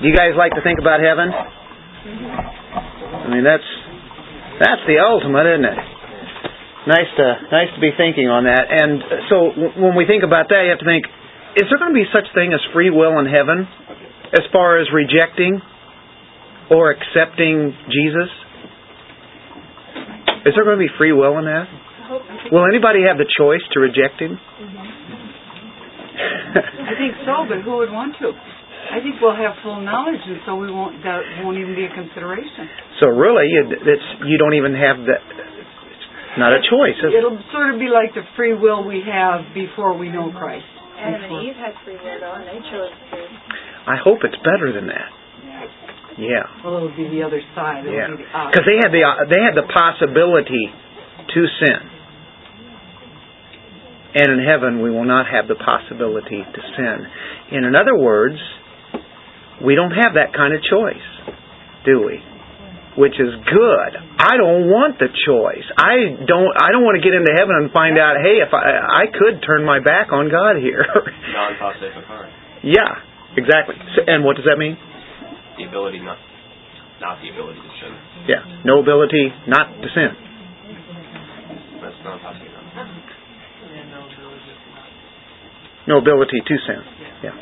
Do 0.00 0.08
you 0.08 0.16
guys 0.16 0.32
like 0.32 0.56
to 0.56 0.64
think 0.64 0.80
about 0.80 1.04
heaven? 1.04 1.28
I 1.28 3.28
mean, 3.28 3.44
that's 3.44 3.68
that's 4.56 4.80
the 4.88 4.96
ultimate, 4.96 5.44
isn't 5.44 5.68
it? 5.68 5.76
Nice 6.88 7.10
to 7.20 7.26
nice 7.52 7.68
to 7.76 7.80
be 7.84 7.92
thinking 8.00 8.32
on 8.32 8.48
that. 8.48 8.64
And 8.72 9.28
so 9.28 9.52
when 9.76 9.92
we 9.92 10.08
think 10.08 10.24
about 10.24 10.48
that, 10.48 10.64
you 10.64 10.72
have 10.72 10.80
to 10.80 10.88
think: 10.88 11.04
Is 11.60 11.68
there 11.68 11.76
going 11.76 11.92
to 11.92 12.00
be 12.00 12.08
such 12.08 12.24
thing 12.32 12.56
as 12.56 12.64
free 12.72 12.88
will 12.88 13.20
in 13.20 13.28
heaven, 13.28 13.68
as 14.32 14.40
far 14.48 14.80
as 14.80 14.88
rejecting 14.88 15.60
or 16.72 16.96
accepting 16.96 17.76
Jesus? 17.92 18.32
Is 20.48 20.56
there 20.56 20.64
going 20.64 20.80
to 20.80 20.84
be 20.88 20.92
free 20.96 21.12
will 21.12 21.36
in 21.36 21.44
that? 21.44 21.68
Will 22.48 22.64
anybody 22.64 23.04
have 23.04 23.20
the 23.20 23.28
choice 23.28 23.60
to 23.76 23.84
reject 23.84 24.16
him? 24.16 24.40
I 26.56 26.96
think 26.96 27.20
so, 27.28 27.44
but 27.44 27.60
who 27.60 27.84
would 27.84 27.92
want 27.92 28.16
to? 28.24 28.32
I 28.90 28.98
think 28.98 29.22
we'll 29.22 29.38
have 29.38 29.54
full 29.62 29.78
knowledge, 29.80 30.20
and 30.26 30.42
so 30.42 30.58
we 30.58 30.66
won't. 30.66 30.98
That 31.06 31.22
won't 31.46 31.58
even 31.58 31.78
be 31.78 31.86
a 31.86 31.94
consideration. 31.94 32.66
So 32.98 33.06
really, 33.08 33.46
it's 33.46 34.08
you 34.26 34.36
don't 34.36 34.58
even 34.58 34.74
have 34.74 34.98
that. 35.06 35.22
Not 36.38 36.54
a 36.54 36.62
choice. 36.62 36.94
It'll 37.02 37.38
sort 37.50 37.74
of 37.74 37.78
be 37.78 37.90
like 37.90 38.14
the 38.14 38.22
free 38.38 38.54
will 38.54 38.86
we 38.86 39.02
have 39.02 39.50
before 39.54 39.98
we 39.98 40.10
know 40.10 40.30
Christ. 40.30 40.66
Adam 40.98 41.26
and 41.26 41.42
Eve 41.42 41.58
had 41.58 41.74
free 41.82 41.98
will, 41.98 42.18
though, 42.22 42.38
and 42.38 42.46
they 42.46 42.60
chose 42.70 42.92
to. 42.92 43.18
I 43.90 43.96
hope 43.98 44.22
it's 44.22 44.38
better 44.46 44.70
than 44.70 44.86
that. 44.86 45.10
Yeah. 46.18 46.44
Well, 46.62 46.76
it'll 46.76 46.96
be 46.96 47.08
the 47.08 47.22
other 47.24 47.40
side. 47.54 47.86
It'll 47.86 47.94
yeah. 47.94 48.14
Because 48.14 48.66
the 48.66 48.74
they 48.74 48.78
had 48.78 48.90
the 48.92 49.02
they 49.30 49.42
had 49.42 49.56
the 49.56 49.66
possibility 49.70 50.66
to 51.34 51.40
sin. 51.62 51.80
And 54.10 54.26
in 54.38 54.42
heaven, 54.42 54.82
we 54.82 54.90
will 54.90 55.06
not 55.06 55.26
have 55.30 55.46
the 55.46 55.54
possibility 55.54 56.42
to 56.42 56.60
sin. 56.76 56.98
And 57.52 57.64
in 57.64 57.74
other 57.78 57.94
words, 57.96 58.38
we 59.64 59.74
don't 59.76 59.92
have 59.92 60.16
that 60.16 60.32
kind 60.32 60.56
of 60.56 60.60
choice, 60.64 61.08
do 61.84 62.04
we? 62.04 62.20
Which 62.98 63.14
is 63.16 63.32
good. 63.46 63.92
I 64.18 64.34
don't 64.36 64.66
want 64.66 64.98
the 64.98 65.08
choice. 65.08 65.64
I 65.78 66.20
don't. 66.26 66.52
I 66.58 66.74
don't 66.74 66.82
want 66.82 66.98
to 66.98 67.04
get 67.04 67.14
into 67.14 67.30
heaven 67.32 67.54
and 67.54 67.70
find 67.70 67.96
out. 67.96 68.18
Hey, 68.18 68.42
if 68.42 68.50
I 68.50 69.06
I 69.06 69.08
could 69.08 69.40
turn 69.46 69.62
my 69.64 69.78
back 69.78 70.10
on 70.10 70.26
God 70.26 70.58
here. 70.58 70.82
non. 70.90 71.54
Yeah, 72.66 73.00
exactly. 73.38 73.78
So, 73.94 74.02
and 74.04 74.26
what 74.26 74.36
does 74.36 74.44
that 74.50 74.58
mean? 74.58 74.74
The 75.56 75.70
ability 75.70 76.02
not, 76.02 76.18
not 77.00 77.22
the 77.22 77.30
ability 77.30 77.62
to 77.62 77.72
sin. 77.78 77.94
Yeah, 78.26 78.42
no 78.66 78.82
ability 78.82 79.30
not 79.46 79.70
to 79.70 79.88
sin. 79.94 80.10
That's 81.80 81.96
non 82.04 82.18
possible. 82.20 82.50
No 85.86 85.98
ability 85.98 86.42
to 86.42 86.54
sin. 86.66 86.80
Yeah. 87.22 87.34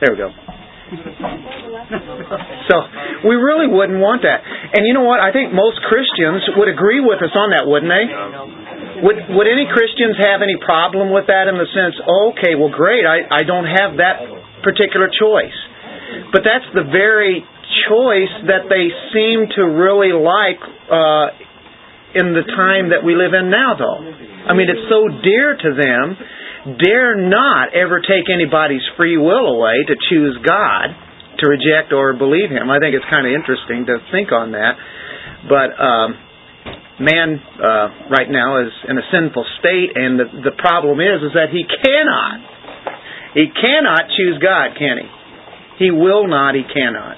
There 0.00 0.12
we 0.12 0.16
go. 0.16 0.59
So 2.70 2.76
we 3.26 3.38
really 3.38 3.70
wouldn't 3.70 4.02
want 4.02 4.26
that. 4.26 4.42
And 4.42 4.86
you 4.86 4.94
know 4.94 5.06
what? 5.06 5.22
I 5.22 5.30
think 5.30 5.54
most 5.54 5.78
Christians 5.86 6.42
would 6.58 6.66
agree 6.66 6.98
with 6.98 7.22
us 7.22 7.30
on 7.34 7.54
that, 7.54 7.66
wouldn't 7.66 7.90
they? 7.90 8.06
Would 9.06 9.18
would 9.38 9.48
any 9.48 9.70
Christians 9.70 10.18
have 10.18 10.42
any 10.42 10.58
problem 10.58 11.14
with 11.14 11.30
that 11.30 11.46
in 11.46 11.56
the 11.56 11.68
sense, 11.70 11.94
okay, 12.34 12.58
well 12.58 12.74
great, 12.74 13.06
I, 13.06 13.22
I 13.30 13.42
don't 13.46 13.70
have 13.70 13.96
that 14.02 14.18
particular 14.66 15.08
choice. 15.08 15.56
But 16.34 16.42
that's 16.42 16.66
the 16.74 16.84
very 16.90 17.46
choice 17.86 18.34
that 18.50 18.66
they 18.66 18.90
seem 19.14 19.46
to 19.56 19.62
really 19.62 20.10
like 20.10 20.58
uh, 20.90 21.26
in 22.18 22.34
the 22.34 22.42
time 22.42 22.90
that 22.90 23.06
we 23.06 23.14
live 23.14 23.30
in 23.30 23.46
now, 23.48 23.78
though. 23.78 24.02
I 24.50 24.58
mean, 24.58 24.66
it's 24.66 24.90
so 24.90 25.06
dear 25.22 25.54
to 25.54 25.70
them 25.78 26.18
dare 26.64 27.16
not 27.16 27.72
ever 27.72 28.00
take 28.00 28.28
anybody's 28.28 28.84
free 28.96 29.16
will 29.16 29.56
away 29.56 29.84
to 29.88 29.94
choose 30.10 30.36
God, 30.44 30.92
to 31.40 31.48
reject 31.48 31.92
or 31.92 32.12
believe 32.12 32.50
Him. 32.50 32.68
I 32.68 32.78
think 32.78 32.94
it's 32.94 33.08
kind 33.08 33.24
of 33.24 33.32
interesting 33.32 33.86
to 33.86 33.98
think 34.12 34.32
on 34.32 34.52
that. 34.52 34.76
But 35.48 35.72
um, 35.80 36.08
man 37.00 37.40
uh, 37.40 38.12
right 38.12 38.28
now 38.28 38.60
is 38.60 38.72
in 38.88 38.98
a 39.00 39.06
sinful 39.08 39.44
state, 39.58 39.96
and 39.96 40.20
the, 40.20 40.52
the 40.52 40.54
problem 40.60 41.00
is 41.00 41.24
is 41.24 41.32
that 41.32 41.48
he 41.48 41.64
cannot. 41.64 42.44
He 43.32 43.48
cannot 43.48 44.10
choose 44.12 44.36
God, 44.42 44.76
can 44.76 45.00
he? 45.00 45.08
He 45.86 45.90
will 45.90 46.28
not. 46.28 46.54
He 46.54 46.62
cannot. 46.62 47.16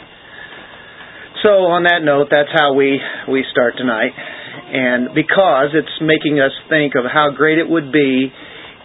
So 1.42 1.66
on 1.74 1.82
that 1.90 2.06
note, 2.06 2.30
that's 2.30 2.54
how 2.54 2.78
we 2.78 3.02
we 3.26 3.42
start 3.50 3.74
tonight, 3.76 4.14
and 4.14 5.10
because 5.10 5.74
it's 5.74 5.98
making 5.98 6.38
us 6.38 6.54
think 6.70 6.94
of 6.94 7.02
how 7.10 7.34
great 7.34 7.58
it 7.58 7.66
would 7.66 7.90
be 7.90 8.30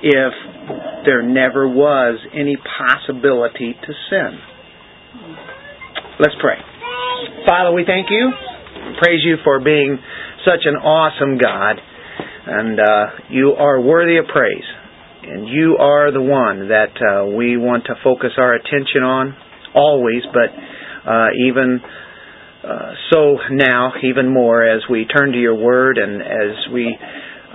if 0.02 0.34
there 1.06 1.24
never 1.24 1.68
was 1.68 2.19
any 2.34 2.58
possibility 2.58 3.74
to 3.74 3.94
sin. 4.09 4.40
Let's 6.19 6.35
pray. 6.41 6.58
Father, 7.46 7.72
we 7.72 7.84
thank 7.85 8.08
you. 8.09 8.31
Praise 9.02 9.22
you 9.24 9.38
for 9.44 9.59
being 9.59 9.97
such 10.46 10.66
an 10.66 10.75
awesome 10.75 11.38
God. 11.38 11.80
And 12.50 12.80
uh, 12.80 13.06
you 13.30 13.52
are 13.52 13.80
worthy 13.81 14.18
of 14.18 14.25
praise. 14.28 14.63
And 15.24 15.47
you 15.47 15.78
are 15.80 16.12
the 16.12 16.22
one 16.22 16.69
that 16.69 16.96
uh, 16.96 17.25
we 17.35 17.58
want 17.58 17.85
to 17.85 17.96
focus 18.03 18.31
our 18.38 18.56
attention 18.56 19.03
on 19.03 19.35
always, 19.75 20.24
but 20.31 20.50
uh, 21.09 21.28
even 21.46 21.79
uh, 22.64 22.94
so 23.12 23.38
now, 23.52 23.94
even 24.03 24.34
more 24.34 24.64
as 24.64 24.81
we 24.90 25.06
turn 25.06 25.31
to 25.31 25.38
your 25.38 25.56
word 25.56 25.97
and 25.97 26.22
as 26.22 26.74
we 26.74 26.97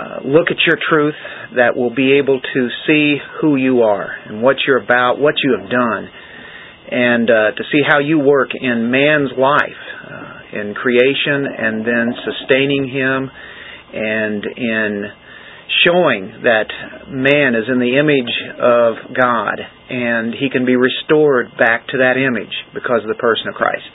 uh, 0.02 0.18
look 0.24 0.50
at 0.50 0.58
your 0.66 0.78
truth, 0.90 1.14
that 1.54 1.76
will 1.76 1.94
be 1.94 2.18
able 2.18 2.40
to 2.40 2.68
see 2.86 3.16
who 3.40 3.56
you 3.56 3.82
are 3.82 4.10
and 4.26 4.42
what 4.42 4.56
you're 4.66 4.82
about, 4.82 5.18
what 5.18 5.34
you 5.42 5.56
have 5.58 5.70
done, 5.70 6.08
and 6.90 7.30
uh, 7.30 7.52
to 7.54 7.62
see 7.70 7.80
how 7.86 8.00
you 8.00 8.18
work 8.18 8.50
in 8.58 8.90
man's 8.90 9.30
life, 9.38 9.82
uh, 10.10 10.58
in 10.58 10.74
creation, 10.74 11.46
and 11.46 11.86
then 11.86 12.14
sustaining 12.24 12.88
him, 12.88 13.30
and 13.94 14.44
in 14.56 15.04
showing 15.86 16.42
that 16.42 16.68
man 17.08 17.54
is 17.54 17.64
in 17.70 17.78
the 17.78 17.98
image 17.98 18.34
of 18.58 19.14
God, 19.14 19.60
and 19.88 20.34
he 20.34 20.50
can 20.50 20.66
be 20.66 20.76
restored 20.76 21.46
back 21.58 21.86
to 21.88 21.98
that 21.98 22.16
image 22.16 22.52
because 22.74 23.02
of 23.02 23.08
the 23.08 23.20
person 23.20 23.48
of 23.48 23.54
Christ. 23.54 23.88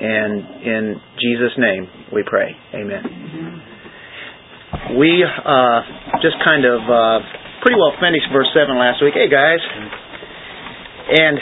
And 0.00 0.62
in 0.62 1.00
Jesus' 1.18 1.58
name 1.58 1.88
we 2.12 2.22
pray. 2.24 2.54
Amen 2.74 3.77
we 4.98 5.24
uh, 5.24 5.80
just 6.20 6.36
kind 6.44 6.64
of 6.64 6.80
uh, 6.84 7.18
pretty 7.62 7.76
well 7.78 7.92
finished 8.00 8.28
verse 8.32 8.48
7 8.54 8.76
last 8.78 9.02
week. 9.02 9.14
Hey, 9.14 9.28
guys. 9.28 9.60
And 11.08 11.38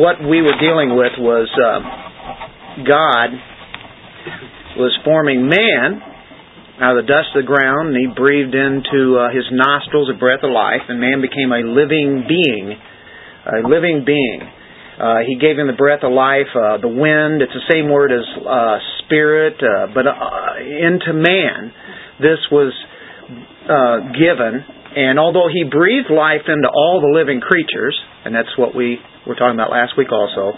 what 0.00 0.22
we 0.22 0.40
were 0.40 0.56
dealing 0.60 0.96
with 0.96 1.12
was 1.18 1.48
uh, 1.58 1.80
God 2.84 3.28
was 4.78 4.96
forming 5.04 5.48
man 5.48 6.00
out 6.80 6.96
of 6.96 7.04
the 7.04 7.08
dust 7.12 7.36
of 7.36 7.44
the 7.44 7.46
ground, 7.46 7.92
and 7.92 7.98
he 7.98 8.08
breathed 8.08 8.54
into 8.54 9.20
uh, 9.20 9.28
his 9.28 9.44
nostrils 9.52 10.08
a 10.08 10.16
breath 10.16 10.40
of 10.42 10.50
life, 10.50 10.88
and 10.88 11.00
man 11.00 11.20
became 11.20 11.52
a 11.52 11.60
living 11.60 12.24
being. 12.24 12.72
A 13.44 13.68
living 13.68 14.04
being. 14.06 14.40
Uh, 15.00 15.24
he 15.24 15.40
gave 15.40 15.56
him 15.56 15.66
the 15.66 15.80
breath 15.80 16.04
of 16.04 16.12
life, 16.12 16.52
uh, 16.52 16.76
the 16.76 16.92
wind. 16.92 17.40
It's 17.40 17.56
the 17.56 17.64
same 17.72 17.88
word 17.88 18.12
as 18.12 18.20
uh, 18.44 18.76
spirit, 19.00 19.56
uh, 19.56 19.88
but 19.96 20.04
uh, 20.04 20.60
into 20.60 21.16
man, 21.16 21.72
this 22.20 22.36
was 22.52 22.76
uh, 23.64 24.12
given. 24.12 24.60
And 24.92 25.16
although 25.18 25.48
he 25.48 25.64
breathed 25.64 26.12
life 26.12 26.44
into 26.44 26.68
all 26.68 27.00
the 27.00 27.16
living 27.16 27.40
creatures, 27.40 27.96
and 28.24 28.34
that's 28.34 28.52
what 28.60 28.76
we 28.76 28.98
were 29.26 29.36
talking 29.40 29.56
about 29.56 29.70
last 29.72 29.96
week 29.96 30.12
also, 30.12 30.52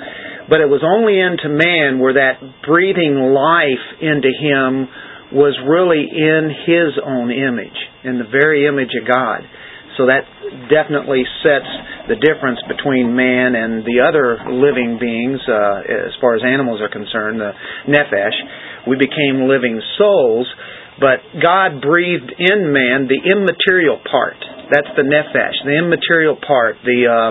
but 0.51 0.59
it 0.59 0.67
was 0.67 0.83
only 0.83 1.23
into 1.23 1.47
man 1.47 2.03
where 2.03 2.19
that 2.19 2.43
breathing 2.67 3.31
life 3.31 3.85
into 4.03 4.33
him 4.35 4.91
was 5.31 5.55
really 5.65 6.03
in 6.03 6.51
his 6.67 6.99
own 6.99 7.31
image, 7.31 7.79
in 8.03 8.19
the 8.19 8.27
very 8.27 8.67
image 8.67 8.91
of 8.99 9.07
God. 9.07 9.47
So 9.97 10.09
that 10.09 10.25
definitely 10.73 11.25
sets 11.45 11.69
the 12.09 12.19
difference 12.19 12.59
between 12.67 13.15
man 13.15 13.55
and 13.55 13.85
the 13.85 14.03
other 14.03 14.41
living 14.51 14.99
beings, 14.99 15.39
uh, 15.47 16.09
as 16.09 16.15
far 16.21 16.35
as 16.35 16.43
animals 16.43 16.81
are 16.81 16.91
concerned, 16.91 17.39
the 17.39 17.53
nephesh. 17.87 18.37
We 18.89 18.97
became 18.97 19.47
living 19.47 19.79
souls, 19.99 20.49
but 20.99 21.23
God 21.39 21.81
breathed 21.81 22.33
in 22.39 22.73
man 22.73 23.07
the 23.07 23.21
immaterial 23.21 24.01
part. 24.11 24.39
That's 24.73 24.91
the 24.97 25.07
nephesh, 25.07 25.57
the 25.65 25.77
immaterial 25.79 26.37
part. 26.37 26.77
The 26.83 27.07
uh, 27.07 27.31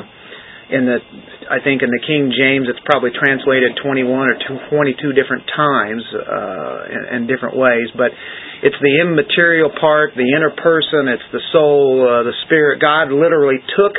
in 0.72 0.86
the 0.88 1.00
I 1.50 1.58
think 1.64 1.82
in 1.82 1.90
the 1.90 2.04
King 2.06 2.30
James 2.30 2.70
it's 2.70 2.82
probably 2.86 3.10
translated 3.16 3.80
21 3.82 4.06
or 4.08 4.38
22 4.70 5.14
different 5.14 5.50
times 5.50 6.04
uh, 6.14 6.80
in, 6.90 7.02
in 7.16 7.20
different 7.28 7.58
ways, 7.58 7.90
but 7.98 8.14
it's 8.62 8.78
the 8.78 8.94
immaterial 9.02 9.74
part, 9.74 10.14
the 10.14 10.30
inner 10.38 10.54
person, 10.54 11.10
it's 11.10 11.26
the 11.34 11.42
soul, 11.52 12.06
uh, 12.06 12.24
the 12.24 12.36
spirit. 12.46 12.78
God 12.80 13.10
literally 13.10 13.58
took 13.74 13.98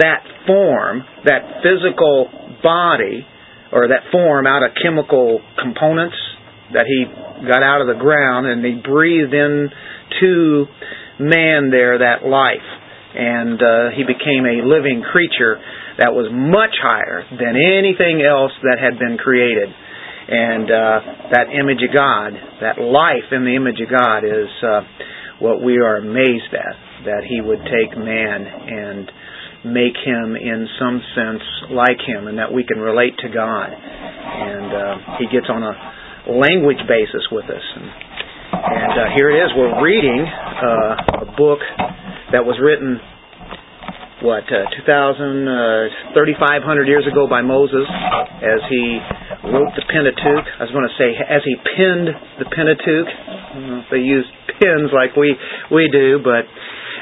that 0.00 0.24
form, 0.46 1.04
that 1.28 1.60
physical 1.60 2.32
body, 2.62 3.26
or 3.72 3.88
that 3.88 4.08
form 4.10 4.46
out 4.46 4.62
of 4.62 4.72
chemical 4.80 5.40
components 5.60 6.16
that 6.72 6.86
he 6.86 7.04
got 7.46 7.62
out 7.62 7.80
of 7.80 7.88
the 7.88 7.98
ground 7.98 8.46
and 8.46 8.64
he 8.64 8.80
breathed 8.80 9.34
into 9.34 10.64
man 11.18 11.70
there 11.70 11.98
that 11.98 12.24
life. 12.24 12.66
And 13.10 13.58
uh, 13.58 13.90
he 13.96 14.06
became 14.06 14.46
a 14.46 14.62
living 14.62 15.02
creature 15.02 15.58
that 16.00 16.16
was 16.16 16.32
much 16.32 16.72
higher 16.80 17.28
than 17.28 17.60
anything 17.60 18.24
else 18.24 18.56
that 18.64 18.80
had 18.80 18.96
been 18.96 19.20
created. 19.20 19.68
And 19.68 20.64
uh, 20.64 20.98
that 21.36 21.52
image 21.52 21.84
of 21.84 21.92
God, 21.92 22.32
that 22.64 22.80
life 22.80 23.28
in 23.30 23.44
the 23.44 23.52
image 23.52 23.84
of 23.84 23.92
God, 23.92 24.24
is 24.24 24.48
uh, 24.64 24.80
what 25.44 25.60
we 25.60 25.76
are 25.76 26.00
amazed 26.00 26.56
at. 26.56 26.76
That 27.04 27.28
He 27.28 27.44
would 27.44 27.60
take 27.68 27.92
man 28.00 28.48
and 28.48 29.12
make 29.60 29.96
him 30.00 30.40
in 30.40 30.64
some 30.80 31.04
sense 31.12 31.44
like 31.68 32.00
him, 32.00 32.32
and 32.32 32.40
that 32.40 32.48
we 32.48 32.64
can 32.64 32.80
relate 32.80 33.12
to 33.20 33.28
God. 33.28 33.68
And 33.68 34.68
uh, 34.72 35.20
He 35.20 35.28
gets 35.28 35.52
on 35.52 35.60
a 35.60 35.74
language 36.32 36.80
basis 36.88 37.28
with 37.28 37.44
us. 37.44 37.66
And, 37.76 37.88
and 38.56 38.94
uh, 38.96 39.06
here 39.16 39.28
it 39.28 39.36
is. 39.36 39.52
We're 39.52 39.84
reading 39.84 40.24
uh, 40.24 41.24
a 41.24 41.28
book 41.36 41.60
that 42.32 42.44
was 42.44 42.56
written 42.56 43.00
what 44.22 44.44
uh, 44.48 44.68
2,000, 44.76 44.84
uh, 45.48 46.12
3,500 46.12 46.88
years 46.88 47.04
ago 47.10 47.26
by 47.28 47.40
Moses, 47.40 47.88
as 48.44 48.60
he 48.68 49.00
wrote 49.48 49.72
the 49.76 49.84
Pentateuch. 49.88 50.46
I 50.60 50.62
was 50.68 50.72
going 50.72 50.88
to 50.88 50.96
say 51.00 51.16
as 51.16 51.40
he 51.44 51.56
penned 51.56 52.08
the 52.40 52.48
Pentateuch. 52.48 53.08
they 53.90 54.04
used 54.04 54.28
pens 54.60 54.92
like 54.92 55.16
we 55.16 55.32
we 55.72 55.88
do, 55.88 56.20
but 56.20 56.44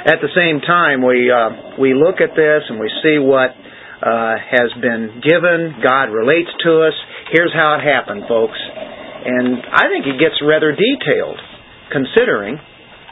at 0.06 0.22
the 0.22 0.30
same 0.30 0.62
time, 0.62 1.02
we 1.02 1.26
uh, 1.26 1.74
we 1.78 1.94
look 1.94 2.22
at 2.22 2.38
this 2.38 2.62
and 2.70 2.78
we 2.78 2.90
see 3.02 3.18
what 3.18 3.50
uh, 3.98 4.38
has 4.38 4.70
been 4.78 5.18
given. 5.18 5.82
God 5.82 6.14
relates 6.14 6.50
to 6.64 6.86
us. 6.86 6.94
Here's 7.34 7.52
how 7.52 7.74
it 7.76 7.82
happened, 7.82 8.24
folks. 8.30 8.58
And 8.58 9.66
I 9.66 9.90
think 9.90 10.06
it 10.06 10.22
gets 10.22 10.38
rather 10.38 10.70
detailed, 10.70 11.42
considering 11.90 12.62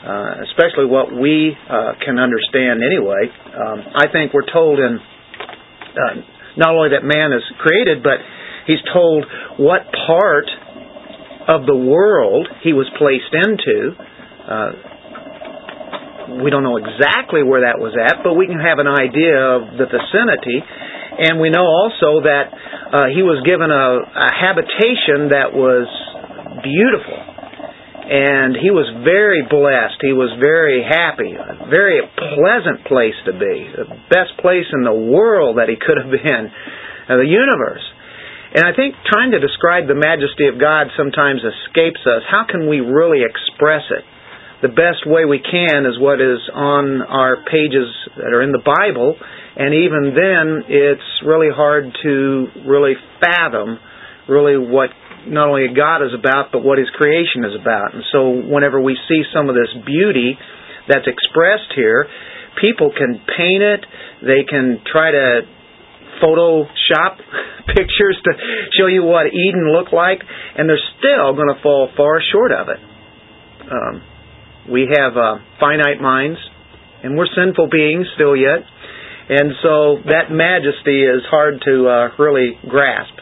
uh, 0.05 0.45
especially 0.53 0.85
what 0.87 1.09
we 1.09 1.57
uh, 1.57 1.93
can 2.05 2.19
understand 2.19 2.85
anyway. 2.85 3.27
Um, 3.27 3.79
I 3.97 4.13
think 4.13 4.33
we're 4.35 4.51
told 4.53 4.79
in 4.79 5.01
uh, 5.01 6.15
not 6.57 6.77
only 6.77 6.91
that 6.93 7.05
man 7.05 7.33
is 7.33 7.43
created, 7.59 8.03
but 8.03 8.21
he's 8.67 8.83
told 8.93 9.25
what 9.57 9.89
part 10.07 10.49
of 11.49 11.65
the 11.67 11.77
world 11.77 12.49
he 12.63 12.73
was 12.73 12.91
placed 12.99 13.33
into. 13.33 13.97
Uh, 13.97 14.73
we 16.43 16.51
don't 16.51 16.67
know 16.67 16.77
exactly 16.77 17.43
where 17.43 17.63
that 17.63 17.79
was 17.79 17.95
at, 17.95 18.23
but 18.27 18.35
we 18.35 18.47
can 18.47 18.59
have 18.59 18.79
an 18.83 18.91
idea 18.91 19.39
of 19.39 19.79
the 19.79 19.87
vicinity. 19.87 20.59
And 21.17 21.41
we 21.41 21.49
know 21.49 21.65
also 21.65 22.21
that 22.27 22.53
uh, 22.53 23.07
he 23.15 23.23
was 23.23 23.41
given 23.47 23.71
a, 23.71 23.87
a 24.05 24.29
habitation 24.35 25.33
that 25.33 25.55
was 25.55 25.89
beautiful 26.61 27.36
and 28.07 28.55
he 28.55 28.71
was 28.71 28.87
very 29.03 29.43
blessed. 29.43 29.99
He 29.99 30.15
was 30.15 30.31
very 30.39 30.87
happy. 30.87 31.35
A 31.35 31.67
very 31.67 31.99
pleasant 32.15 32.87
place 32.87 33.19
to 33.27 33.35
be. 33.35 33.67
The 33.75 33.91
best 34.07 34.39
place 34.39 34.71
in 34.71 34.87
the 34.87 34.95
world 34.95 35.59
that 35.59 35.67
he 35.67 35.75
could 35.75 35.99
have 35.99 36.11
been. 36.11 36.51
The 37.07 37.23
universe. 37.23 37.87
And 38.51 38.67
I 38.67 38.75
think 38.75 38.99
trying 39.07 39.31
to 39.31 39.39
describe 39.39 39.87
the 39.87 39.95
majesty 39.95 40.51
of 40.51 40.59
God 40.59 40.91
sometimes 40.99 41.39
escapes 41.39 42.03
us. 42.03 42.27
How 42.27 42.43
can 42.51 42.67
we 42.67 42.83
really 42.83 43.23
express 43.23 43.87
it? 43.95 44.03
The 44.59 44.75
best 44.75 45.07
way 45.07 45.23
we 45.23 45.39
can 45.39 45.87
is 45.87 46.03
what 46.03 46.19
is 46.19 46.43
on 46.51 47.07
our 47.07 47.47
pages 47.47 47.87
that 48.19 48.35
are 48.35 48.43
in 48.43 48.51
the 48.51 48.59
Bible, 48.59 49.15
and 49.55 49.71
even 49.71 50.19
then, 50.19 50.67
it's 50.67 51.11
really 51.23 51.55
hard 51.55 51.95
to 52.03 52.47
really 52.67 52.99
fathom 53.23 53.79
really 54.29 54.59
what 54.59 54.91
not 55.27 55.49
only 55.49 55.69
God 55.75 56.03
is 56.07 56.15
about, 56.15 56.51
but 56.53 56.63
what 56.63 56.79
His 56.79 56.89
creation 56.95 57.45
is 57.45 57.55
about. 57.59 57.95
And 57.95 58.03
so, 58.13 58.31
whenever 58.31 58.81
we 58.81 58.97
see 59.09 59.23
some 59.35 59.49
of 59.49 59.55
this 59.55 59.71
beauty 59.85 60.39
that's 60.89 61.07
expressed 61.07 61.75
here, 61.75 62.07
people 62.61 62.91
can 62.97 63.21
paint 63.37 63.63
it. 63.63 63.83
They 64.23 64.47
can 64.49 64.81
try 64.91 65.11
to 65.11 65.43
Photoshop 66.23 67.21
pictures 67.77 68.17
to 68.25 68.33
show 68.79 68.87
you 68.87 69.03
what 69.03 69.27
Eden 69.27 69.73
looked 69.73 69.93
like, 69.93 70.21
and 70.57 70.69
they're 70.69 70.89
still 70.99 71.35
going 71.35 71.53
to 71.55 71.61
fall 71.63 71.89
far 71.97 72.21
short 72.33 72.53
of 72.53 72.69
it. 72.69 72.81
Um, 73.71 74.03
we 74.71 74.89
have 74.91 75.17
uh, 75.17 75.37
finite 75.61 76.01
minds, 76.01 76.39
and 77.03 77.17
we're 77.17 77.31
sinful 77.35 77.69
beings 77.71 78.07
still 78.15 78.37
yet, 78.37 78.63
and 79.29 79.53
so 79.63 79.99
that 80.07 80.31
majesty 80.31 81.03
is 81.03 81.23
hard 81.31 81.63
to 81.67 81.89
uh, 81.89 82.09
really 82.19 82.59
grasp. 82.69 83.15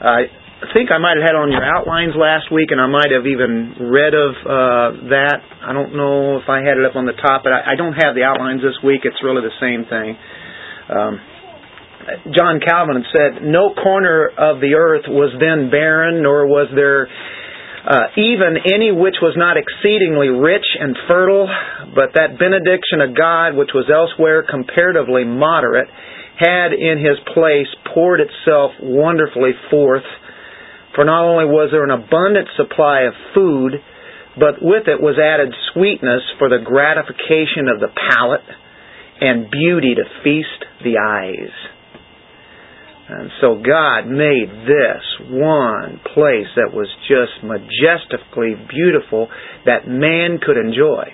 Uh, 0.00 0.26
I 0.56 0.72
think 0.72 0.88
I 0.88 0.96
might 0.96 1.20
have 1.20 1.28
had 1.28 1.36
on 1.36 1.52
your 1.52 1.60
outlines 1.60 2.16
last 2.16 2.48
week, 2.48 2.72
and 2.72 2.80
I 2.80 2.88
might 2.88 3.12
have 3.12 3.28
even 3.28 3.92
read 3.92 4.16
of 4.16 4.32
uh, 4.40 4.88
that. 5.12 5.44
I 5.60 5.76
don't 5.76 5.92
know 5.92 6.40
if 6.40 6.48
I 6.48 6.64
had 6.64 6.80
it 6.80 6.84
up 6.88 6.96
on 6.96 7.04
the 7.04 7.12
top, 7.12 7.44
but 7.44 7.52
I, 7.52 7.72
I 7.72 7.74
don't 7.76 7.92
have 7.92 8.16
the 8.16 8.24
outlines 8.24 8.64
this 8.64 8.80
week. 8.80 9.04
It's 9.04 9.20
really 9.20 9.44
the 9.44 9.52
same 9.60 9.84
thing. 9.84 10.16
Um, 10.88 11.12
John 12.32 12.64
Calvin 12.64 13.04
said, 13.12 13.44
"No 13.44 13.76
corner 13.76 14.32
of 14.32 14.64
the 14.64 14.80
earth 14.80 15.04
was 15.04 15.36
then 15.36 15.68
barren, 15.68 16.24
nor 16.24 16.48
was 16.48 16.72
there 16.72 17.04
uh, 17.84 18.16
even 18.16 18.56
any 18.64 18.96
which 18.96 19.20
was 19.20 19.36
not 19.36 19.60
exceedingly 19.60 20.32
rich 20.32 20.64
and 20.80 20.96
fertile, 21.04 21.52
but 21.92 22.16
that 22.16 22.40
benediction 22.40 23.04
of 23.04 23.12
God, 23.12 23.60
which 23.60 23.76
was 23.76 23.92
elsewhere 23.92 24.40
comparatively 24.40 25.28
moderate, 25.28 25.92
had 26.40 26.72
in 26.72 26.96
His 26.96 27.20
place 27.36 27.68
poured 27.92 28.24
itself 28.24 28.72
wonderfully 28.80 29.52
forth." 29.68 30.08
For 30.96 31.04
not 31.04 31.28
only 31.28 31.44
was 31.44 31.68
there 31.70 31.84
an 31.84 31.92
abundant 31.92 32.48
supply 32.56 33.02
of 33.02 33.12
food, 33.34 33.76
but 34.40 34.64
with 34.64 34.88
it 34.88 35.00
was 35.00 35.20
added 35.20 35.52
sweetness 35.72 36.24
for 36.40 36.48
the 36.48 36.64
gratification 36.64 37.68
of 37.68 37.80
the 37.80 37.92
palate 37.92 38.48
and 39.20 39.50
beauty 39.50 39.94
to 39.94 40.04
feast 40.24 40.64
the 40.82 40.96
eyes. 40.96 41.52
And 43.08 43.30
so 43.40 43.54
God 43.54 44.08
made 44.08 44.50
this 44.66 45.04
one 45.30 46.00
place 46.12 46.50
that 46.56 46.74
was 46.74 46.88
just 47.06 47.44
majestically 47.44 48.56
beautiful 48.68 49.28
that 49.64 49.86
man 49.86 50.40
could 50.42 50.56
enjoy. 50.56 51.12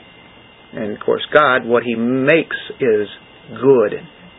And 0.72 0.96
of 0.96 1.00
course, 1.04 1.26
God, 1.34 1.66
what 1.66 1.82
He 1.82 1.94
makes 1.94 2.56
is 2.80 3.08
good. 3.50 3.92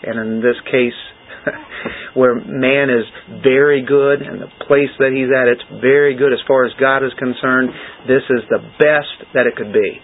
And 0.03 0.19
in 0.19 0.41
this 0.41 0.57
case, 0.65 0.97
where 2.13 2.35
man 2.35 2.89
is 2.89 3.05
very 3.43 3.85
good 3.85 4.21
and 4.21 4.41
the 4.41 4.51
place 4.67 4.91
that 4.99 5.11
he's 5.11 5.29
at, 5.33 5.47
it's 5.47 5.65
very 5.81 6.15
good 6.15 6.33
as 6.33 6.39
far 6.47 6.65
as 6.65 6.71
God 6.79 7.03
is 7.03 7.11
concerned. 7.17 7.69
This 8.07 8.23
is 8.29 8.43
the 8.49 8.61
best 8.79 9.33
that 9.33 9.47
it 9.47 9.55
could 9.55 9.73
be. 9.73 9.99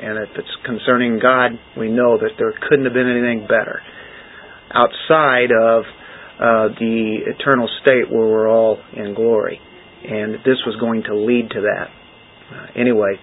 And 0.00 0.18
if 0.18 0.30
it's 0.36 0.54
concerning 0.64 1.20
God, 1.20 1.52
we 1.76 1.90
know 1.90 2.16
that 2.16 2.38
there 2.38 2.52
couldn't 2.68 2.84
have 2.84 2.94
been 2.94 3.10
anything 3.10 3.46
better 3.46 3.82
outside 4.72 5.52
of 5.52 5.84
uh, 6.40 6.72
the 6.80 7.18
eternal 7.26 7.68
state 7.82 8.10
where 8.10 8.26
we're 8.26 8.48
all 8.48 8.78
in 8.96 9.14
glory. 9.14 9.60
And 10.02 10.36
this 10.36 10.56
was 10.64 10.76
going 10.80 11.02
to 11.04 11.14
lead 11.14 11.50
to 11.50 11.60
that. 11.60 11.88
Uh, 12.50 12.80
anyway, 12.80 13.20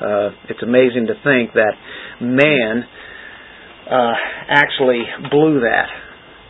uh, 0.00 0.30
it's 0.48 0.62
amazing 0.62 1.08
to 1.08 1.14
think 1.24 1.54
that 1.54 1.74
man 2.20 2.84
uh, 3.90 4.12
actually 4.48 5.02
blew 5.30 5.60
that 5.60 5.88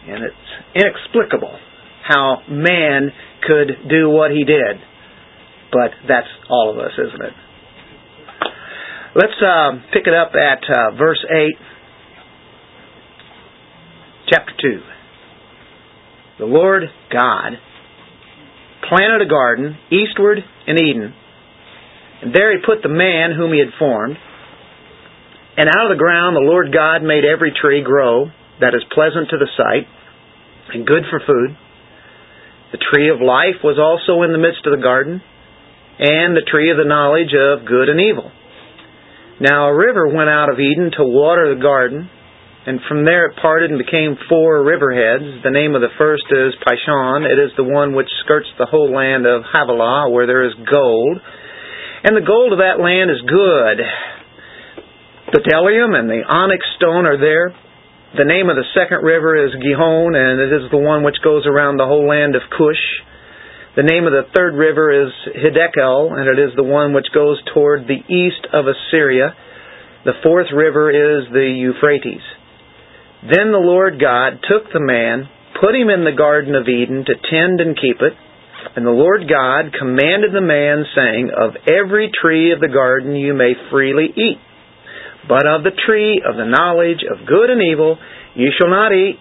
and 0.09 0.25
it's 0.25 0.35
inexplicable 0.75 1.59
how 2.03 2.43
man 2.49 3.11
could 3.47 3.89
do 3.89 4.11
what 4.11 4.31
he 4.31 4.45
did. 4.45 4.81
But 5.71 5.93
that's 6.09 6.29
all 6.51 6.71
of 6.73 6.79
us, 6.79 6.93
isn't 6.99 7.23
it? 7.23 7.33
Let's 9.15 9.41
uh, 9.41 9.71
pick 9.93 10.07
it 10.07 10.15
up 10.15 10.33
at 10.35 10.65
uh, 10.69 10.97
verse 10.97 11.23
8, 11.31 11.55
chapter 14.31 14.53
2. 14.61 14.81
The 16.41 16.47
Lord 16.47 16.85
God 17.13 17.53
planted 18.89 19.23
a 19.23 19.31
garden 19.31 19.77
eastward 19.91 20.39
in 20.67 20.77
Eden, 20.77 21.15
and 22.23 22.35
there 22.35 22.53
he 22.53 22.65
put 22.65 22.83
the 22.83 22.89
man 22.89 23.33
whom 23.37 23.53
he 23.53 23.59
had 23.59 23.79
formed. 23.79 24.17
And 25.57 25.69
out 25.69 25.91
of 25.91 25.97
the 25.97 26.03
ground 26.03 26.35
the 26.35 26.41
Lord 26.41 26.73
God 26.73 27.03
made 27.03 27.25
every 27.25 27.53
tree 27.61 27.83
grow 27.85 28.31
that 28.61 28.75
is 28.75 28.85
pleasant 28.93 29.31
to 29.31 29.39
the 29.39 29.49
sight 29.57 29.87
and 30.75 30.87
good 30.87 31.05
for 31.11 31.21
food. 31.25 31.57
The 32.73 32.81
tree 32.81 33.11
of 33.13 33.21
life 33.21 33.61
was 33.61 33.77
also 33.77 34.25
in 34.25 34.33
the 34.33 34.41
midst 34.41 34.65
of 34.65 34.73
the 34.73 34.83
garden, 34.83 35.21
and 35.99 36.33
the 36.33 36.49
tree 36.49 36.73
of 36.73 36.81
the 36.81 36.89
knowledge 36.89 37.37
of 37.37 37.69
good 37.69 37.93
and 37.93 38.01
evil. 38.01 38.33
Now 39.41 39.69
a 39.69 39.77
river 39.77 40.09
went 40.09 40.31
out 40.31 40.49
of 40.49 40.61
Eden 40.61 40.91
to 40.97 41.05
water 41.05 41.53
the 41.53 41.61
garden, 41.61 42.09
and 42.65 42.81
from 42.89 43.05
there 43.05 43.27
it 43.27 43.37
parted 43.43 43.71
and 43.71 43.79
became 43.83 44.17
four 44.29 44.63
river 44.63 44.95
riverheads. 44.95 45.43
The 45.43 45.51
name 45.51 45.75
of 45.75 45.83
the 45.83 45.93
first 45.99 46.25
is 46.31 46.55
Pishon. 46.63 47.27
It 47.27 47.37
is 47.37 47.51
the 47.57 47.67
one 47.67 47.93
which 47.93 48.09
skirts 48.25 48.49
the 48.57 48.71
whole 48.71 48.95
land 48.95 49.27
of 49.27 49.43
Havilah, 49.43 50.11
where 50.11 50.27
there 50.27 50.47
is 50.47 50.55
gold. 50.71 51.19
And 52.05 52.17
the 52.17 52.25
gold 52.25 52.53
of 52.55 52.63
that 52.63 52.79
land 52.79 53.11
is 53.11 53.21
good. 53.27 53.79
The 55.35 55.43
bdellium 55.43 55.99
and 55.99 56.09
the 56.09 56.23
onyx 56.23 56.65
stone 56.77 57.07
are 57.07 57.19
there. 57.19 57.55
The 58.13 58.29
name 58.29 58.53
of 58.53 58.61
the 58.61 58.69
second 58.77 59.01
river 59.01 59.41
is 59.41 59.57
Gihon, 59.57 60.13
and 60.13 60.37
it 60.37 60.53
is 60.53 60.69
the 60.69 60.77
one 60.77 61.01
which 61.01 61.25
goes 61.25 61.49
around 61.49 61.81
the 61.81 61.89
whole 61.89 62.05
land 62.05 62.37
of 62.37 62.45
Cush. 62.53 62.85
The 63.73 63.89
name 63.89 64.05
of 64.05 64.13
the 64.13 64.29
third 64.37 64.53
river 64.53 64.93
is 64.93 65.09
Hiddekel, 65.33 66.13
and 66.13 66.29
it 66.29 66.37
is 66.37 66.53
the 66.55 66.63
one 66.63 66.93
which 66.93 67.09
goes 67.15 67.41
toward 67.55 67.89
the 67.89 68.05
east 68.13 68.45
of 68.53 68.69
Assyria. 68.69 69.33
The 70.05 70.21
fourth 70.23 70.53
river 70.53 70.93
is 70.93 71.25
the 71.33 71.57
Euphrates. 71.57 72.21
Then 73.25 73.49
the 73.49 73.65
Lord 73.65 73.97
God 73.97 74.45
took 74.45 74.69
the 74.69 74.85
man, 74.85 75.25
put 75.57 75.73
him 75.73 75.89
in 75.89 76.05
the 76.05 76.13
Garden 76.13 76.55
of 76.55 76.69
Eden 76.69 77.09
to 77.09 77.17
tend 77.17 77.65
and 77.65 77.81
keep 77.81 77.97
it. 78.05 78.13
And 78.77 78.85
the 78.85 78.93
Lord 78.93 79.25
God 79.25 79.73
commanded 79.73 80.37
the 80.37 80.45
man, 80.45 80.85
saying, 80.95 81.33
Of 81.33 81.57
every 81.65 82.13
tree 82.13 82.53
of 82.53 82.61
the 82.61 82.69
garden 82.69 83.17
you 83.17 83.33
may 83.33 83.57
freely 83.71 84.13
eat, 84.13 84.37
but 85.29 85.47
of 85.47 85.63
the 85.63 85.73
tree 85.87 86.23
of 86.25 86.37
the 86.37 86.45
knowledge 86.45 87.01
of 87.09 87.27
good 87.27 87.51
and 87.51 87.63
evil 87.63 87.99
you 88.35 88.49
shall 88.59 88.71
not 88.71 88.93
eat, 88.93 89.19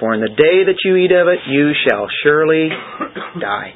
for 0.00 0.14
in 0.14 0.20
the 0.20 0.28
day 0.28 0.64
that 0.66 0.78
you 0.84 0.96
eat 0.96 1.12
of 1.12 1.28
it 1.28 1.38
you 1.48 1.72
shall 1.86 2.06
surely 2.22 2.68
die. 3.40 3.72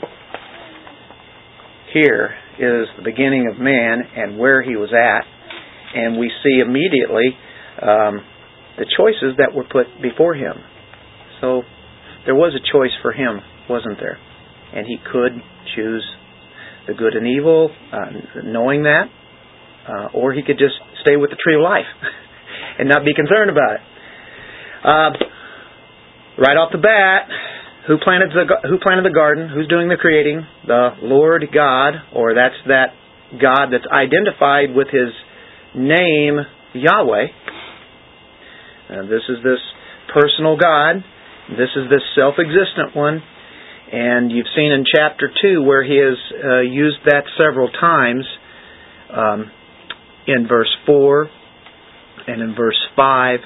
Here 1.92 2.34
is 2.58 2.88
the 2.96 3.04
beginning 3.04 3.48
of 3.52 3.60
man 3.60 4.02
and 4.16 4.38
where 4.38 4.62
he 4.62 4.76
was 4.76 4.90
at, 4.92 5.24
and 5.94 6.18
we 6.18 6.30
see 6.42 6.60
immediately 6.60 7.36
um, 7.80 8.20
the 8.76 8.86
choices 8.96 9.36
that 9.38 9.54
were 9.54 9.64
put 9.64 9.86
before 10.02 10.34
him. 10.34 10.54
So 11.40 11.62
there 12.26 12.34
was 12.34 12.52
a 12.54 12.72
choice 12.72 12.90
for 13.00 13.12
him, 13.12 13.40
wasn't 13.70 13.98
there? 14.00 14.18
And 14.74 14.86
he 14.86 14.96
could 15.12 15.32
choose 15.76 16.04
the 16.86 16.94
good 16.94 17.14
and 17.14 17.26
evil, 17.26 17.70
uh, 17.92 18.42
knowing 18.44 18.82
that, 18.82 19.04
uh, 19.88 20.08
or 20.14 20.32
he 20.32 20.42
could 20.42 20.58
just 20.58 20.74
stay 21.02 21.16
with 21.16 21.30
the 21.30 21.36
tree 21.36 21.54
of 21.54 21.62
life 21.62 21.88
and 22.78 22.88
not 22.88 23.04
be 23.04 23.14
concerned 23.14 23.50
about 23.50 23.78
it. 23.78 23.82
Uh, 24.84 25.10
right 26.38 26.56
off 26.56 26.70
the 26.72 26.78
bat, 26.78 27.28
who 27.86 27.96
planted 27.98 28.30
the 28.30 28.68
who 28.68 28.78
planted 28.78 29.04
the 29.04 29.14
garden? 29.14 29.48
Who's 29.48 29.66
doing 29.66 29.88
the 29.88 29.96
creating? 29.96 30.44
The 30.66 31.00
Lord 31.02 31.44
God, 31.52 31.94
or 32.14 32.34
that's 32.34 32.58
that 32.68 32.92
God 33.40 33.72
that's 33.72 33.88
identified 33.90 34.76
with 34.76 34.88
His 34.92 35.10
name 35.74 36.38
Yahweh. 36.74 37.26
Uh, 38.88 39.02
this 39.02 39.24
is 39.28 39.42
this 39.42 39.60
personal 40.12 40.56
God. 40.56 41.04
This 41.50 41.72
is 41.76 41.88
this 41.88 42.04
self-existent 42.14 42.94
one. 42.94 43.22
And 43.90 44.30
you've 44.30 44.52
seen 44.54 44.70
in 44.72 44.84
chapter 44.84 45.32
2 45.32 45.62
where 45.62 45.82
he 45.82 45.96
has 45.96 46.18
uh, 46.44 46.60
used 46.60 46.98
that 47.06 47.24
several 47.40 47.70
times 47.72 48.24
um, 49.08 49.50
in 50.28 50.46
verse 50.46 50.74
4 50.86 51.28
and 52.28 52.42
in 52.42 52.54
verse 52.54 52.78
5. 52.94 53.40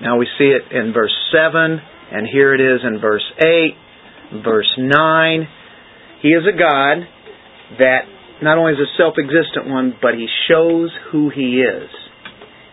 Now 0.00 0.18
we 0.18 0.26
see 0.38 0.54
it 0.54 0.72
in 0.72 0.92
verse 0.92 1.14
7, 1.32 1.80
and 2.12 2.26
here 2.32 2.54
it 2.54 2.60
is 2.60 2.80
in 2.84 3.00
verse 3.00 3.24
8, 3.38 4.42
verse 4.44 4.72
9. 4.78 5.48
He 6.22 6.28
is 6.28 6.44
a 6.46 6.56
God 6.56 7.04
that 7.78 8.02
not 8.40 8.58
only 8.58 8.72
is 8.72 8.78
a 8.78 8.96
self 8.96 9.14
existent 9.18 9.68
one, 9.68 9.94
but 10.00 10.14
he 10.14 10.26
shows 10.48 10.90
who 11.10 11.30
he 11.34 11.62
is. 11.62 11.90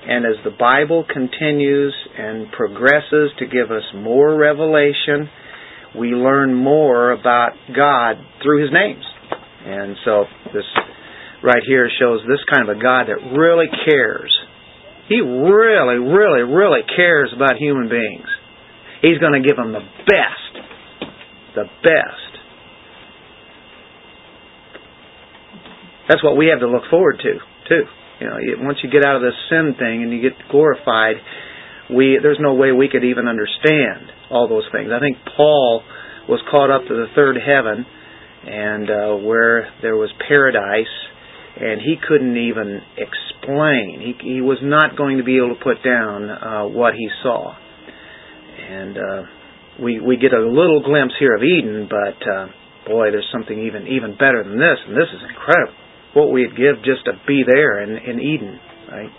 And 0.08 0.24
as 0.24 0.38
the 0.44 0.52
Bible 0.52 1.04
continues 1.12 1.96
and 2.16 2.52
progresses 2.52 3.32
to 3.40 3.48
give 3.48 3.72
us 3.72 3.84
more 3.96 4.38
revelation, 4.38 5.28
we 5.98 6.10
learn 6.10 6.54
more 6.54 7.12
about 7.12 7.54
God 7.76 8.18
through 8.44 8.62
His 8.62 8.72
names. 8.72 9.04
And 9.66 9.96
so 10.06 10.26
this 10.54 10.64
right 11.46 11.62
here 11.66 11.90
shows 12.00 12.22
this 12.28 12.42
kind 12.50 12.68
of 12.68 12.78
a 12.78 12.82
God 12.82 13.06
that 13.06 13.22
really 13.38 13.70
cares. 13.86 14.34
He 15.08 15.22
really, 15.22 16.02
really, 16.02 16.42
really 16.42 16.82
cares 16.96 17.32
about 17.36 17.58
human 17.58 17.88
beings. 17.88 18.26
He's 19.02 19.20
going 19.20 19.38
to 19.38 19.48
give 19.48 19.56
them 19.56 19.72
the 19.72 19.86
best. 20.10 20.54
The 21.54 21.66
best. 21.86 22.32
That's 26.10 26.24
what 26.24 26.38
we 26.38 26.48
have 26.48 26.60
to 26.60 26.68
look 26.68 26.90
forward 26.90 27.18
to, 27.22 27.34
too. 27.70 27.84
You 28.20 28.28
know, 28.28 28.38
once 28.66 28.80
you 28.84 28.90
get 28.90 29.06
out 29.06 29.18
of 29.18 29.22
this 29.22 29.38
sin 29.50 29.76
thing 29.78 30.04
and 30.04 30.12
you 30.12 30.22
get 30.22 30.34
glorified, 30.50 31.18
we 31.94 32.18
there's 32.22 32.40
no 32.40 32.54
way 32.56 32.72
we 32.72 32.90
could 32.90 33.04
even 33.04 33.28
understand 33.28 34.10
all 34.32 34.48
those 34.48 34.66
things. 34.72 34.90
I 34.96 35.00
think 35.00 35.18
Paul 35.38 35.84
was 36.28 36.42
caught 36.50 36.72
up 36.72 36.82
to 36.88 36.94
the 36.94 37.08
third 37.14 37.38
heaven, 37.38 37.86
and 38.46 38.90
uh, 38.90 39.16
where 39.26 39.70
there 39.82 39.96
was 39.96 40.10
paradise, 40.28 40.94
and 41.56 41.82
he 41.82 41.96
couldn't 42.08 42.38
even 42.38 42.82
explain. 42.98 44.02
He 44.02 44.36
he 44.36 44.42
was 44.42 44.60
not 44.62 44.98
going 44.98 45.18
to 45.18 45.24
be 45.24 45.38
able 45.38 45.56
to 45.56 45.64
put 45.64 45.84
down 45.84 46.30
uh, 46.30 46.66
what 46.68 46.94
he 46.94 47.08
saw, 47.24 47.56
and 48.70 48.98
uh, 48.98 49.22
we 49.82 50.00
we 50.00 50.18
get 50.18 50.34
a 50.34 50.44
little 50.44 50.84
glimpse 50.84 51.14
here 51.20 51.36
of 51.36 51.44
Eden, 51.44 51.88
but 51.90 52.20
uh, 52.28 52.48
boy, 52.88 53.12
there's 53.12 53.30
something 53.32 53.66
even 53.66 53.88
even 53.88 54.18
better 54.18 54.44
than 54.44 54.58
this, 54.58 54.80
and 54.88 54.96
this 54.96 55.10
is 55.14 55.22
incredible 55.30 55.86
what 56.16 56.32
we'd 56.32 56.56
give 56.56 56.80
just 56.84 57.04
to 57.06 57.12
be 57.28 57.44
there 57.46 57.84
in, 57.84 57.92
in 57.92 58.20
Eden, 58.20 58.58
right? 58.90 59.12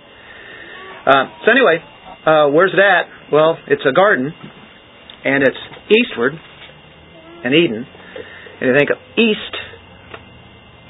Uh, 1.06 1.24
so 1.44 1.50
anyway, 1.52 1.76
uh, 2.24 2.48
where's 2.48 2.72
that? 2.72 3.02
Well, 3.30 3.58
it's 3.68 3.82
a 3.86 3.92
garden, 3.92 4.32
and 5.24 5.42
it's 5.42 5.58
eastward, 5.92 6.32
in 7.44 7.52
Eden. 7.52 7.86
And 8.60 8.70
you 8.70 8.74
think 8.78 8.90
of 8.90 8.96
east, 9.18 9.54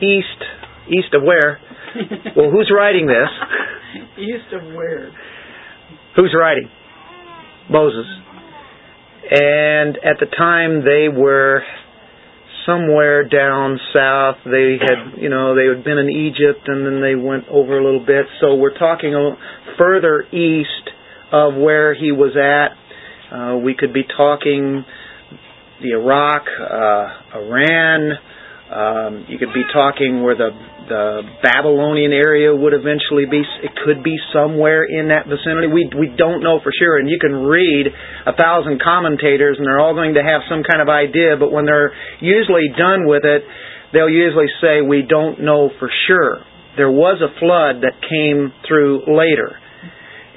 east, 0.00 0.40
east 0.88 1.14
of 1.14 1.22
where? 1.22 1.60
well, 2.36 2.50
who's 2.50 2.70
writing 2.74 3.06
this? 3.06 3.28
East 4.18 4.52
of 4.52 4.74
where? 4.74 5.10
Who's 6.16 6.34
writing? 6.38 6.68
Moses. 7.70 8.06
And 9.30 9.96
at 9.96 10.18
the 10.20 10.26
time 10.26 10.84
they 10.84 11.08
were 11.08 11.62
somewhere 12.66 13.28
down 13.28 13.78
south. 13.94 14.36
They 14.44 14.76
had, 14.80 15.20
you 15.22 15.28
know, 15.28 15.54
they 15.54 15.66
had 15.72 15.84
been 15.84 15.98
in 15.98 16.10
Egypt 16.10 16.66
and 16.66 16.84
then 16.84 17.00
they 17.00 17.14
went 17.14 17.44
over 17.48 17.78
a 17.78 17.84
little 17.84 18.04
bit. 18.04 18.26
So 18.40 18.56
we're 18.56 18.76
talking 18.76 19.14
a 19.14 19.36
further 19.78 20.24
east 20.32 20.90
of 21.32 21.54
where 21.54 21.94
he 21.94 22.12
was 22.12 22.36
at. 22.36 22.76
Uh, 23.34 23.56
we 23.58 23.74
could 23.74 23.92
be 23.92 24.02
talking 24.04 24.84
the 25.82 25.92
Iraq, 25.92 26.46
uh, 26.60 27.38
Iran. 27.38 28.12
Um, 28.70 29.26
you 29.28 29.38
could 29.38 29.54
be 29.54 29.62
talking 29.72 30.22
where 30.22 30.36
the 30.36 30.50
the 30.88 31.22
Babylonian 31.42 32.12
area 32.12 32.54
would 32.54 32.72
eventually 32.72 33.26
be. 33.26 33.42
It 33.62 33.74
could 33.84 34.02
be 34.02 34.16
somewhere 34.32 34.86
in 34.86 35.08
that 35.08 35.26
vicinity. 35.26 35.66
We 35.66 35.90
we 35.92 36.08
don't 36.14 36.42
know 36.42 36.58
for 36.62 36.70
sure, 36.72 36.98
and 36.98 37.08
you 37.08 37.18
can 37.20 37.46
read 37.46 37.86
a 38.26 38.34
thousand 38.34 38.80
commentators, 38.82 39.58
and 39.58 39.66
they're 39.66 39.80
all 39.80 39.94
going 39.94 40.14
to 40.14 40.24
have 40.24 40.42
some 40.48 40.62
kind 40.62 40.80
of 40.80 40.88
idea. 40.88 41.36
But 41.38 41.50
when 41.50 41.66
they're 41.66 41.92
usually 42.20 42.70
done 42.78 43.06
with 43.06 43.24
it, 43.26 43.42
they'll 43.92 44.10
usually 44.10 44.50
say 44.62 44.80
we 44.80 45.02
don't 45.02 45.42
know 45.42 45.70
for 45.78 45.90
sure. 46.06 46.42
There 46.76 46.90
was 46.90 47.18
a 47.18 47.32
flood 47.40 47.82
that 47.82 47.98
came 48.04 48.52
through 48.68 49.08
later, 49.10 49.56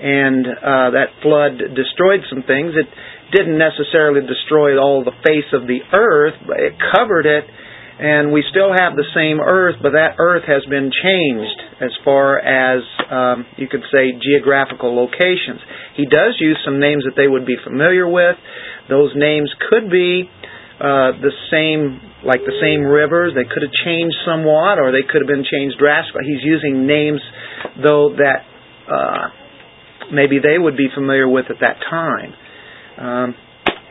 and 0.02 0.46
uh, 0.48 0.90
that 0.98 1.20
flood 1.22 1.60
destroyed 1.76 2.26
some 2.30 2.44
things. 2.44 2.74
It 2.74 2.90
didn't 3.36 3.58
necessarily 3.58 4.26
destroy 4.26 4.80
all 4.80 5.04
the 5.04 5.16
face 5.22 5.50
of 5.54 5.68
the 5.68 5.86
earth, 5.94 6.36
but 6.48 6.58
it 6.58 6.74
covered 6.96 7.26
it 7.26 7.46
and 8.00 8.32
we 8.32 8.48
still 8.48 8.72
have 8.72 8.96
the 8.96 9.04
same 9.12 9.44
earth, 9.44 9.76
but 9.84 9.92
that 9.92 10.16
earth 10.24 10.48
has 10.48 10.64
been 10.72 10.88
changed 10.88 11.60
as 11.84 11.92
far 12.08 12.40
as 12.40 12.80
um, 13.12 13.46
you 13.60 13.68
could 13.68 13.84
say 13.92 14.16
geographical 14.16 14.96
locations. 14.96 15.60
He 16.00 16.08
does 16.08 16.40
use 16.40 16.56
some 16.64 16.80
names 16.80 17.04
that 17.04 17.20
they 17.20 17.28
would 17.28 17.46
be 17.46 17.60
familiar 17.60 18.08
with. 18.08 18.40
Those 18.88 19.12
names 19.20 19.52
could 19.68 19.92
be 19.92 20.32
uh, 20.80 21.20
the 21.20 21.36
same, 21.52 22.00
like 22.24 22.40
the 22.48 22.56
same 22.64 22.88
rivers. 22.88 23.36
They 23.36 23.44
could 23.44 23.68
have 23.68 23.76
changed 23.84 24.16
somewhat, 24.24 24.80
or 24.80 24.96
they 24.96 25.04
could 25.04 25.20
have 25.20 25.28
been 25.28 25.44
changed 25.44 25.76
drastically. 25.76 26.24
He's 26.24 26.44
using 26.48 26.88
names, 26.88 27.20
though, 27.84 28.16
that 28.16 28.48
uh, 28.88 29.28
maybe 30.08 30.40
they 30.40 30.56
would 30.56 30.80
be 30.80 30.88
familiar 30.96 31.28
with 31.28 31.52
at 31.52 31.60
that 31.60 31.84
time. 31.84 32.32
Um, 32.96 33.36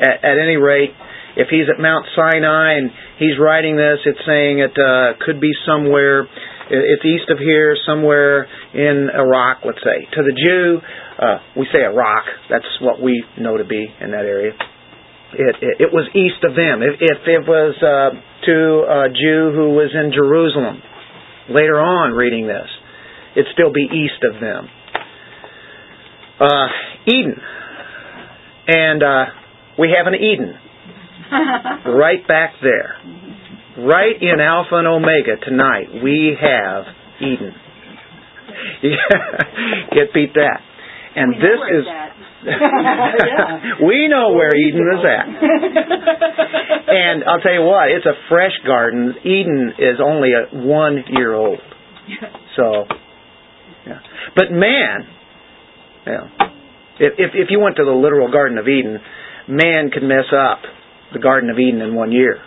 at, 0.00 0.25
at 0.25 0.37
any 0.41 0.57
rate, 0.57 0.97
if 1.38 1.47
he's 1.49 1.71
at 1.71 1.80
Mount 1.80 2.04
Sinai 2.18 2.83
and 2.83 2.90
he's 3.18 3.38
writing 3.38 3.78
this, 3.78 4.02
it's 4.04 4.18
saying 4.26 4.59
it 4.59 4.75
uh, 4.75 5.14
could 5.23 5.40
be 5.40 5.54
somewhere, 5.64 6.26
it's 6.66 7.04
east 7.07 7.30
of 7.30 7.38
here, 7.38 7.78
somewhere 7.87 8.50
in 8.75 9.07
Iraq, 9.14 9.62
let's 9.64 9.78
say. 9.78 10.02
To 10.18 10.21
the 10.26 10.35
Jew, 10.35 10.83
uh, 10.83 11.38
we 11.57 11.66
say 11.73 11.78
Iraq. 11.87 12.26
That's 12.50 12.66
what 12.83 13.00
we 13.00 13.23
know 13.38 13.57
to 13.57 13.64
be 13.64 13.87
in 14.00 14.11
that 14.11 14.26
area. 14.26 14.50
It, 15.33 15.57
it, 15.62 15.75
it 15.87 15.90
was 15.95 16.11
east 16.11 16.42
of 16.42 16.59
them. 16.59 16.83
If, 16.83 16.99
if 16.99 17.23
it 17.23 17.47
was 17.47 17.75
uh, 17.87 18.18
to 18.18 18.57
a 18.90 19.09
Jew 19.09 19.54
who 19.54 19.78
was 19.78 19.95
in 19.95 20.11
Jerusalem, 20.11 20.83
later 21.49 21.78
on 21.78 22.18
reading 22.18 22.49
this, 22.49 22.66
it'd 23.37 23.52
still 23.54 23.73
be 23.73 23.87
east 23.87 24.26
of 24.26 24.40
them. 24.40 24.68
Uh, 26.40 26.66
Eden. 27.07 27.37
And 28.66 29.02
uh, 29.02 29.25
we 29.78 29.95
have 29.97 30.12
an 30.12 30.18
Eden 30.18 30.54
right 31.87 32.27
back 32.27 32.55
there. 32.63 32.97
Right 33.79 34.17
in 34.21 34.41
Alpha 34.41 34.77
and 34.77 34.89
Omega 34.89 35.37
tonight, 35.45 36.03
we 36.03 36.37
have 36.41 36.85
Eden. 37.21 37.55
Can't 39.93 40.13
beat 40.13 40.35
that. 40.35 40.61
And 41.15 41.31
we 41.31 41.37
this 41.37 41.61
is. 41.79 41.85
we 43.87 44.09
know 44.09 44.33
where 44.33 44.55
Eden 44.57 44.87
is 44.95 45.05
at. 45.05 45.27
and 46.89 47.25
I'll 47.25 47.41
tell 47.41 47.53
you 47.53 47.63
what, 47.63 47.91
it's 47.91 48.07
a 48.07 48.15
fresh 48.29 48.53
garden. 48.67 49.15
Eden 49.25 49.73
is 49.79 50.01
only 50.05 50.31
a 50.33 50.55
one 50.55 51.05
year 51.11 51.35
old. 51.35 51.59
So, 52.57 52.85
yeah. 53.87 54.01
But 54.35 54.51
man, 54.51 55.07
yeah, 56.07 56.49
If, 56.99 57.13
if 57.19 57.31
if 57.35 57.49
you 57.51 57.61
went 57.61 57.77
to 57.77 57.85
the 57.85 57.93
literal 57.93 58.31
Garden 58.31 58.59
of 58.59 58.67
Eden, 58.67 58.99
man 59.49 59.91
could 59.93 60.03
mess 60.03 60.27
up 60.33 60.59
the 61.12 61.19
Garden 61.19 61.50
of 61.50 61.59
Eden 61.59 61.81
in 61.81 61.95
one 61.95 62.12
year. 62.12 62.38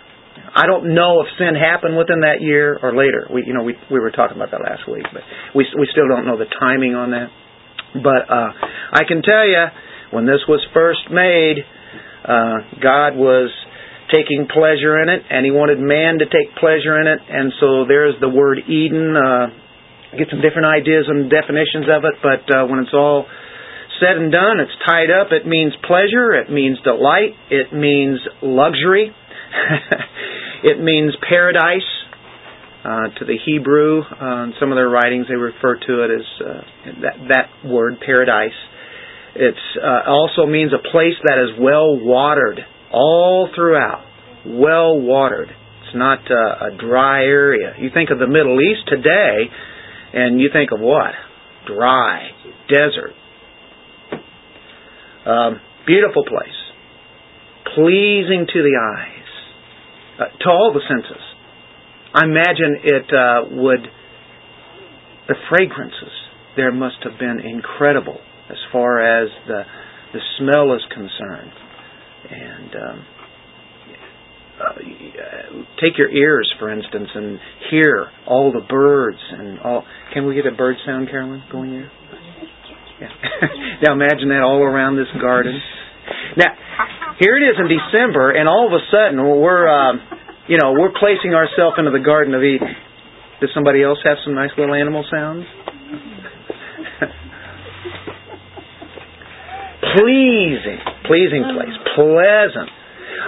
I 0.54 0.66
don't 0.66 0.94
know 0.94 1.20
if 1.20 1.28
sin 1.38 1.56
happened 1.56 1.96
within 1.96 2.20
that 2.20 2.40
year 2.40 2.78
or 2.82 2.94
later. 2.94 3.26
We 3.32 3.44
you 3.46 3.54
know 3.54 3.62
we 3.62 3.74
we 3.90 4.00
were 4.00 4.10
talking 4.10 4.36
about 4.36 4.50
that 4.52 4.60
last 4.60 4.88
week, 4.88 5.04
but 5.12 5.22
we 5.54 5.66
we 5.78 5.88
still 5.90 6.08
don't 6.08 6.26
know 6.26 6.36
the 6.36 6.50
timing 6.60 6.94
on 6.94 7.10
that. 7.12 7.28
But 7.94 8.28
uh, 8.28 8.50
I 8.92 9.04
can 9.08 9.22
tell 9.22 9.44
you, 9.44 9.64
when 10.12 10.24
this 10.24 10.44
was 10.48 10.60
first 10.72 11.08
made, 11.10 11.64
uh, 12.24 12.80
God 12.80 13.16
was 13.16 13.52
taking 14.12 14.48
pleasure 14.48 15.00
in 15.00 15.08
it, 15.08 15.24
and 15.28 15.44
He 15.44 15.52
wanted 15.52 15.80
man 15.80 16.20
to 16.20 16.28
take 16.28 16.56
pleasure 16.56 17.00
in 17.00 17.08
it, 17.08 17.20
and 17.28 17.52
so 17.60 17.84
there's 17.88 18.14
the 18.20 18.28
word 18.28 18.60
Eden. 18.68 19.16
Uh, 19.16 19.46
get 20.16 20.28
some 20.28 20.44
different 20.44 20.68
ideas 20.68 21.08
and 21.08 21.32
definitions 21.32 21.88
of 21.88 22.04
it, 22.04 22.20
but 22.20 22.44
uh, 22.52 22.68
when 22.68 22.84
it's 22.84 22.92
all 22.92 23.24
said 24.02 24.16
and 24.18 24.32
done, 24.32 24.58
it's 24.58 24.74
tied 24.84 25.10
up. 25.10 25.30
It 25.30 25.46
means 25.46 25.72
pleasure. 25.86 26.34
It 26.34 26.50
means 26.50 26.78
delight. 26.82 27.38
It 27.50 27.72
means 27.72 28.18
luxury. 28.42 29.14
it 30.64 30.82
means 30.82 31.14
paradise. 31.28 31.86
Uh, 32.82 33.14
to 33.16 33.24
the 33.24 33.38
Hebrew, 33.46 34.02
uh, 34.02 34.42
in 34.42 34.54
some 34.58 34.72
of 34.72 34.76
their 34.76 34.88
writings, 34.88 35.26
they 35.28 35.36
refer 35.36 35.78
to 35.78 36.02
it 36.02 36.10
as 36.10 36.26
uh, 36.44 36.60
that, 37.02 37.14
that 37.28 37.70
word, 37.70 37.94
paradise. 38.04 38.58
It 39.36 39.54
uh, 39.78 40.10
also 40.10 40.50
means 40.50 40.72
a 40.72 40.82
place 40.90 41.14
that 41.22 41.38
is 41.38 41.62
well 41.62 41.96
watered 41.96 42.58
all 42.92 43.48
throughout, 43.54 44.04
well 44.44 45.00
watered. 45.00 45.48
It's 45.48 45.94
not 45.94 46.26
uh, 46.28 46.74
a 46.74 46.76
dry 46.76 47.22
area. 47.22 47.74
You 47.78 47.90
think 47.94 48.10
of 48.10 48.18
the 48.18 48.26
Middle 48.26 48.58
East 48.60 48.88
today, 48.88 49.46
and 50.12 50.40
you 50.40 50.50
think 50.52 50.72
of 50.72 50.80
what? 50.80 51.12
Dry, 51.68 52.30
desert. 52.68 53.14
Um, 55.24 55.60
beautiful 55.86 56.24
place, 56.24 56.58
pleasing 57.74 58.46
to 58.52 58.62
the 58.62 58.74
eyes, 58.74 59.28
uh, 60.18 60.38
to 60.44 60.50
all 60.50 60.72
the 60.74 60.82
senses. 60.88 61.22
I 62.14 62.24
imagine 62.24 62.76
it 62.82 63.06
uh, 63.12 63.62
would. 63.62 63.86
The 65.28 65.34
fragrances 65.48 66.12
there 66.56 66.72
must 66.72 66.96
have 67.04 67.18
been 67.18 67.40
incredible 67.40 68.18
as 68.50 68.58
far 68.72 69.00
as 69.00 69.28
the 69.46 69.62
the 70.12 70.20
smell 70.38 70.74
is 70.74 70.82
concerned, 70.92 71.52
and 72.28 72.74
um, 72.74 73.06
uh, 74.60 74.74
take 75.80 75.96
your 75.96 76.10
ears, 76.10 76.52
for 76.58 76.70
instance, 76.70 77.08
and 77.14 77.38
hear 77.70 78.08
all 78.26 78.52
the 78.52 78.66
birds 78.68 79.18
and 79.30 79.58
all. 79.60 79.84
Can 80.12 80.26
we 80.26 80.34
get 80.34 80.46
a 80.46 80.54
bird 80.54 80.76
sound, 80.84 81.08
Carolyn, 81.08 81.42
going 81.50 81.70
there? 81.70 81.90
Yeah. 83.02 83.10
now 83.82 83.98
imagine 83.98 84.30
that 84.30 84.46
all 84.46 84.62
around 84.62 84.94
this 84.94 85.10
garden. 85.18 85.58
Now, 86.38 86.54
here 87.18 87.34
it 87.36 87.42
is 87.42 87.58
in 87.58 87.66
December, 87.66 88.30
and 88.30 88.48
all 88.48 88.70
of 88.70 88.72
a 88.72 88.78
sudden 88.94 89.18
we're, 89.18 89.66
uh, 89.66 89.98
you 90.46 90.58
know, 90.62 90.78
we're 90.78 90.94
placing 90.94 91.34
ourselves 91.34 91.74
into 91.78 91.90
the 91.90 91.98
Garden 91.98 92.34
of 92.34 92.42
Eden. 92.42 92.76
Does 93.40 93.50
somebody 93.54 93.82
else 93.82 93.98
have 94.04 94.18
some 94.24 94.34
nice 94.34 94.50
little 94.56 94.74
animal 94.74 95.04
sounds? 95.10 95.42
pleasing, 99.98 100.78
pleasing 101.10 101.42
place, 101.58 101.74
pleasant. 101.98 102.70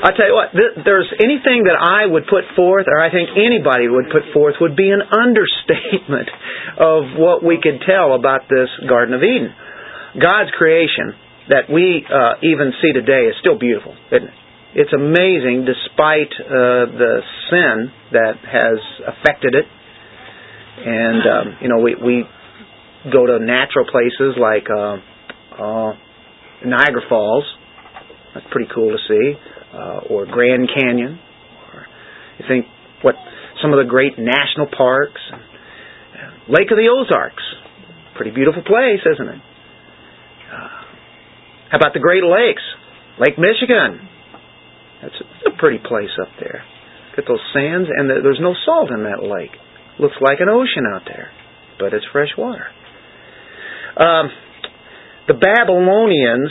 I 0.04 0.10
tell 0.14 0.26
you 0.26 0.34
what, 0.34 0.50
th- 0.52 0.84
there's 0.86 1.10
anything 1.18 1.64
that 1.70 1.78
I 1.78 2.06
would 2.06 2.26
put 2.26 2.44
forth, 2.54 2.86
or 2.86 3.02
I 3.02 3.10
think 3.10 3.30
anybody 3.34 3.88
would 3.88 4.06
put 4.10 4.22
forth, 4.34 4.56
would 4.60 4.76
be 4.76 4.90
an 4.90 5.02
understatement 5.02 6.30
of 6.78 7.14
what 7.18 7.42
we 7.42 7.58
could 7.62 7.82
tell 7.86 8.14
about 8.14 8.42
this 8.50 8.68
Garden 8.86 9.14
of 9.14 9.22
Eden. 9.22 9.54
God's 10.20 10.50
creation 10.56 11.14
that 11.48 11.68
we 11.72 12.06
uh, 12.06 12.40
even 12.42 12.72
see 12.80 12.92
today 12.92 13.26
is 13.28 13.34
still 13.40 13.58
beautiful, 13.58 13.94
isn't 14.12 14.28
it? 14.28 14.34
It's 14.74 14.92
amazing 14.92 15.66
despite 15.66 16.34
uh, 16.40 16.90
the 16.90 17.22
sin 17.50 17.92
that 18.12 18.34
has 18.42 18.78
affected 19.06 19.54
it. 19.54 19.66
And, 20.76 21.22
um, 21.22 21.58
you 21.62 21.68
know, 21.68 21.78
we, 21.78 21.94
we 21.94 22.24
go 23.12 23.26
to 23.26 23.38
natural 23.38 23.86
places 23.86 24.34
like 24.34 24.66
uh, 24.66 24.96
uh, 25.62 25.92
Niagara 26.66 27.02
Falls. 27.08 27.44
That's 28.34 28.46
pretty 28.50 28.70
cool 28.74 28.90
to 28.90 28.98
see. 29.06 29.34
Uh, 29.72 30.10
or 30.10 30.26
Grand 30.26 30.68
Canyon. 30.74 31.20
Or 31.72 31.86
you 32.38 32.44
think 32.48 32.66
what 33.02 33.14
some 33.62 33.72
of 33.72 33.78
the 33.78 33.88
great 33.88 34.18
national 34.18 34.66
parks. 34.76 35.20
Lake 36.48 36.70
of 36.70 36.76
the 36.76 36.90
Ozarks. 36.90 37.42
Pretty 38.16 38.32
beautiful 38.32 38.62
place, 38.62 39.00
isn't 39.06 39.28
it? 39.28 39.40
How 41.70 41.78
about 41.78 41.94
the 41.94 42.00
Great 42.00 42.24
Lakes? 42.24 42.62
Lake 43.18 43.38
Michigan. 43.38 44.08
That's 45.02 45.14
a, 45.46 45.50
pretty 45.58 45.78
place 45.78 46.10
up 46.20 46.28
there. 46.40 46.64
Got 47.16 47.26
those 47.28 47.44
sands, 47.52 47.88
and 47.88 48.10
the, 48.10 48.20
there's 48.22 48.40
no 48.40 48.54
salt 48.64 48.90
in 48.90 49.04
that 49.04 49.22
lake. 49.22 49.54
Looks 49.98 50.16
like 50.20 50.38
an 50.40 50.48
ocean 50.48 50.84
out 50.92 51.02
there, 51.06 51.30
but 51.78 51.94
it's 51.94 52.04
fresh 52.10 52.30
water. 52.36 52.66
Um, 53.96 54.30
the 55.28 55.34
Babylonians 55.34 56.50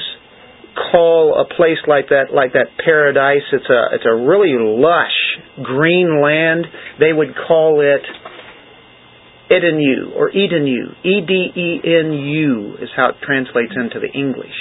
call 0.92 1.38
a 1.38 1.46
place 1.54 1.78
like 1.88 2.10
that 2.10 2.34
like 2.34 2.54
that 2.54 2.74
paradise. 2.84 3.46
It's 3.52 3.70
a 3.70 3.94
it's 3.94 4.06
a 4.06 4.16
really 4.16 4.56
lush 4.58 5.18
green 5.62 6.22
land. 6.22 6.66
They 7.00 7.14
would 7.14 7.36
call 7.48 7.82
it 7.82 8.02
Edenu 9.54 10.16
or 10.16 10.32
Edenu. 10.32 11.06
E 11.06 11.22
D 11.26 11.34
E 11.56 11.82
N 11.86 12.12
U 12.14 12.76
is 12.82 12.90
how 12.96 13.10
it 13.10 13.16
translates 13.22 13.74
into 13.76 14.00
the 14.00 14.12
English. 14.18 14.58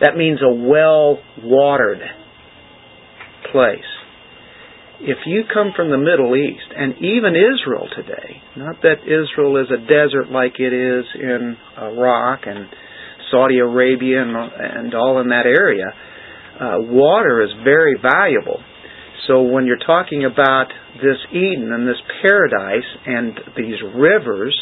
That 0.00 0.16
means 0.16 0.38
a 0.42 0.52
well 0.54 1.18
watered 1.42 2.00
place. 3.50 3.80
If 5.00 5.18
you 5.26 5.44
come 5.52 5.72
from 5.76 5.90
the 5.90 5.98
Middle 5.98 6.34
East 6.34 6.74
and 6.76 6.94
even 6.98 7.34
Israel 7.34 7.88
today, 7.94 8.42
not 8.56 8.82
that 8.82 9.02
Israel 9.06 9.62
is 9.62 9.70
a 9.70 9.78
desert 9.86 10.30
like 10.30 10.58
it 10.58 10.72
is 10.72 11.04
in 11.14 11.56
Iraq 11.78 12.40
and 12.46 12.66
Saudi 13.30 13.58
Arabia 13.58 14.22
and, 14.22 14.34
and 14.34 14.94
all 14.94 15.20
in 15.20 15.28
that 15.28 15.46
area, 15.46 15.86
uh, 16.58 16.82
water 16.90 17.42
is 17.42 17.50
very 17.62 17.94
valuable. 18.02 18.58
So 19.26 19.42
when 19.42 19.66
you're 19.66 19.82
talking 19.84 20.24
about 20.24 20.68
this 20.96 21.18
Eden 21.30 21.72
and 21.72 21.86
this 21.86 22.00
paradise 22.22 22.88
and 23.06 23.40
these 23.56 23.76
rivers, 23.94 24.56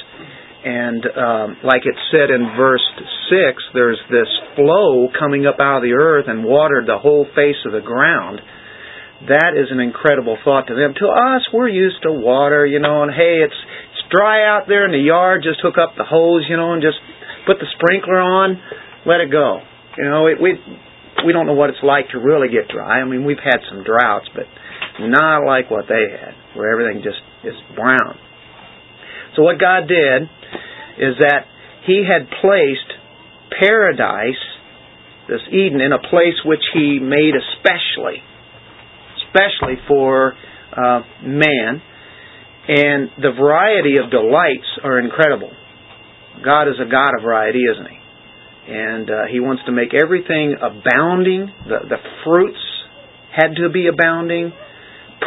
and 0.64 1.04
um, 1.06 1.56
like 1.62 1.82
it 1.84 1.94
said 2.10 2.30
in 2.30 2.56
verse 2.56 2.82
6, 3.30 3.62
there's 3.74 4.00
this 4.10 4.26
flow 4.56 5.08
coming 5.18 5.46
up 5.46 5.60
out 5.60 5.78
of 5.78 5.82
the 5.82 5.94
earth 5.94 6.24
and 6.26 6.42
watered 6.42 6.86
the 6.86 6.98
whole 6.98 7.26
face 7.36 7.60
of 7.66 7.72
the 7.72 7.84
ground. 7.84 8.40
That 9.28 9.54
is 9.54 9.68
an 9.70 9.80
incredible 9.80 10.36
thought 10.44 10.66
to 10.68 10.74
them. 10.74 10.94
To 10.98 11.06
us, 11.06 11.46
we're 11.52 11.68
used 11.68 12.02
to 12.02 12.12
water, 12.12 12.66
you 12.66 12.80
know, 12.80 13.02
and 13.02 13.12
hey, 13.12 13.46
it's 13.46 13.60
it's 13.92 14.04
dry 14.12 14.44
out 14.44 14.66
there 14.68 14.84
in 14.84 14.92
the 14.92 15.00
yard. 15.06 15.42
Just 15.42 15.60
hook 15.62 15.78
up 15.78 15.96
the 15.96 16.04
hose, 16.04 16.44
you 16.48 16.56
know, 16.56 16.74
and 16.74 16.82
just 16.82 16.98
put 17.46 17.56
the 17.58 17.70
sprinkler 17.78 18.20
on, 18.20 18.60
let 19.06 19.20
it 19.20 19.30
go. 19.30 19.60
You 19.96 20.04
know, 20.04 20.26
it, 20.26 20.42
we 20.42 20.58
we 21.26 21.32
don't 21.32 21.46
know 21.46 21.58
what 21.58 21.70
it's 21.70 21.82
like 21.82 22.08
to 22.10 22.18
really 22.18 22.48
get 22.48 22.70
dry. 22.70 23.02
I 23.02 23.04
mean, 23.04 23.24
we've 23.24 23.42
had 23.42 23.58
some 23.68 23.82
droughts, 23.82 24.30
but 24.34 24.46
not 25.00 25.44
like 25.44 25.70
what 25.70 25.86
they 25.88 26.06
had, 26.14 26.32
where 26.54 26.70
everything 26.70 27.02
just 27.02 27.18
is 27.44 27.58
brown. 27.74 28.14
So 29.34 29.42
what 29.42 29.58
God 29.58 29.88
did 29.88 30.22
is 31.02 31.18
that 31.20 31.44
He 31.86 32.06
had 32.06 32.30
placed 32.40 32.88
paradise, 33.60 34.40
this 35.28 35.42
Eden, 35.50 35.80
in 35.80 35.92
a 35.92 35.98
place 35.98 36.38
which 36.44 36.62
He 36.72 36.98
made 37.02 37.34
especially, 37.34 38.22
especially 39.26 39.82
for 39.88 40.32
uh, 40.72 41.00
man, 41.22 41.82
and 42.68 43.10
the 43.18 43.32
variety 43.38 43.98
of 43.98 44.10
delights 44.10 44.70
are 44.82 44.98
incredible. 44.98 45.50
God 46.44 46.68
is 46.68 46.74
a 46.80 46.90
God 46.90 47.10
of 47.18 47.22
variety, 47.22 47.62
isn't 47.70 47.90
He? 47.90 48.05
And 48.68 49.08
uh, 49.10 49.14
He 49.30 49.40
wants 49.40 49.62
to 49.66 49.72
make 49.72 49.94
everything 49.94 50.56
abounding. 50.58 51.52
The, 51.68 51.86
the 51.88 52.00
fruits 52.24 52.58
had 53.34 53.54
to 53.62 53.68
be 53.68 53.86
abounding, 53.86 54.52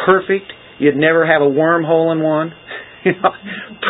perfect. 0.04 0.52
You'd 0.78 0.96
never 0.96 1.26
have 1.26 1.42
a 1.42 1.48
wormhole 1.48 2.12
in 2.12 2.22
one. 2.22 2.52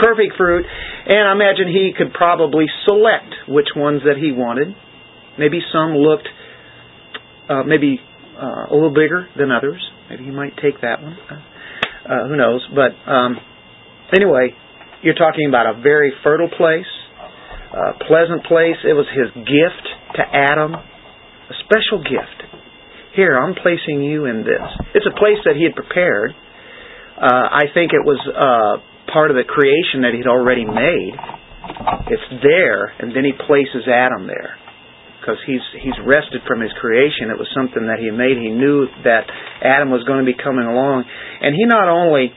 perfect 0.02 0.36
fruit. 0.36 0.66
And 1.06 1.28
I 1.28 1.32
imagine 1.32 1.68
He 1.68 1.92
could 1.96 2.12
probably 2.12 2.66
select 2.86 3.48
which 3.48 3.68
ones 3.74 4.02
that 4.04 4.16
He 4.20 4.30
wanted. 4.30 4.68
Maybe 5.38 5.60
some 5.72 5.94
looked 5.94 6.28
uh, 7.48 7.64
maybe 7.64 7.98
uh, 8.40 8.70
a 8.70 8.74
little 8.74 8.94
bigger 8.94 9.26
than 9.36 9.50
others. 9.50 9.82
Maybe 10.08 10.24
He 10.24 10.30
might 10.30 10.54
take 10.62 10.80
that 10.82 11.02
one. 11.02 11.16
Uh, 12.06 12.28
who 12.28 12.36
knows? 12.36 12.66
But 12.74 12.94
um, 13.10 13.36
anyway, 14.14 14.54
you're 15.02 15.14
talking 15.14 15.48
about 15.48 15.66
a 15.66 15.80
very 15.82 16.12
fertile 16.22 16.48
place 16.48 16.86
uh, 17.70 17.92
pleasant 18.06 18.44
place. 18.44 18.76
It 18.84 18.94
was 18.94 19.06
his 19.14 19.30
gift 19.46 19.86
to 20.18 20.22
Adam, 20.26 20.74
a 20.74 21.54
special 21.66 22.02
gift. 22.02 22.38
Here, 23.14 23.34
I'm 23.38 23.54
placing 23.54 24.02
you 24.02 24.26
in 24.26 24.42
this. 24.42 24.66
It's 24.94 25.06
a 25.06 25.16
place 25.18 25.38
that 25.44 25.54
he 25.56 25.64
had 25.64 25.74
prepared. 25.74 26.30
Uh, 27.18 27.46
I 27.50 27.66
think 27.74 27.92
it 27.92 28.02
was 28.06 28.18
uh, 28.26 28.82
part 29.12 29.30
of 29.30 29.36
the 29.36 29.44
creation 29.44 30.02
that 30.02 30.14
he'd 30.14 30.26
already 30.30 30.64
made. 30.64 31.14
It's 32.10 32.28
there, 32.42 32.90
and 32.98 33.14
then 33.14 33.24
he 33.24 33.32
places 33.34 33.86
Adam 33.86 34.26
there. 34.26 34.58
because 35.20 35.36
he's 35.46 35.62
he's 35.84 35.98
rested 36.06 36.40
from 36.48 36.60
his 36.60 36.72
creation. 36.80 37.28
It 37.28 37.38
was 37.38 37.48
something 37.52 37.86
that 37.86 38.00
he 38.00 38.10
made. 38.10 38.40
He 38.40 38.50
knew 38.50 38.88
that 39.04 39.28
Adam 39.62 39.92
was 39.92 40.02
going 40.08 40.24
to 40.24 40.28
be 40.28 40.34
coming 40.34 40.64
along, 40.64 41.04
and 41.04 41.54
he 41.54 41.64
not 41.68 41.88
only 41.92 42.32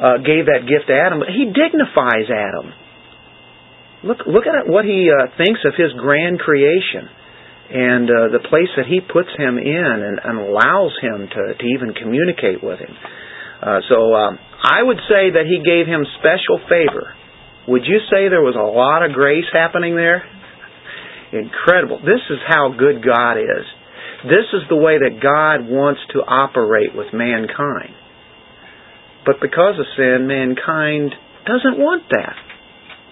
uh, 0.00 0.18
gave 0.24 0.48
that 0.48 0.64
gift 0.64 0.88
to 0.88 0.96
Adam, 0.96 1.20
but 1.20 1.28
he 1.28 1.52
dignifies 1.52 2.32
Adam. 2.32 2.72
Look 4.02 4.26
look 4.26 4.46
at 4.50 4.66
what 4.66 4.84
he 4.84 5.10
uh, 5.10 5.30
thinks 5.38 5.60
of 5.64 5.74
his 5.78 5.94
grand 5.94 6.38
creation 6.38 7.06
and 7.72 8.04
uh, 8.10 8.14
the 8.34 8.42
place 8.44 8.68
that 8.76 8.84
he 8.84 9.00
puts 9.00 9.32
him 9.38 9.56
in 9.56 9.94
and, 10.04 10.20
and 10.20 10.36
allows 10.38 10.92
him 11.00 11.24
to, 11.24 11.42
to 11.56 11.64
even 11.72 11.94
communicate 11.94 12.60
with 12.60 12.78
him. 12.78 12.92
Uh, 13.62 13.80
so 13.88 14.12
um, 14.12 14.38
I 14.60 14.82
would 14.82 15.00
say 15.08 15.32
that 15.38 15.48
he 15.48 15.62
gave 15.64 15.86
him 15.86 16.04
special 16.18 16.60
favor. 16.68 17.14
Would 17.68 17.86
you 17.86 18.02
say 18.10 18.28
there 18.28 18.44
was 18.44 18.58
a 18.58 18.66
lot 18.66 19.06
of 19.06 19.14
grace 19.14 19.46
happening 19.54 19.96
there? 19.96 20.26
Incredible. 21.32 22.02
This 22.04 22.20
is 22.28 22.42
how 22.44 22.74
good 22.76 23.00
God 23.00 23.38
is. 23.38 23.64
This 24.28 24.46
is 24.52 24.68
the 24.68 24.76
way 24.76 24.98
that 24.98 25.22
God 25.22 25.64
wants 25.64 26.02
to 26.12 26.20
operate 26.20 26.94
with 26.94 27.14
mankind. 27.14 27.94
But 29.24 29.40
because 29.40 29.78
of 29.78 29.86
sin, 29.96 30.26
mankind 30.26 31.14
doesn't 31.46 31.78
want 31.78 32.04
that. 32.10 32.36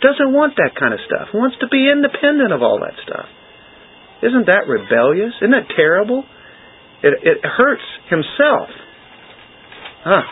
Doesn't 0.01 0.33
want 0.33 0.57
that 0.57 0.73
kind 0.79 0.95
of 0.95 1.01
stuff. 1.05 1.29
Wants 1.35 1.57
to 1.61 1.69
be 1.69 1.89
independent 1.89 2.53
of 2.53 2.63
all 2.63 2.81
that 2.81 2.97
stuff. 3.05 3.29
Isn't 4.25 4.47
that 4.49 4.69
rebellious? 4.69 5.37
Isn't 5.41 5.53
that 5.53 5.69
terrible? 5.77 6.25
It, 7.03 7.17
it 7.25 7.39
hurts 7.45 7.85
himself. 8.09 8.69
Huh. 10.05 10.25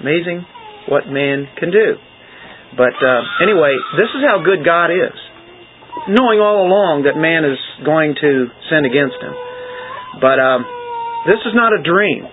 Amazing 0.00 0.44
what 0.88 1.08
man 1.08 1.48
can 1.60 1.70
do. 1.70 1.96
But 2.76 2.96
uh, 3.00 3.22
anyway, 3.44 3.76
this 4.00 4.08
is 4.12 4.24
how 4.24 4.40
good 4.44 4.64
God 4.64 4.88
is 4.88 5.16
knowing 6.08 6.40
all 6.40 6.66
along 6.66 7.04
that 7.06 7.14
man 7.14 7.44
is 7.46 7.60
going 7.84 8.16
to 8.16 8.50
sin 8.70 8.82
against 8.88 9.18
him. 9.20 9.34
But 10.18 10.40
um, 10.40 10.66
this 11.28 11.40
is 11.46 11.54
not 11.54 11.72
a 11.72 11.80
dream. 11.82 12.26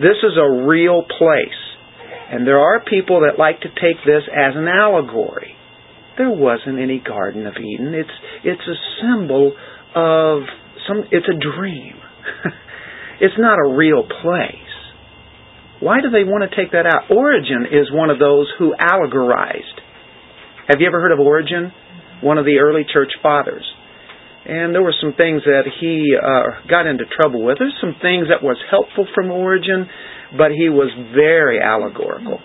This 0.00 0.18
is 0.24 0.34
a 0.34 0.66
real 0.66 1.04
place. 1.04 1.60
And 2.32 2.46
there 2.46 2.58
are 2.58 2.82
people 2.82 3.22
that 3.28 3.38
like 3.38 3.60
to 3.62 3.70
take 3.70 4.00
this 4.02 4.24
as 4.26 4.56
an 4.56 4.66
allegory. 4.66 5.54
There 6.16 6.30
wasn't 6.30 6.78
any 6.78 7.02
Garden 7.04 7.46
of 7.46 7.54
Eden. 7.56 7.94
It's 7.94 8.16
it's 8.44 8.62
a 8.62 8.78
symbol 9.02 9.52
of 9.94 10.42
some 10.88 11.04
it's 11.10 11.26
a 11.28 11.38
dream. 11.38 11.96
it's 13.20 13.34
not 13.38 13.58
a 13.58 13.74
real 13.74 14.02
place. 14.02 14.60
Why 15.80 16.00
do 16.00 16.10
they 16.10 16.24
want 16.24 16.48
to 16.48 16.56
take 16.56 16.72
that 16.72 16.86
out? 16.86 17.10
Origen 17.10 17.66
is 17.70 17.92
one 17.92 18.10
of 18.10 18.18
those 18.18 18.46
who 18.58 18.74
allegorized. 18.78 19.80
Have 20.68 20.80
you 20.80 20.86
ever 20.86 21.00
heard 21.00 21.12
of 21.12 21.20
Origen? 21.20 21.72
one 22.24 22.38
of 22.38 22.44
the 22.44 22.58
early 22.58 22.82
church 22.90 23.12
fathers. 23.22 23.64
And 24.46 24.74
there 24.74 24.82
were 24.82 24.94
some 25.00 25.14
things 25.16 25.42
that 25.44 25.64
he 25.80 26.04
uh, 26.16 26.68
got 26.68 26.86
into 26.86 27.04
trouble 27.20 27.44
with. 27.44 27.58
There's 27.58 27.76
some 27.80 27.96
things 28.00 28.28
that 28.28 28.42
was 28.42 28.56
helpful 28.70 29.06
from 29.14 29.30
Origen, 29.30 29.86
but 30.36 30.50
he 30.50 30.68
was 30.68 30.92
very 31.14 31.60
allegorical, 31.60 32.40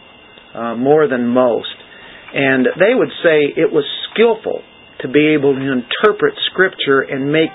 uh, 0.54 0.76
more 0.76 1.08
than 1.08 1.28
most. 1.28 1.76
And 2.34 2.68
they 2.78 2.94
would 2.94 3.12
say 3.24 3.50
it 3.56 3.72
was 3.72 3.86
skillful 4.12 4.62
to 5.02 5.08
be 5.08 5.34
able 5.34 5.56
to 5.56 5.62
interpret 5.62 6.36
Scripture 6.52 7.02
and 7.02 7.32
make 7.32 7.54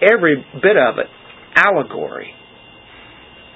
every 0.00 0.36
bit 0.62 0.76
of 0.76 0.98
it 0.98 1.08
allegory. 1.56 2.34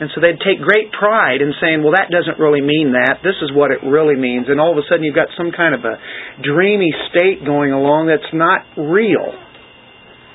And 0.00 0.10
so 0.14 0.20
they'd 0.22 0.38
take 0.38 0.62
great 0.62 0.94
pride 0.94 1.42
in 1.42 1.50
saying, 1.58 1.82
well, 1.82 1.98
that 1.98 2.06
doesn't 2.06 2.38
really 2.38 2.62
mean 2.62 2.94
that. 2.94 3.18
This 3.26 3.34
is 3.42 3.50
what 3.50 3.74
it 3.74 3.82
really 3.82 4.14
means. 4.14 4.46
And 4.46 4.62
all 4.62 4.70
of 4.70 4.78
a 4.78 4.86
sudden 4.86 5.02
you've 5.02 5.18
got 5.18 5.26
some 5.34 5.50
kind 5.50 5.74
of 5.74 5.82
a 5.82 5.98
dreamy 6.38 6.94
state 7.10 7.42
going 7.42 7.74
along 7.74 8.06
that's 8.06 8.30
not 8.30 8.62
real. 8.78 9.34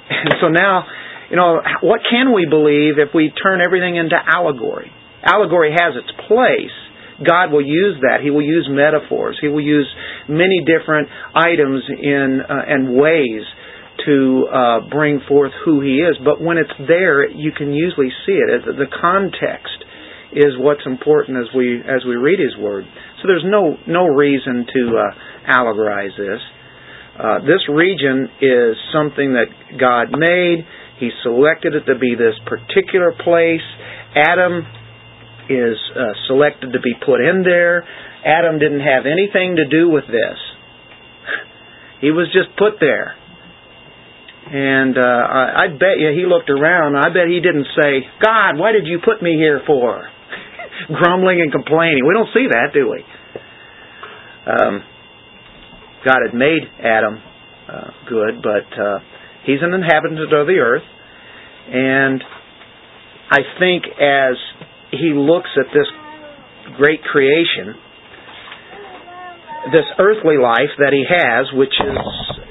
And 0.04 0.36
so 0.43 0.52
now, 0.52 0.84
you 1.32 1.39
know, 1.39 1.63
what 1.80 2.02
can 2.04 2.36
we 2.36 2.43
believe 2.43 3.00
if 3.00 3.15
we 3.15 3.32
turn 3.32 3.63
everything 3.63 3.96
into 3.96 4.19
allegory? 4.19 4.91
Allegory 5.24 5.72
has 5.72 5.96
its 5.96 6.12
place. 6.28 6.76
God 7.21 7.52
will 7.52 7.65
use 7.65 8.02
that. 8.02 8.21
He 8.23 8.32
will 8.32 8.45
use 8.45 8.67
metaphors. 8.71 9.38
He 9.41 9.47
will 9.47 9.63
use 9.63 9.88
many 10.28 10.63
different 10.65 11.10
items 11.36 11.84
in 11.89 12.41
uh, 12.41 12.54
and 12.67 12.95
ways 12.95 13.43
to 14.06 14.47
uh, 14.49 14.89
bring 14.89 15.21
forth 15.28 15.52
who 15.65 15.82
he 15.82 16.02
is. 16.02 16.17
But 16.23 16.41
when 16.41 16.58
it's 16.58 16.73
there, 16.88 17.30
you 17.30 17.52
can 17.52 17.73
usually 17.73 18.10
see 18.26 18.34
it. 18.34 18.65
The 18.65 18.89
context 18.89 19.86
is 20.34 20.58
what's 20.58 20.82
important 20.86 21.38
as 21.38 21.54
we 21.56 21.78
as 21.78 22.04
we 22.08 22.15
read 22.15 22.39
his 22.39 22.58
word. 22.58 22.86
So 23.21 23.28
there's 23.28 23.45
no 23.45 23.78
no 23.88 24.06
reason 24.06 24.65
to 24.65 24.82
uh, 24.97 25.52
allegorize 25.54 26.17
this. 26.17 26.41
Uh, 27.13 27.39
this 27.45 27.62
region 27.69 28.28
is 28.41 28.76
something 28.91 29.38
that 29.38 29.45
God 29.80 30.17
made. 30.17 30.65
He 30.99 31.12
selected 31.21 31.76
it 31.76 31.86
to 31.86 31.99
be 31.99 32.15
this 32.17 32.34
particular 32.49 33.13
place. 33.13 33.62
Adam 34.15 34.65
is 35.49 35.77
uh, 35.95 36.13
selected 36.27 36.73
to 36.73 36.79
be 36.79 36.93
put 37.06 37.21
in 37.21 37.43
there. 37.43 37.84
Adam 38.25 38.60
didn't 38.60 38.82
have 38.82 39.06
anything 39.06 39.58
to 39.58 39.67
do 39.67 39.89
with 39.89 40.08
this. 40.08 40.38
he 42.01 42.12
was 42.12 42.27
just 42.32 42.56
put 42.58 42.79
there. 42.79 43.15
And 44.45 44.97
uh, 44.97 45.01
I, 45.01 45.65
I 45.65 45.67
bet 45.71 45.99
you 45.99 46.12
he 46.12 46.25
looked 46.27 46.49
around. 46.49 46.95
I 46.95 47.10
bet 47.10 47.27
he 47.27 47.39
didn't 47.39 47.67
say, 47.75 48.03
God, 48.21 48.60
why 48.60 48.71
did 48.71 48.88
you 48.88 48.99
put 49.03 49.21
me 49.21 49.36
here 49.36 49.62
for? 49.65 50.08
Grumbling 50.88 51.41
and 51.41 51.51
complaining. 51.51 52.03
We 52.06 52.13
don't 52.13 52.29
see 52.34 52.47
that, 52.51 52.73
do 52.73 52.91
we? 52.91 53.03
Um, 54.45 54.84
God 56.03 56.19
had 56.27 56.36
made 56.36 56.60
Adam 56.84 57.19
uh, 57.71 57.89
good, 58.10 58.43
but 58.43 58.67
uh, 58.75 58.99
he's 59.45 59.60
an 59.62 59.73
inhabitant 59.73 60.19
of 60.19 60.47
the 60.47 60.60
earth. 60.60 60.84
And 61.71 62.21
I 63.32 63.39
think 63.60 63.86
as 63.88 64.36
he 64.93 65.13
looks 65.13 65.49
at 65.58 65.67
this 65.73 65.89
great 66.77 67.01
creation, 67.03 67.73
this 69.71 69.88
earthly 69.97 70.38
life 70.38 70.71
that 70.77 70.93
he 70.93 71.03
has, 71.10 71.49
which 71.53 71.73
is 71.73 71.97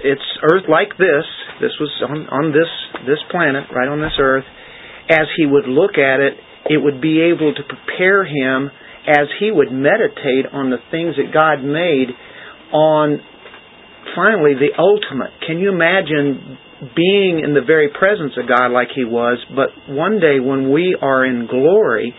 it's 0.04 0.28
earth 0.42 0.66
like 0.68 0.98
this, 0.98 1.26
this 1.60 1.70
was 1.78 1.90
on, 2.02 2.26
on 2.26 2.50
this, 2.50 2.68
this 3.06 3.22
planet, 3.30 3.70
right 3.70 3.88
on 3.88 4.00
this 4.00 4.18
earth. 4.18 4.44
As 5.08 5.30
he 5.36 5.46
would 5.46 5.66
look 5.66 5.94
at 5.98 6.18
it, 6.18 6.34
it 6.66 6.82
would 6.82 7.00
be 7.00 7.20
able 7.22 7.54
to 7.54 7.62
prepare 7.62 8.24
him 8.24 8.70
as 9.06 9.26
he 9.38 9.50
would 9.50 9.70
meditate 9.70 10.46
on 10.52 10.70
the 10.70 10.78
things 10.90 11.16
that 11.16 11.34
God 11.34 11.62
made 11.62 12.14
on 12.72 13.20
finally 14.14 14.54
the 14.54 14.74
ultimate. 14.78 15.30
Can 15.46 15.58
you 15.58 15.70
imagine 15.70 16.58
being 16.96 17.42
in 17.44 17.54
the 17.54 17.62
very 17.66 17.88
presence 17.88 18.32
of 18.36 18.48
God 18.48 18.72
like 18.72 18.88
he 18.94 19.04
was, 19.04 19.38
but 19.54 19.70
one 19.86 20.18
day 20.18 20.40
when 20.40 20.72
we 20.72 20.96
are 21.00 21.24
in 21.24 21.46
glory, 21.46 22.14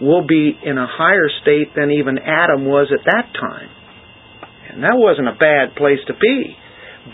we'll 0.00 0.26
be 0.26 0.52
in 0.64 0.78
a 0.78 0.86
higher 0.86 1.28
state 1.42 1.74
than 1.76 1.90
even 1.90 2.18
Adam 2.18 2.64
was 2.64 2.88
at 2.92 3.04
that 3.04 3.32
time. 3.38 3.68
And 4.72 4.82
that 4.82 4.94
wasn't 4.94 5.28
a 5.28 5.36
bad 5.36 5.76
place 5.76 5.98
to 6.06 6.14
be 6.14 6.56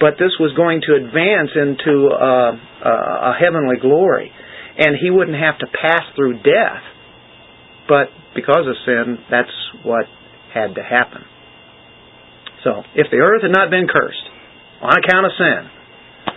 but 0.01 0.19
this 0.19 0.35
was 0.41 0.53
going 0.57 0.83
to 0.83 0.99
advance 0.99 1.51
into 1.55 2.11
uh, 2.11 2.53
uh, 2.83 3.31
a 3.31 3.33
heavenly 3.39 3.79
glory, 3.81 4.31
and 4.79 4.97
he 5.01 5.11
wouldn't 5.11 5.39
have 5.39 5.59
to 5.59 5.67
pass 5.67 6.03
through 6.17 6.43
death. 6.43 6.83
But 7.89 8.11
because 8.35 8.67
of 8.67 8.75
sin, 8.85 9.19
that's 9.31 9.55
what 9.85 10.07
had 10.53 10.75
to 10.75 10.83
happen. 10.83 11.23
So, 12.65 12.83
if 12.95 13.07
the 13.11 13.23
earth 13.23 13.43
had 13.43 13.53
not 13.55 13.71
been 13.71 13.87
cursed 13.87 14.27
on 14.83 14.93
account 14.99 15.27
of 15.27 15.33
sin, 15.39 15.71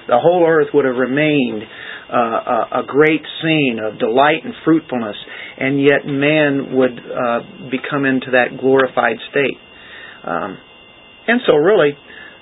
the 0.08 0.20
whole 0.22 0.46
earth 0.48 0.70
would 0.74 0.86
have 0.86 0.96
remained 0.96 1.64
uh, 2.12 2.82
a, 2.82 2.84
great 2.88 3.22
scene 3.41 3.80
of 3.80 4.00
delight 4.00 4.43
and 4.43 4.54
fruitfulness, 4.65 5.15
and 5.58 5.82
yet 5.82 6.06
man 6.06 6.76
would 6.76 6.98
uh, 7.00 7.39
become 7.69 8.06
into 8.06 8.32
that 8.32 8.58
glorified 8.60 9.17
state. 9.30 9.58
Um, 10.24 10.58
and 11.28 11.41
so, 11.45 11.56
really, 11.56 11.93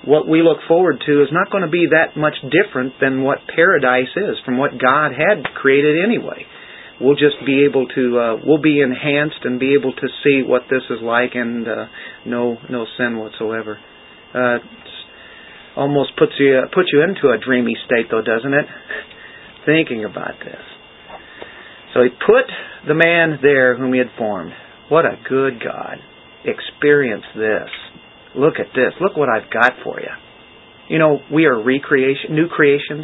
what 0.06 0.28
we 0.28 0.42
look 0.42 0.60
forward 0.68 1.04
to 1.06 1.22
is 1.22 1.28
not 1.32 1.52
going 1.52 1.64
to 1.64 1.70
be 1.70 1.88
that 1.92 2.16
much 2.16 2.36
different 2.48 2.94
than 3.02 3.24
what 3.24 3.40
paradise 3.54 4.14
is 4.16 4.38
from 4.46 4.58
what 4.58 4.72
God 4.80 5.12
had 5.12 5.44
created 5.56 5.98
anyway. 6.06 6.46
We'll 7.00 7.20
just 7.20 7.38
be 7.46 7.66
able 7.70 7.88
to 7.88 8.18
uh, 8.18 8.36
we'll 8.46 8.62
be 8.62 8.82
enhanced 8.82 9.44
and 9.44 9.60
be 9.60 9.76
able 9.78 9.94
to 9.94 10.08
see 10.24 10.42
what 10.42 10.64
this 10.70 10.82
is 10.90 11.04
like 11.04 11.36
and 11.36 11.68
uh, 11.68 11.86
no 12.26 12.58
no 12.70 12.86
sin 12.98 13.20
whatsoever. 13.20 13.78
Uh, 14.34 14.58
almost 15.76 16.18
puts 16.18 16.34
you 16.40 16.60
puts 16.74 16.90
you 16.92 17.04
into 17.04 17.30
a 17.30 17.38
dreamy 17.38 17.76
state 17.86 18.08
though, 18.10 18.24
doesn't 18.24 18.54
it? 18.54 18.66
Thinking 19.68 20.06
about 20.08 20.40
this. 20.40 20.64
So 21.94 22.00
he 22.04 22.10
put 22.10 22.48
the 22.88 22.96
man 22.96 23.40
there 23.42 23.76
whom 23.76 23.92
he 23.92 24.00
had 24.00 24.16
formed. 24.18 24.54
What 24.88 25.04
a 25.04 25.20
good 25.28 25.60
God. 25.60 26.00
Experience 26.48 27.26
this. 27.36 27.68
Look 28.32 28.64
at 28.64 28.72
this. 28.72 28.96
Look 29.02 29.18
what 29.18 29.28
I've 29.28 29.52
got 29.52 29.74
for 29.84 30.00
you. 30.00 30.14
You 30.88 31.00
know, 31.00 31.20
we 31.28 31.46
are 31.46 31.62
recreation, 31.62 32.32
new 32.32 32.48
creations. 32.48 33.04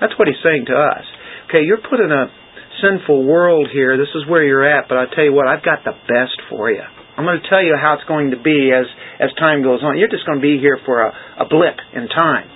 That's 0.00 0.16
what 0.18 0.28
he's 0.28 0.40
saying 0.42 0.64
to 0.72 0.76
us. 0.76 1.04
Okay, 1.48 1.60
you're 1.60 1.84
put 1.84 2.00
in 2.00 2.10
a 2.10 2.32
sinful 2.80 3.28
world 3.28 3.68
here. 3.72 3.98
This 3.98 4.12
is 4.16 4.24
where 4.28 4.44
you're 4.44 4.64
at, 4.64 4.88
but 4.88 4.96
I'll 4.96 5.12
tell 5.12 5.24
you 5.24 5.32
what, 5.32 5.48
I've 5.48 5.64
got 5.64 5.84
the 5.84 5.92
best 6.08 6.40
for 6.48 6.70
you. 6.70 6.82
I'm 7.16 7.24
going 7.24 7.40
to 7.40 7.48
tell 7.48 7.62
you 7.62 7.76
how 7.80 7.94
it's 7.94 8.08
going 8.08 8.30
to 8.30 8.40
be 8.40 8.72
as 8.72 8.84
as 9.20 9.32
time 9.38 9.62
goes 9.62 9.80
on. 9.82 9.98
You're 9.98 10.12
just 10.12 10.26
going 10.26 10.38
to 10.38 10.42
be 10.42 10.60
here 10.60 10.78
for 10.84 11.00
a, 11.00 11.44
a 11.44 11.48
blip 11.48 11.76
in 11.92 12.08
time. 12.08 12.48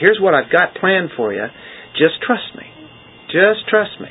Here's 0.00 0.18
what 0.20 0.34
I've 0.34 0.50
got 0.50 0.74
planned 0.80 1.10
for 1.16 1.32
you. 1.32 1.44
Just 1.92 2.20
trust 2.26 2.56
me. 2.56 2.64
Just 3.28 3.68
trust 3.68 4.00
me. 4.00 4.08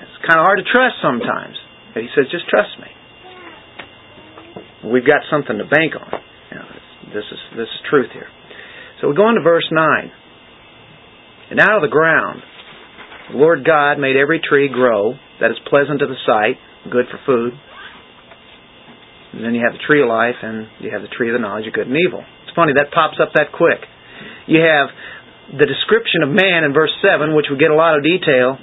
It's 0.00 0.18
kind 0.24 0.38
of 0.40 0.46
hard 0.46 0.58
to 0.62 0.64
trust 0.64 1.02
sometimes. 1.02 1.58
But 1.92 2.02
he 2.02 2.08
says, 2.14 2.30
just 2.30 2.48
trust 2.48 2.78
me. 2.78 2.86
We've 4.90 5.06
got 5.06 5.26
something 5.28 5.58
to 5.58 5.64
bank 5.64 5.92
on. 5.98 6.20
This 7.10 7.26
is 7.26 7.42
this 7.58 7.66
is 7.66 7.80
truth 7.90 8.10
here. 8.12 8.28
So 9.00 9.08
we 9.08 9.16
go 9.16 9.26
on 9.26 9.34
to 9.34 9.42
verse 9.42 9.66
nine. 9.72 10.12
And 11.50 11.58
out 11.58 11.74
of 11.74 11.82
the 11.82 11.90
ground, 11.90 12.42
the 13.32 13.38
Lord 13.38 13.64
God 13.66 13.98
made 13.98 14.14
every 14.16 14.38
tree 14.38 14.70
grow 14.70 15.14
that 15.40 15.50
is 15.50 15.58
pleasant 15.66 15.98
to 15.98 16.06
the 16.06 16.14
sight, 16.22 16.56
good 16.90 17.06
for 17.10 17.18
food. 17.26 17.58
And 19.32 19.42
then 19.44 19.54
you 19.54 19.62
have 19.66 19.74
the 19.74 19.82
tree 19.86 20.02
of 20.02 20.08
life, 20.08 20.38
and 20.42 20.68
you 20.78 20.90
have 20.92 21.02
the 21.02 21.10
tree 21.10 21.30
of 21.30 21.34
the 21.34 21.42
knowledge 21.42 21.66
of 21.66 21.72
good 21.74 21.86
and 21.86 21.96
evil. 21.98 22.22
It's 22.50 22.58
funny 22.58 22.74
that 22.74 22.90
pops 22.90 23.22
up 23.22 23.30
that 23.38 23.54
quick. 23.54 23.78
You 24.50 24.58
have 24.58 24.90
the 25.54 25.70
description 25.70 26.26
of 26.26 26.34
man 26.34 26.66
in 26.66 26.74
verse 26.74 26.90
seven, 26.98 27.38
which 27.38 27.46
we 27.46 27.54
get 27.54 27.70
a 27.70 27.78
lot 27.78 27.94
of 27.94 28.02
detail, 28.02 28.58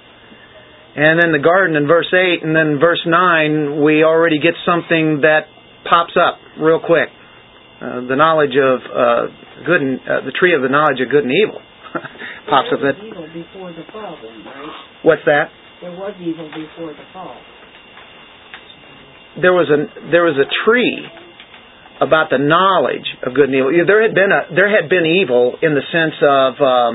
and 0.98 1.16
then 1.22 1.32
the 1.32 1.40
garden 1.40 1.78
in 1.80 1.88
verse 1.88 2.12
8, 2.12 2.42
and 2.42 2.58
then 2.58 2.82
verse 2.82 3.00
9, 3.06 3.86
we 3.86 4.02
already 4.02 4.42
get 4.42 4.58
something 4.66 5.22
that 5.22 5.46
pops 5.86 6.18
up 6.18 6.42
real 6.58 6.82
quick. 6.82 7.14
Uh, 7.78 8.10
the 8.10 8.18
knowledge 8.18 8.58
of 8.58 8.82
uh, 8.82 9.30
good 9.62 9.80
and 9.86 10.02
uh, 10.02 10.26
the 10.26 10.34
tree 10.34 10.58
of 10.58 10.66
the 10.66 10.74
knowledge 10.74 10.98
of 10.98 11.14
good 11.14 11.22
and 11.22 11.32
evil 11.32 11.62
pops 12.50 12.74
up. 12.74 12.82
That 12.82 12.98
evil 12.98 13.30
before 13.30 13.70
the 13.78 13.86
fall, 13.94 14.18
then, 14.18 14.42
right? 14.42 15.06
What's 15.06 15.22
that? 15.30 15.54
There 15.80 15.94
was 15.94 16.18
evil 16.18 16.50
before 16.50 16.92
the 16.92 17.06
fall. 17.14 17.38
There 19.38 19.54
was 19.54 19.70
a 19.70 20.10
there 20.10 20.26
was 20.26 20.34
a 20.42 20.50
tree 20.66 21.06
about 22.00 22.30
the 22.30 22.38
knowledge 22.38 23.08
of 23.26 23.34
good 23.34 23.50
and 23.50 23.56
evil. 23.56 23.72
There 23.86 24.02
had 24.02 24.14
been 24.14 24.32
a 24.32 24.54
there 24.54 24.70
had 24.70 24.90
been 24.90 25.06
evil 25.06 25.58
in 25.62 25.74
the 25.74 25.86
sense 25.90 26.18
of 26.22 26.52
um, 26.62 26.94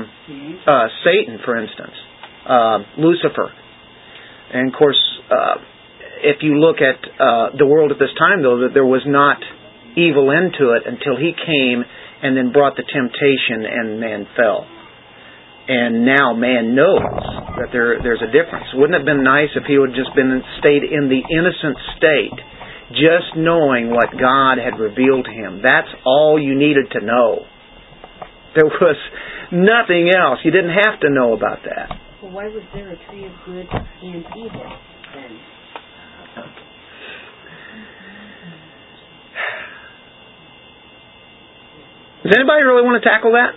uh, 0.67 0.87
Satan, 1.03 1.39
for 1.43 1.57
instance, 1.59 1.95
uh, 2.47 2.79
Lucifer 2.97 3.51
and 4.53 4.69
of 4.69 4.77
course, 4.77 5.01
uh, 5.33 5.57
if 6.21 6.45
you 6.45 6.61
look 6.61 6.77
at 6.77 7.01
uh, 7.01 7.57
the 7.57 7.65
world 7.65 7.91
at 7.91 7.97
this 7.97 8.13
time, 8.15 8.45
though, 8.45 8.61
that 8.69 8.77
there 8.77 8.85
was 8.85 9.01
not 9.03 9.41
evil 9.97 10.29
into 10.29 10.77
it 10.77 10.85
until 10.85 11.17
he 11.17 11.33
came 11.33 11.81
and 12.21 12.37
then 12.37 12.53
brought 12.53 12.77
the 12.77 12.85
temptation 12.85 13.65
and 13.65 13.99
man 13.99 14.29
fell. 14.37 14.69
And 15.67 16.05
now 16.05 16.37
man 16.37 16.75
knows 16.75 17.01
that 17.57 17.73
there 17.73 17.97
there's 18.03 18.21
a 18.21 18.29
difference. 18.29 18.67
Wouldn't 18.77 18.93
it 18.93 19.03
have 19.03 19.09
been 19.09 19.23
nice 19.23 19.49
if 19.57 19.65
he 19.65 19.79
would 19.79 19.95
have 19.95 19.99
just 19.99 20.13
been 20.13 20.31
stayed 20.59 20.85
in 20.85 21.09
the 21.09 21.23
innocent 21.23 21.77
state, 21.97 22.37
just 22.93 23.35
knowing 23.35 23.89
what 23.89 24.11
God 24.13 24.57
had 24.57 24.79
revealed 24.79 25.25
to 25.25 25.31
him? 25.31 25.61
That's 25.63 25.89
all 26.05 26.39
you 26.41 26.55
needed 26.55 26.91
to 26.91 27.05
know. 27.05 27.45
There 28.55 28.65
was 28.65 28.97
nothing 29.51 30.11
else. 30.15 30.39
You 30.45 30.51
didn't 30.51 30.77
have 30.77 30.99
to 31.01 31.09
know 31.09 31.33
about 31.33 31.59
that. 31.65 31.89
Well, 32.21 32.31
why 32.31 32.45
was 32.45 32.63
there 32.73 32.89
a 32.91 32.97
tree 33.09 33.25
of 33.25 33.33
good 33.45 33.67
and 33.67 34.23
evil 34.37 34.71
then? 35.13 35.39
Does 42.23 42.31
anybody 42.39 42.63
really 42.63 42.87
want 42.87 43.03
to 43.03 43.09
tackle 43.09 43.35
that? 43.35 43.51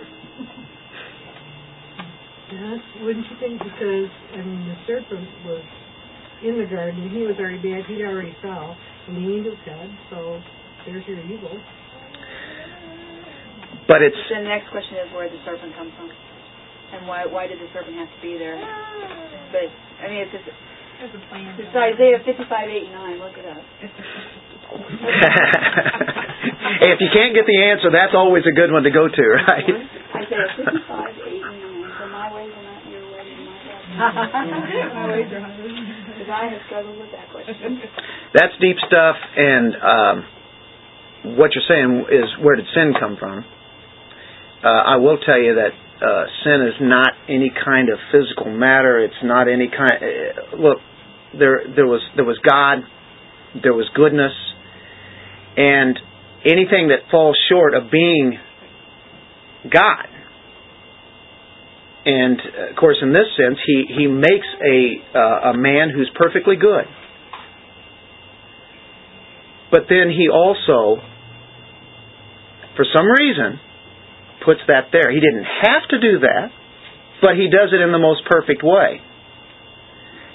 Yes, 2.51 2.79
wouldn't 2.99 3.25
you 3.31 3.37
think? 3.39 3.63
Because 3.63 4.11
I 4.33 4.43
mean, 4.43 4.67
the 4.67 4.75
serpent 4.83 5.29
was 5.47 5.63
in 6.43 6.59
the 6.59 6.67
garden; 6.67 7.09
he 7.09 7.23
was 7.23 7.39
already 7.39 7.63
bad. 7.63 7.87
He 7.87 8.03
already 8.03 8.35
fell, 8.41 8.75
and 9.07 9.17
the 9.17 9.27
angels. 9.27 9.57
So 10.09 10.41
there's 10.85 11.07
your 11.07 11.19
evil. 11.23 11.59
But 13.87 14.01
it's. 14.03 14.17
The 14.29 14.43
next 14.43 14.69
question 14.71 14.97
is 14.99 15.13
where 15.15 15.29
did 15.29 15.39
the 15.39 15.43
serpent 15.45 15.73
come 15.75 15.91
from? 15.95 16.11
and 16.93 17.07
why 17.07 17.25
why 17.27 17.47
did 17.47 17.59
the 17.59 17.67
serpent 17.73 17.95
have 17.97 18.07
to 18.07 18.21
be 18.21 18.37
there? 18.37 18.55
But 19.51 19.67
I 19.99 20.07
mean, 20.07 20.19
it's 20.23 20.31
just, 20.31 20.45
There's 20.47 21.11
it's 21.11 21.75
Isaiah 21.75 22.19
fifty-five, 22.23 22.69
eight, 22.69 22.89
nine. 22.91 23.19
Look 23.19 23.35
it 23.35 23.45
up. 23.45 23.57
hey, 26.83 26.91
if 26.91 26.99
you 26.99 27.07
can't 27.11 27.33
get 27.35 27.45
the 27.47 27.57
answer, 27.71 27.89
that's 27.91 28.13
always 28.15 28.43
a 28.47 28.51
good 28.55 28.71
one 28.71 28.83
to 28.83 28.89
go 28.91 29.07
to, 29.07 29.23
right? 29.47 29.63
Isaiah 29.67 30.47
fifty-five, 30.55 31.15
eight, 31.27 31.41
nine. 31.43 31.91
For 31.99 32.07
my 32.07 32.31
ways 32.31 32.51
are 32.55 32.63
not 32.63 32.87
your 32.87 33.03
ways, 33.11 33.35
my 33.43 33.59
thoughts 33.67 34.31
are 34.31 34.47
not 34.47 34.63
your 34.71 34.87
My 34.95 35.11
ways 35.11 35.27
are 35.31 35.39
Because 36.27 36.43
I 36.43 36.51
have 36.51 36.61
struggled 36.67 36.99
with 36.99 37.11
that 37.15 37.31
question. 37.31 37.79
That's 38.33 38.51
deep 38.59 38.75
stuff, 38.85 39.15
and 39.37 39.75
um, 39.79 41.37
what 41.39 41.51
you're 41.55 41.63
saying 41.69 42.03
is 42.11 42.43
where 42.43 42.57
did 42.57 42.65
sin 42.75 42.91
come 42.99 43.15
from? 43.17 43.45
Uh, 44.61 44.67
I 44.67 44.97
will 44.97 45.17
tell 45.19 45.39
you 45.39 45.55
that 45.55 45.71
uh, 46.03 46.25
sin 46.43 46.67
is 46.67 46.75
not 46.81 47.13
any 47.29 47.49
kind 47.63 47.87
of 47.87 47.97
physical 48.11 48.51
matter. 48.51 48.99
It's 48.99 49.23
not 49.23 49.47
any 49.47 49.69
kind. 49.69 50.03
Uh, 50.03 50.57
look, 50.57 50.79
there 51.39 51.61
there 51.73 51.87
was 51.87 52.01
there 52.17 52.25
was 52.25 52.39
God, 52.43 52.83
there 53.63 53.73
was 53.73 53.87
goodness, 53.95 54.33
and 55.55 55.97
anything 56.43 56.89
that 56.89 57.09
falls 57.09 57.37
short 57.47 57.73
of 57.73 57.89
being 57.89 58.37
God. 59.71 60.07
And 62.07 62.39
of 62.71 62.75
course, 62.79 62.95
in 63.01 63.11
this 63.11 63.27
sense, 63.35 63.59
he 63.67 63.83
he 63.99 64.07
makes 64.07 64.47
a 64.63 64.77
uh, 65.11 65.51
a 65.51 65.57
man 65.57 65.91
who's 65.91 66.09
perfectly 66.15 66.55
good. 66.55 66.87
But 69.69 69.91
then 69.91 70.07
he 70.07 70.29
also, 70.31 71.03
for 72.77 72.85
some 72.95 73.07
reason, 73.11 73.59
puts 74.45 74.61
that 74.67 74.95
there. 74.95 75.11
He 75.11 75.19
didn't 75.19 75.43
have 75.43 75.83
to 75.89 75.99
do 75.99 76.19
that, 76.23 76.47
but 77.19 77.35
he 77.35 77.51
does 77.51 77.75
it 77.75 77.83
in 77.83 77.91
the 77.91 77.99
most 77.99 78.23
perfect 78.29 78.63
way. 78.63 79.03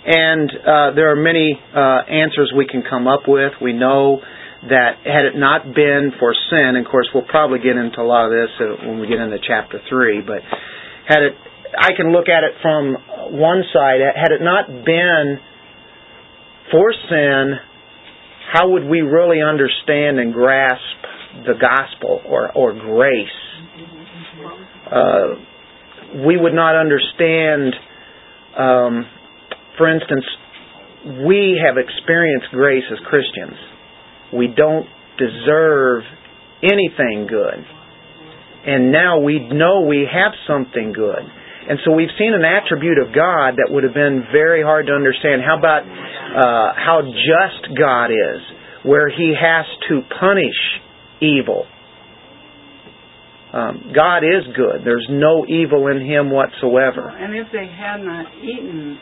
And 0.05 0.51
uh, 0.51 0.91
there 0.93 1.11
are 1.13 1.17
many 1.17 1.57
uh, 1.57 2.05
answers 2.05 2.53
we 2.55 2.67
can 2.67 2.83
come 2.83 3.07
up 3.07 3.23
with. 3.27 3.53
We 3.63 3.73
know 3.73 4.21
that 4.69 5.01
had 5.07 5.25
it 5.25 5.35
not 5.35 5.75
been 5.75 6.13
for 6.21 6.35
sin, 6.51 6.77
and 6.77 6.85
of 6.85 6.91
course 6.91 7.09
we'll 7.15 7.25
probably 7.25 7.59
get 7.59 7.77
into 7.77 8.03
a 8.03 8.07
lot 8.07 8.27
of 8.27 8.33
this 8.33 8.51
uh, 8.61 8.87
when 8.87 9.01
we 9.01 9.07
get 9.07 9.19
into 9.19 9.39
chapter 9.41 9.81
three, 9.89 10.21
but 10.21 10.43
had 11.09 11.23
it, 11.23 11.35
I 11.79 11.91
can 11.97 12.13
look 12.13 12.29
at 12.29 12.45
it 12.45 12.55
from 12.61 12.97
one 13.39 13.63
side. 13.73 14.01
Had 14.15 14.33
it 14.33 14.43
not 14.43 14.69
been 14.85 15.39
for 16.71 16.93
sin, 17.09 17.55
how 18.53 18.71
would 18.71 18.85
we 18.85 19.01
really 19.01 19.41
understand 19.43 20.19
and 20.19 20.33
grasp 20.33 21.47
the 21.47 21.55
gospel 21.59 22.21
or, 22.27 22.53
or 22.53 22.73
grace? 22.75 23.29
uh, 24.93 26.21
we 26.27 26.37
would 26.37 26.55
not 26.55 26.77
understand. 26.77 27.75
Um, 28.59 29.07
for 29.79 29.91
instance, 29.91 30.25
we 31.27 31.61
have 31.65 31.79
experienced 31.79 32.49
grace 32.53 32.85
as 32.93 32.99
Christians. 33.09 33.57
We 34.33 34.49
don't 34.55 34.87
deserve 35.19 36.03
anything 36.63 37.27
good. 37.29 37.65
And 38.65 38.93
now 38.93 39.19
we 39.19 39.41
know 39.41 39.81
we 39.81 40.07
have 40.11 40.33
something 40.47 40.93
good. 40.93 41.25
And 41.69 41.79
so 41.85 41.93
we've 41.93 42.13
seen 42.19 42.35
an 42.35 42.45
attribute 42.45 42.99
of 42.99 43.15
God 43.15 43.63
that 43.63 43.71
would 43.71 43.85
have 43.85 43.95
been 43.95 44.25
very 44.33 44.63
hard 44.63 44.87
to 44.87 44.93
understand. 44.93 45.43
How 45.47 45.59
about 45.59 45.83
uh, 45.87 46.75
how 46.75 47.03
just 47.03 47.79
God 47.79 48.11
is, 48.11 48.41
where 48.83 49.09
He 49.09 49.35
has 49.39 49.67
to 49.89 50.03
punish 50.19 50.59
evil 51.21 51.67
um, 53.53 53.93
God 53.95 54.25
is 54.25 54.49
good. 54.57 54.81
There's 54.85 55.07
no 55.11 55.45
evil 55.47 55.89
in 55.89 56.01
Him 56.01 56.31
whatsoever. 56.31 57.11
And 57.11 57.37
if 57.37 57.49
they 57.53 57.69
had 57.69 57.99
not 58.01 58.25
eaten 58.41 58.99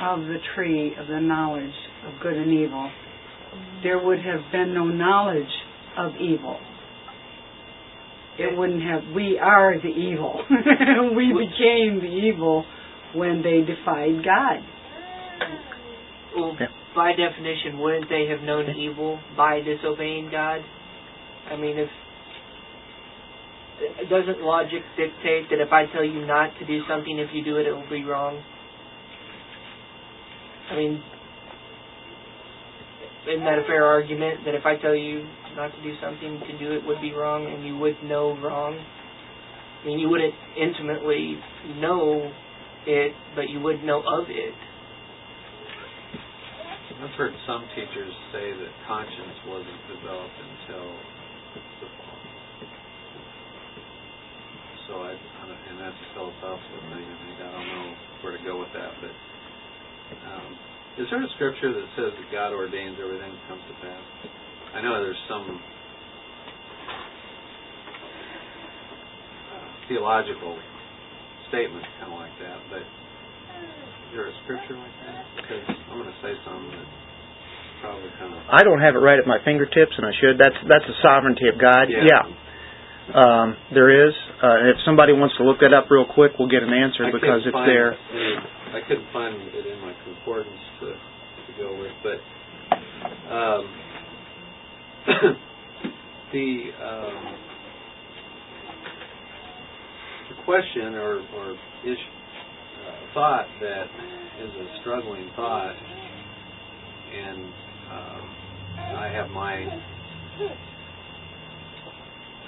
of 0.00 0.20
the 0.20 0.38
tree 0.54 0.94
of 0.98 1.06
the 1.06 1.20
knowledge 1.20 1.74
of 2.06 2.20
good 2.22 2.32
and 2.32 2.50
evil, 2.50 2.90
there 3.82 4.02
would 4.02 4.18
have 4.18 4.40
been 4.50 4.72
no 4.72 4.84
knowledge 4.84 5.52
of 5.98 6.12
evil. 6.16 6.58
It 8.36 8.58
wouldn't 8.58 8.82
have, 8.82 9.14
we 9.14 9.38
are 9.38 9.76
the 9.80 9.88
evil. 9.88 10.42
we 11.16 11.30
became 11.32 12.00
the 12.00 12.10
evil 12.10 12.64
when 13.14 13.42
they 13.42 13.60
defied 13.60 14.24
God. 14.24 14.58
Well, 16.34 16.56
by 16.96 17.12
definition, 17.12 17.78
wouldn't 17.78 18.08
they 18.08 18.26
have 18.30 18.40
known 18.40 18.68
evil 18.76 19.20
by 19.36 19.60
disobeying 19.60 20.30
God? 20.30 20.60
I 21.50 21.56
mean, 21.56 21.78
if 21.78 21.88
doesn't 24.08 24.40
logic 24.40 24.82
dictate 24.96 25.50
that 25.50 25.60
if 25.60 25.72
I 25.72 25.86
tell 25.92 26.04
you 26.04 26.26
not 26.26 26.50
to 26.58 26.66
do 26.66 26.80
something, 26.88 27.18
if 27.18 27.30
you 27.32 27.44
do 27.44 27.56
it, 27.56 27.66
it 27.66 27.72
will 27.72 27.88
be 27.90 28.04
wrong? 28.04 28.42
I 30.70 30.76
mean, 30.76 31.02
isn't 33.28 33.44
that 33.44 33.58
a 33.58 33.64
fair 33.66 33.84
argument 33.84 34.44
that 34.44 34.54
if 34.54 34.64
I 34.64 34.76
tell 34.80 34.94
you 34.94 35.26
not 35.56 35.74
to 35.74 35.82
do 35.82 35.94
something, 36.02 36.40
to 36.46 36.58
do 36.58 36.72
it 36.72 36.84
would 36.86 37.00
be 37.00 37.12
wrong, 37.12 37.46
and 37.46 37.64
you 37.64 37.76
would 37.78 37.96
know 38.04 38.36
wrong? 38.38 38.74
I 38.76 39.86
mean, 39.86 39.98
you 39.98 40.08
wouldn't 40.08 40.34
intimately 40.56 41.38
know 41.76 42.32
it, 42.86 43.12
but 43.34 43.48
you 43.48 43.60
would 43.60 43.84
know 43.84 44.00
of 44.00 44.26
it. 44.28 44.54
I've 47.04 47.10
heard 47.20 47.34
some 47.44 47.68
teachers 47.76 48.14
say 48.32 48.48
that 48.48 48.72
conscience 48.88 49.36
wasn't 49.44 49.76
developed 49.92 50.40
until 50.40 50.88
so 54.88 55.00
I, 55.00 55.12
I 55.12 55.42
don't, 55.44 55.62
and 55.68 55.76
that's 55.80 55.96
a 55.96 56.08
philosophical 56.16 56.80
thing. 56.92 57.04
I 57.04 57.16
think 57.28 57.36
I 57.44 57.48
don't 57.52 57.68
know 57.68 57.88
where 58.22 58.32
to 58.36 58.42
go 58.44 58.60
with 58.60 58.72
that, 58.72 58.92
but 59.04 59.12
um, 60.32 60.50
is 60.96 61.06
there 61.10 61.20
a 61.20 61.30
scripture 61.36 61.72
that 61.72 61.88
says 61.96 62.12
that 62.16 62.28
God 62.32 62.52
ordains 62.52 62.96
everything 62.96 63.32
that 63.32 63.44
comes 63.48 63.64
to 63.68 63.74
pass? 63.84 64.04
I 64.74 64.82
know 64.82 64.98
there's 64.98 65.24
some 65.30 65.62
theological 69.88 70.58
statement 71.48 71.84
kind 72.00 72.10
of 72.12 72.18
like 72.18 72.34
that, 72.40 72.58
but 72.70 72.82
is 72.82 74.10
there 74.10 74.26
a 74.26 74.34
scripture 74.44 74.74
like 74.74 74.96
that? 75.06 75.22
Because 75.38 75.64
I'm 75.92 76.02
going 76.02 76.10
to 76.10 76.20
say 76.24 76.34
something 76.42 76.74
that 76.74 76.88
probably 77.86 78.10
kind 78.18 78.34
of 78.34 78.40
I 78.50 78.66
don't 78.66 78.80
have 78.80 78.96
it 78.96 79.02
right 79.04 79.18
at 79.18 79.30
my 79.30 79.38
fingertips, 79.44 79.94
and 79.94 80.06
I 80.06 80.14
should. 80.18 80.42
That's 80.42 80.58
that's 80.66 80.86
the 80.88 80.98
sovereignty 81.06 81.46
of 81.52 81.60
God. 81.60 81.86
Yeah. 81.92 82.24
Um, 83.12 83.54
there 83.76 83.92
is. 84.08 84.14
Uh, 84.42 84.72
if 84.72 84.80
somebody 84.88 85.12
wants 85.12 85.36
to 85.36 85.44
look 85.44 85.60
that 85.60 85.76
up 85.76 85.92
real 85.92 86.08
quick, 86.08 86.32
we'll 86.40 86.48
get 86.48 86.64
an 86.64 86.72
answer 86.72 87.04
I 87.04 87.12
because 87.12 87.44
it's 87.44 87.52
find 87.52 87.68
there. 87.68 87.92
I 88.72 88.80
couldn't 88.88 89.06
find 89.12 89.36
it 89.38 89.66
in 89.70 89.78
my 89.84 89.92
concordance 90.02 90.64
to, 90.80 90.96
to 90.96 91.50
go 91.60 91.76
with, 91.78 91.92
but 92.02 92.18
um, 93.30 93.83
the 96.32 96.70
um, 96.82 97.34
the 100.30 100.42
question 100.44 100.94
or 100.94 101.20
or 101.36 101.52
ish, 101.84 101.98
uh, 101.98 103.14
thought 103.14 103.46
that 103.60 103.86
is 104.40 104.50
a 104.50 104.80
struggling 104.80 105.30
thought, 105.36 105.74
and 107.14 107.44
um, 107.92 108.36
I 108.96 109.10
have 109.12 109.28
my 109.30 109.62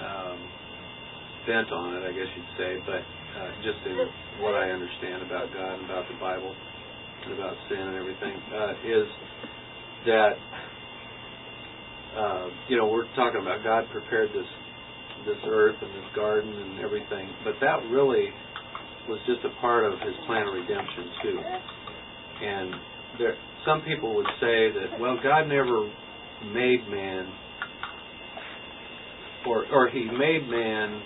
um, 0.01 0.39
bent 1.45 1.71
on 1.71 1.95
it, 1.95 2.03
I 2.07 2.11
guess 2.11 2.27
you'd 2.35 2.57
say, 2.57 2.77
but 2.85 3.01
uh, 3.39 3.51
just 3.61 3.85
in 3.85 3.97
what 4.41 4.55
I 4.55 4.69
understand 4.71 5.23
about 5.23 5.53
God 5.53 5.79
and 5.79 5.85
about 5.85 6.05
the 6.09 6.19
Bible 6.19 6.55
and 7.25 7.33
about 7.33 7.55
sin 7.69 7.79
and 7.79 7.95
everything, 7.95 8.35
uh, 8.51 8.73
is 8.83 9.07
that 10.07 10.33
uh, 12.17 12.47
you 12.67 12.77
know 12.77 12.87
we're 12.87 13.07
talking 13.15 13.41
about 13.41 13.63
God 13.63 13.85
prepared 13.91 14.29
this 14.29 14.49
this 15.25 15.41
earth 15.47 15.75
and 15.81 15.91
this 15.91 16.09
garden 16.15 16.51
and 16.51 16.79
everything, 16.79 17.29
but 17.43 17.55
that 17.61 17.77
really 17.91 18.29
was 19.07 19.19
just 19.25 19.45
a 19.45 19.61
part 19.61 19.85
of 19.85 19.93
His 19.99 20.15
plan 20.25 20.47
of 20.47 20.53
redemption 20.53 21.05
too. 21.23 21.39
And 22.41 22.73
there, 23.19 23.35
some 23.65 23.81
people 23.81 24.15
would 24.15 24.29
say 24.39 24.71
that 24.71 24.99
well, 24.99 25.17
God 25.21 25.47
never 25.47 25.89
made 26.53 26.87
man 26.89 27.31
or 29.47 29.65
or 29.71 29.89
he 29.89 30.05
made 30.05 30.47
man 30.47 31.01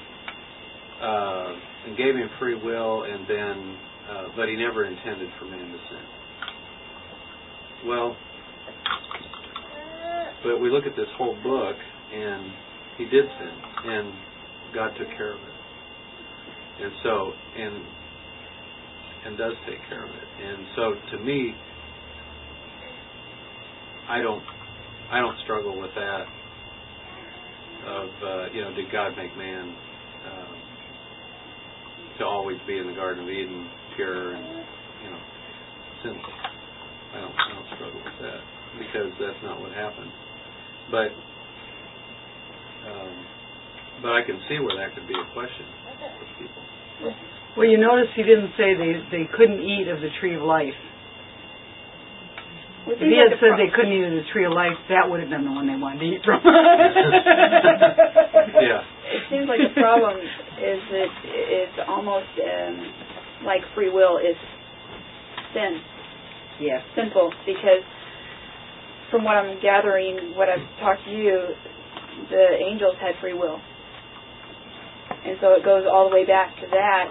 uh, 1.02 1.54
and 1.88 1.98
gave 1.98 2.16
him 2.16 2.30
free 2.40 2.56
will, 2.56 3.04
and 3.04 3.26
then 3.28 3.78
uh, 4.10 4.24
but 4.36 4.48
he 4.50 4.56
never 4.56 4.86
intended 4.86 5.30
for 5.40 5.46
man 5.46 5.72
to 5.72 5.78
sin. 5.90 6.06
Well, 7.88 8.16
but 10.44 10.58
we 10.58 10.70
look 10.70 10.86
at 10.86 10.96
this 10.96 11.10
whole 11.18 11.36
book, 11.44 11.76
and 12.14 12.52
he 12.98 13.06
did 13.06 13.26
sin, 13.26 13.56
and 13.86 14.14
God 14.74 14.92
took 14.98 15.08
care 15.18 15.34
of 15.34 15.40
it, 15.40 16.84
and 16.84 16.92
so 17.04 17.32
and 17.58 17.76
and 19.26 19.38
does 19.38 19.54
take 19.70 19.80
care 19.88 20.04
of 20.04 20.10
it, 20.10 20.28
and 20.44 20.66
so 20.76 20.96
to 21.12 21.24
me, 21.24 21.54
I 24.10 24.22
don't 24.22 24.44
I 25.12 25.20
don't 25.20 25.38
struggle 25.44 25.80
with 25.80 25.92
that 25.96 26.26
of 27.86 28.10
uh, 28.24 28.46
you 28.54 28.62
know, 28.62 28.74
did 28.74 28.92
God 28.92 29.18
make 29.18 29.36
man 29.38 29.76
um, 30.30 30.56
to 32.20 32.26
always 32.26 32.58
be 32.68 32.78
in 32.78 32.88
the 32.88 32.94
Garden 32.94 33.24
of 33.24 33.30
Eden, 33.30 33.70
pure 33.96 34.36
and 34.36 34.46
you 35.04 35.10
know, 35.10 35.22
sinful? 36.04 36.34
I 37.12 37.20
don't, 37.20 37.36
I 37.36 37.50
don't 37.54 37.70
struggle 37.76 38.00
with 38.00 38.20
that 38.22 38.42
because 38.80 39.12
that's 39.20 39.44
not 39.44 39.60
what 39.60 39.72
happened. 39.74 40.12
But 40.90 41.14
um, 42.90 43.14
but 44.02 44.12
I 44.18 44.22
can 44.26 44.42
see 44.50 44.58
where 44.58 44.76
that 44.82 44.96
could 44.96 45.08
be 45.08 45.14
a 45.14 45.28
question 45.34 45.66
for 45.86 46.26
people. 46.42 46.64
Well, 47.58 47.68
you 47.68 47.78
notice 47.78 48.08
he 48.16 48.24
didn't 48.24 48.56
say 48.58 48.74
they 48.74 48.94
they 49.12 49.26
couldn't 49.30 49.62
eat 49.62 49.88
of 49.88 50.02
the 50.02 50.10
tree 50.20 50.36
of 50.36 50.42
life. 50.42 50.74
If 52.88 52.98
he 52.98 53.14
had 53.14 53.38
said 53.38 53.62
they 53.62 53.70
couldn't 53.70 53.94
eat 53.94 54.10
of 54.10 54.18
the 54.18 54.26
tree 54.34 54.46
of 54.50 54.58
life, 54.58 54.74
that 54.90 55.06
would 55.06 55.22
have 55.22 55.30
been 55.30 55.46
the 55.46 55.54
one 55.54 55.70
they 55.70 55.78
wanted 55.78 56.02
to 56.02 56.08
eat 56.10 56.22
from. 56.26 56.42
Yeah. 58.52 58.82
It 59.12 59.24
seems 59.30 59.48
like 59.48 59.60
the 59.62 59.74
problem 59.80 60.18
is 60.18 60.82
that 60.92 61.12
it's 61.24 61.80
almost 61.88 62.30
um, 62.42 63.46
like 63.46 63.62
free 63.76 63.90
will 63.90 64.18
is 64.18 64.36
sin, 65.54 65.82
Yes. 66.62 66.82
Simple 66.94 67.34
because 67.46 67.82
from 69.12 69.28
what 69.28 69.36
I'm 69.36 69.60
gathering, 69.62 70.34
what 70.40 70.48
I've 70.48 70.64
talked 70.80 71.04
to 71.06 71.12
you, 71.12 71.54
the 72.32 72.46
angels 72.64 72.96
had 72.98 73.20
free 73.20 73.36
will, 73.36 73.60
and 75.28 75.38
so 75.44 75.54
it 75.54 75.64
goes 75.68 75.84
all 75.86 76.08
the 76.10 76.16
way 76.16 76.26
back 76.26 76.56
to 76.64 76.68
that. 76.72 77.08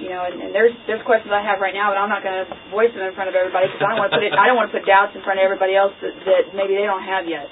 You 0.00 0.08
know, 0.08 0.24
and, 0.24 0.40
and 0.40 0.50
there's 0.50 0.72
there's 0.88 1.04
questions 1.04 1.30
I 1.30 1.44
have 1.44 1.60
right 1.60 1.76
now, 1.76 1.92
but 1.92 2.00
I'm 2.00 2.08
not 2.08 2.24
going 2.24 2.34
to 2.42 2.48
voice 2.72 2.90
them 2.96 3.04
in 3.06 3.14
front 3.14 3.28
of 3.28 3.36
everybody 3.36 3.68
because 3.68 3.84
I 3.84 3.92
don't 3.92 4.00
want 4.00 4.10
to 4.10 4.18
put 4.18 4.24
it. 4.24 4.32
I 4.34 4.48
don't 4.48 4.58
want 4.58 4.72
to 4.72 4.74
put 4.74 4.88
doubts 4.88 5.12
in 5.14 5.22
front 5.22 5.38
of 5.38 5.44
everybody 5.44 5.76
else 5.76 5.92
that, 6.00 6.16
that 6.26 6.42
maybe 6.56 6.74
they 6.74 6.88
don't 6.88 7.04
have 7.04 7.28
yet, 7.28 7.46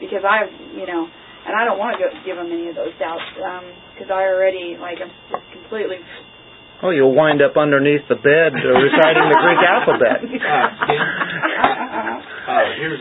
because 0.00 0.22
I, 0.22 0.46
you 0.78 0.86
know, 0.86 1.04
and 1.04 1.52
I 1.52 1.66
don't 1.66 1.76
want 1.76 1.98
to 1.98 2.06
give 2.24 2.38
them 2.38 2.48
any 2.48 2.70
of 2.70 2.78
those 2.78 2.94
doubts 3.02 3.26
um, 3.42 3.66
because 3.92 4.08
I 4.08 4.24
already 4.30 4.78
like 4.78 5.02
I'm 5.02 5.10
completely. 5.52 6.00
Oh, 6.82 6.90
you'll 6.90 7.14
wind 7.14 7.40
up 7.40 7.56
underneath 7.56 8.04
the 8.08 8.20
bed 8.20 8.52
uh, 8.52 8.68
reciting 8.76 9.26
the 9.32 9.38
Greek 9.40 9.62
alphabet. 9.64 10.18
Uh, 12.46 12.62
here's 12.78 13.00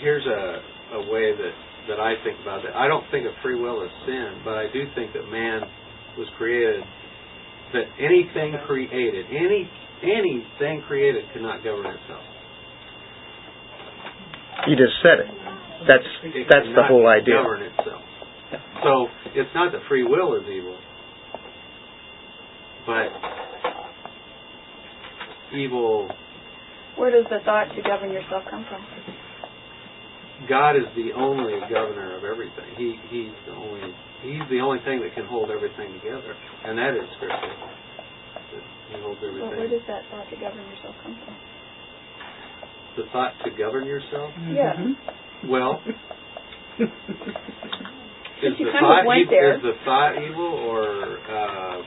here's 0.00 0.26
a 0.26 0.62
a 0.98 1.00
way 1.12 1.30
that 1.30 1.54
that 1.88 2.00
I 2.00 2.14
think 2.24 2.40
about 2.42 2.64
it. 2.64 2.72
I 2.74 2.88
don't 2.88 3.04
think 3.10 3.26
of 3.26 3.32
free 3.42 3.54
will 3.54 3.84
as 3.84 3.90
sin, 4.04 4.42
but 4.44 4.54
I 4.58 4.66
do 4.72 4.84
think 4.94 5.12
that 5.12 5.30
man 5.30 5.62
was 6.18 6.26
created 6.36 6.82
that 7.72 7.84
anything 8.00 8.56
created, 8.66 9.26
any 9.30 9.68
anything 10.02 10.82
created 10.88 11.24
cannot 11.32 11.62
govern 11.64 11.86
itself. 11.86 12.24
You 14.66 14.76
just 14.76 14.96
said 15.02 15.20
it. 15.20 15.30
That's 15.86 16.08
It 16.24 16.46
that's 16.48 16.68
the 16.74 16.84
whole 16.88 17.06
idea. 17.06 17.34
Govern 17.36 17.62
itself. 17.62 18.02
So 18.82 19.08
it's 19.34 19.52
not 19.54 19.72
that 19.72 19.82
free 19.88 20.04
will 20.04 20.34
is 20.36 20.44
evil, 20.48 20.76
but 22.88 23.12
evil. 25.52 26.08
Where 26.96 27.12
does 27.12 27.28
the 27.28 27.44
thought 27.44 27.68
to 27.76 27.82
govern 27.84 28.10
yourself 28.10 28.44
come 28.50 28.64
from? 28.64 28.80
God 30.48 30.72
is 30.76 30.88
the 30.96 31.12
only 31.12 31.60
governor 31.68 32.16
of 32.16 32.24
everything. 32.24 32.64
He 32.78 32.96
he's 33.12 33.36
the 33.44 33.52
only 33.52 33.92
he's 34.24 34.48
the 34.48 34.60
only 34.64 34.80
thing 34.88 35.04
that 35.04 35.14
can 35.14 35.26
hold 35.26 35.50
everything 35.50 35.92
together, 36.00 36.34
and 36.64 36.78
that 36.78 36.96
is 36.96 37.04
scripture. 37.16 37.52
He 38.88 38.96
holds 39.02 39.20
Well, 39.20 39.50
where 39.52 39.68
does 39.68 39.84
that 39.86 40.02
thought 40.10 40.24
to 40.30 40.36
govern 40.40 40.64
yourself 40.64 40.96
come 41.02 41.18
from? 41.24 41.36
The 42.96 43.04
thought 43.12 43.34
to 43.44 43.50
govern 43.50 43.84
yourself. 43.84 44.32
Yeah. 44.48 44.72
Well, 45.46 45.82
is 48.42 48.54
the 48.58 48.72
thought 48.80 49.04
there. 49.28 49.56
is 49.56 49.62
the 49.62 49.76
thought 49.84 50.16
evil 50.22 50.46
or 50.46 51.18
uh, 51.28 51.82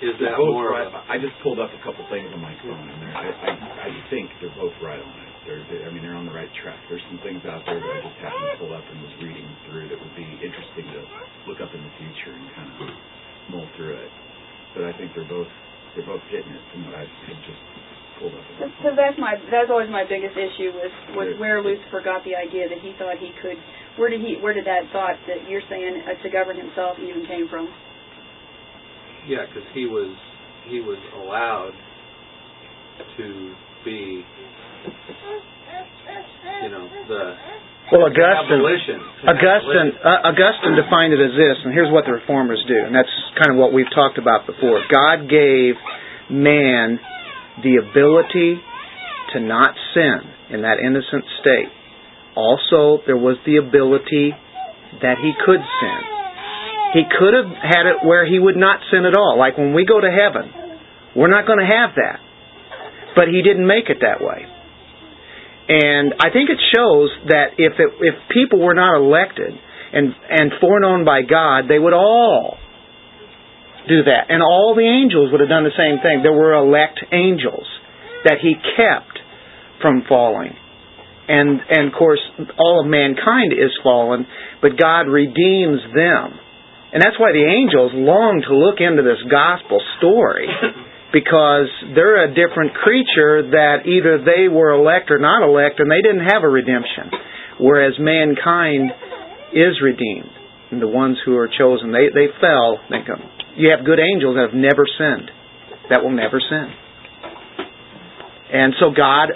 is 0.00 0.16
that 0.24 0.32
both 0.40 0.56
more 0.56 0.72
right. 0.72 0.88
of 0.88 0.96
a 0.96 1.00
I 1.12 1.20
just 1.20 1.36
pulled 1.44 1.60
up 1.60 1.68
a 1.72 1.80
couple 1.84 2.00
things 2.08 2.32
on 2.32 2.40
my 2.40 2.56
phone, 2.64 2.88
and 2.88 3.00
I, 3.12 3.28
I, 3.28 3.52
I 3.84 3.90
think 4.08 4.32
they're 4.40 4.54
both 4.56 4.72
right 4.80 5.00
on 5.00 5.14
it. 5.20 5.30
They're, 5.44 5.64
they, 5.68 5.84
I 5.84 5.92
mean, 5.92 6.00
they're 6.00 6.16
on 6.16 6.24
the 6.24 6.32
right 6.32 6.48
track. 6.64 6.80
There's 6.88 7.04
some 7.12 7.20
things 7.20 7.44
out 7.44 7.64
there 7.68 7.80
that 7.80 7.92
I 7.92 8.00
just 8.00 8.16
happened 8.20 8.48
to 8.48 8.56
pull 8.60 8.72
up 8.72 8.84
and 8.84 8.96
was 9.04 9.12
reading 9.20 9.44
through 9.68 9.92
that 9.92 10.00
would 10.00 10.16
be 10.16 10.28
interesting 10.40 10.88
to 10.88 11.00
look 11.48 11.60
up 11.60 11.72
in 11.72 11.80
the 11.80 11.92
future 12.00 12.32
and 12.32 12.44
kind 12.56 12.68
of 12.68 12.76
mull 13.52 13.68
through 13.76 14.00
it. 14.00 14.12
But 14.72 14.88
I 14.88 14.92
think 14.96 15.12
they're 15.12 15.28
both 15.28 15.50
they're 15.96 16.06
both 16.06 16.22
hitting 16.32 16.52
it 16.54 16.64
from 16.72 16.86
what 16.88 16.94
I 16.96 17.04
had 17.04 17.40
just 17.44 17.62
pulled 18.16 18.32
up. 18.32 18.40
On 18.40 18.56
my 18.56 18.72
So 18.80 18.88
that's 18.96 19.18
my 19.20 19.36
that's 19.52 19.68
always 19.68 19.92
my 19.92 20.08
biggest 20.08 20.32
issue 20.32 20.72
with 20.76 20.94
with 21.12 21.30
where 21.36 21.60
Lucifer 21.60 22.00
got 22.00 22.24
the 22.24 22.36
idea 22.36 22.72
that 22.72 22.80
he 22.80 22.96
thought 22.96 23.20
he 23.20 23.36
could. 23.44 23.60
Where 24.00 24.08
did 24.08 24.24
he? 24.24 24.40
Where 24.40 24.56
did 24.56 24.64
that 24.64 24.88
thought 24.96 25.20
that 25.28 25.44
you're 25.44 25.64
saying 25.68 26.08
uh, 26.08 26.16
to 26.24 26.28
govern 26.32 26.56
himself 26.56 26.96
even 27.00 27.28
came 27.28 27.52
from? 27.52 27.68
Yeah 29.26 29.46
because 29.46 29.66
he 29.74 29.86
was 29.86 30.14
he 30.68 30.80
was 30.80 30.98
allowed 31.16 31.72
to 33.16 33.54
be 33.84 34.24
you 36.62 36.70
know 36.70 36.88
the 37.08 37.36
Well, 37.92 38.06
Augustine, 38.06 38.60
abolition 38.60 38.98
Augustine, 39.26 39.90
uh, 40.04 40.28
Augustine 40.30 40.74
defined 40.76 41.12
it 41.12 41.20
as 41.20 41.34
this, 41.34 41.56
and 41.64 41.72
here's 41.72 41.90
what 41.90 42.04
the 42.04 42.12
reformers 42.12 42.62
do, 42.68 42.76
and 42.86 42.94
that's 42.94 43.10
kind 43.40 43.50
of 43.52 43.56
what 43.56 43.72
we've 43.72 43.90
talked 43.94 44.18
about 44.18 44.46
before. 44.46 44.84
God 44.90 45.28
gave 45.28 45.74
man 46.30 47.00
the 47.62 47.82
ability 47.82 48.60
to 49.34 49.40
not 49.40 49.74
sin 49.94 50.20
in 50.50 50.62
that 50.62 50.78
innocent 50.78 51.24
state. 51.40 51.70
Also, 52.36 53.02
there 53.06 53.16
was 53.16 53.36
the 53.44 53.56
ability 53.56 54.32
that 55.02 55.18
he 55.18 55.32
could 55.44 55.60
sin. 55.60 56.19
He 56.92 57.02
could 57.06 57.34
have 57.34 57.50
had 57.54 57.86
it 57.86 58.04
where 58.04 58.26
he 58.26 58.38
would 58.38 58.56
not 58.56 58.80
sin 58.90 59.06
at 59.06 59.14
all. 59.14 59.38
Like 59.38 59.56
when 59.56 59.74
we 59.74 59.86
go 59.86 60.00
to 60.00 60.10
heaven, 60.10 60.50
we're 61.14 61.30
not 61.30 61.46
going 61.46 61.60
to 61.60 61.70
have 61.70 61.94
that. 61.96 62.18
But 63.14 63.28
he 63.28 63.42
didn't 63.42 63.66
make 63.66 63.88
it 63.88 63.98
that 64.02 64.18
way. 64.20 64.46
And 65.70 66.14
I 66.18 66.34
think 66.34 66.50
it 66.50 66.58
shows 66.74 67.10
that 67.30 67.54
if 67.58 67.78
it, 67.78 67.90
if 68.02 68.14
people 68.34 68.58
were 68.58 68.74
not 68.74 68.96
elected 68.98 69.54
and 69.92 70.14
and 70.28 70.50
foreknown 70.60 71.04
by 71.04 71.22
God, 71.22 71.70
they 71.70 71.78
would 71.78 71.92
all 71.94 72.58
do 73.86 74.02
that. 74.02 74.30
And 74.30 74.42
all 74.42 74.74
the 74.74 74.82
angels 74.82 75.30
would 75.30 75.38
have 75.38 75.48
done 75.48 75.62
the 75.62 75.78
same 75.78 76.02
thing. 76.02 76.22
There 76.22 76.34
were 76.34 76.54
elect 76.54 76.98
angels 77.12 77.66
that 78.24 78.38
he 78.42 78.54
kept 78.54 79.18
from 79.80 80.02
falling. 80.08 80.58
And 81.28 81.60
and 81.70 81.86
of 81.86 81.94
course 81.94 82.20
all 82.58 82.82
of 82.82 82.90
mankind 82.90 83.52
is 83.52 83.70
fallen, 83.84 84.26
but 84.60 84.76
God 84.76 85.06
redeems 85.06 85.80
them. 85.94 86.39
And 86.90 86.98
that's 86.98 87.18
why 87.18 87.30
the 87.30 87.46
angels 87.46 87.94
long 87.94 88.42
to 88.46 88.52
look 88.54 88.82
into 88.82 89.06
this 89.06 89.22
gospel 89.30 89.78
story 89.98 90.50
because 91.14 91.70
they're 91.94 92.26
a 92.26 92.34
different 92.34 92.74
creature 92.74 93.46
that 93.54 93.86
either 93.86 94.18
they 94.22 94.50
were 94.50 94.74
elect 94.74 95.10
or 95.10 95.22
not 95.22 95.46
elect 95.46 95.78
and 95.78 95.90
they 95.90 96.02
didn't 96.02 96.26
have 96.26 96.42
a 96.42 96.50
redemption. 96.50 97.10
Whereas 97.62 97.94
mankind 97.98 98.90
is 99.54 99.78
redeemed. 99.82 100.34
And 100.70 100.80
the 100.80 100.90
ones 100.90 101.18
who 101.26 101.34
are 101.34 101.50
chosen, 101.50 101.90
they, 101.90 102.14
they 102.14 102.30
fell. 102.40 102.78
They 102.90 103.02
come. 103.02 103.22
You 103.58 103.74
have 103.74 103.84
good 103.84 103.98
angels 103.98 104.38
that 104.38 104.54
have 104.54 104.58
never 104.58 104.86
sinned. 104.86 105.30
That 105.90 106.02
will 106.02 106.14
never 106.14 106.38
sin. 106.38 106.70
And 108.50 108.74
so 108.78 108.90
God, 108.90 109.30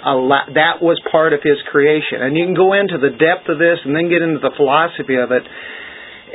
that 0.55 0.83
was 0.83 0.99
part 1.11 1.31
of 1.31 1.39
His 1.43 1.59
creation. 1.71 2.19
And 2.19 2.35
you 2.35 2.43
can 2.47 2.55
go 2.55 2.75
into 2.75 2.99
the 2.99 3.15
depth 3.15 3.47
of 3.47 3.59
this 3.59 3.79
and 3.83 3.95
then 3.95 4.11
get 4.11 4.23
into 4.23 4.43
the 4.43 4.51
philosophy 4.55 5.15
of 5.15 5.31
it. 5.31 5.43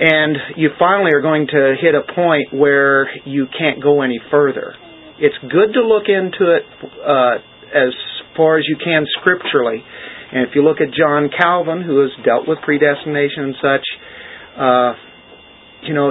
And 0.01 0.57
you 0.57 0.71
finally 0.79 1.11
are 1.15 1.21
going 1.21 1.47
to 1.49 1.75
hit 1.81 1.95
a 1.95 2.01
point 2.15 2.55
where 2.55 3.07
you 3.27 3.47
can't 3.59 3.83
go 3.83 4.01
any 4.01 4.19
further 4.31 4.75
it's 5.21 5.37
good 5.45 5.77
to 5.77 5.85
look 5.85 6.09
into 6.09 6.49
it 6.49 6.65
uh, 7.05 7.37
as 7.77 7.93
far 8.35 8.57
as 8.57 8.65
you 8.67 8.81
can 8.81 9.05
scripturally. 9.21 9.85
And 10.33 10.49
if 10.49 10.57
you 10.57 10.65
look 10.65 10.81
at 10.81 10.97
John 10.97 11.29
Calvin, 11.29 11.85
who 11.85 12.01
has 12.01 12.11
dealt 12.25 12.49
with 12.49 12.59
predestination 12.65 13.53
and 13.53 13.57
such, 13.61 13.87
uh, 14.57 14.91
you 15.85 15.95
know, 15.95 16.11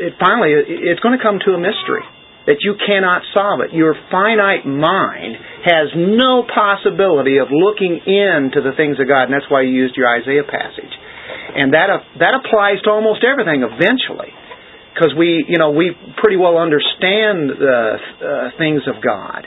it 0.00 0.16
finally 0.18 0.52
it's 0.56 1.00
going 1.00 1.16
to 1.16 1.22
come 1.22 1.38
to 1.44 1.52
a 1.52 1.60
mystery 1.60 2.04
that 2.46 2.62
you 2.62 2.78
cannot 2.78 3.22
solve 3.34 3.60
it. 3.60 3.74
Your 3.74 3.92
finite 4.08 4.64
mind 4.64 5.36
has 5.66 5.92
no 5.96 6.46
possibility 6.46 7.36
of 7.36 7.50
looking 7.50 8.00
into 8.06 8.62
the 8.62 8.72
things 8.76 8.96
of 8.96 9.08
God, 9.10 9.28
and 9.28 9.34
that's 9.34 9.50
why 9.50 9.62
you 9.66 9.74
used 9.74 9.96
your 9.98 10.08
Isaiah 10.08 10.46
passage. 10.46 10.94
And 11.56 11.72
that 11.72 11.88
uh, 11.90 12.04
that 12.18 12.34
applies 12.36 12.82
to 12.84 12.90
almost 12.90 13.24
everything 13.24 13.62
eventually 13.62 14.32
because 14.96 15.12
we, 15.12 15.44
you 15.46 15.58
know, 15.58 15.70
we 15.70 15.92
pretty 16.22 16.36
well 16.36 16.56
understand 16.56 17.52
the 17.52 17.96
uh, 18.00 18.56
things 18.56 18.80
of 18.88 19.04
God 19.04 19.46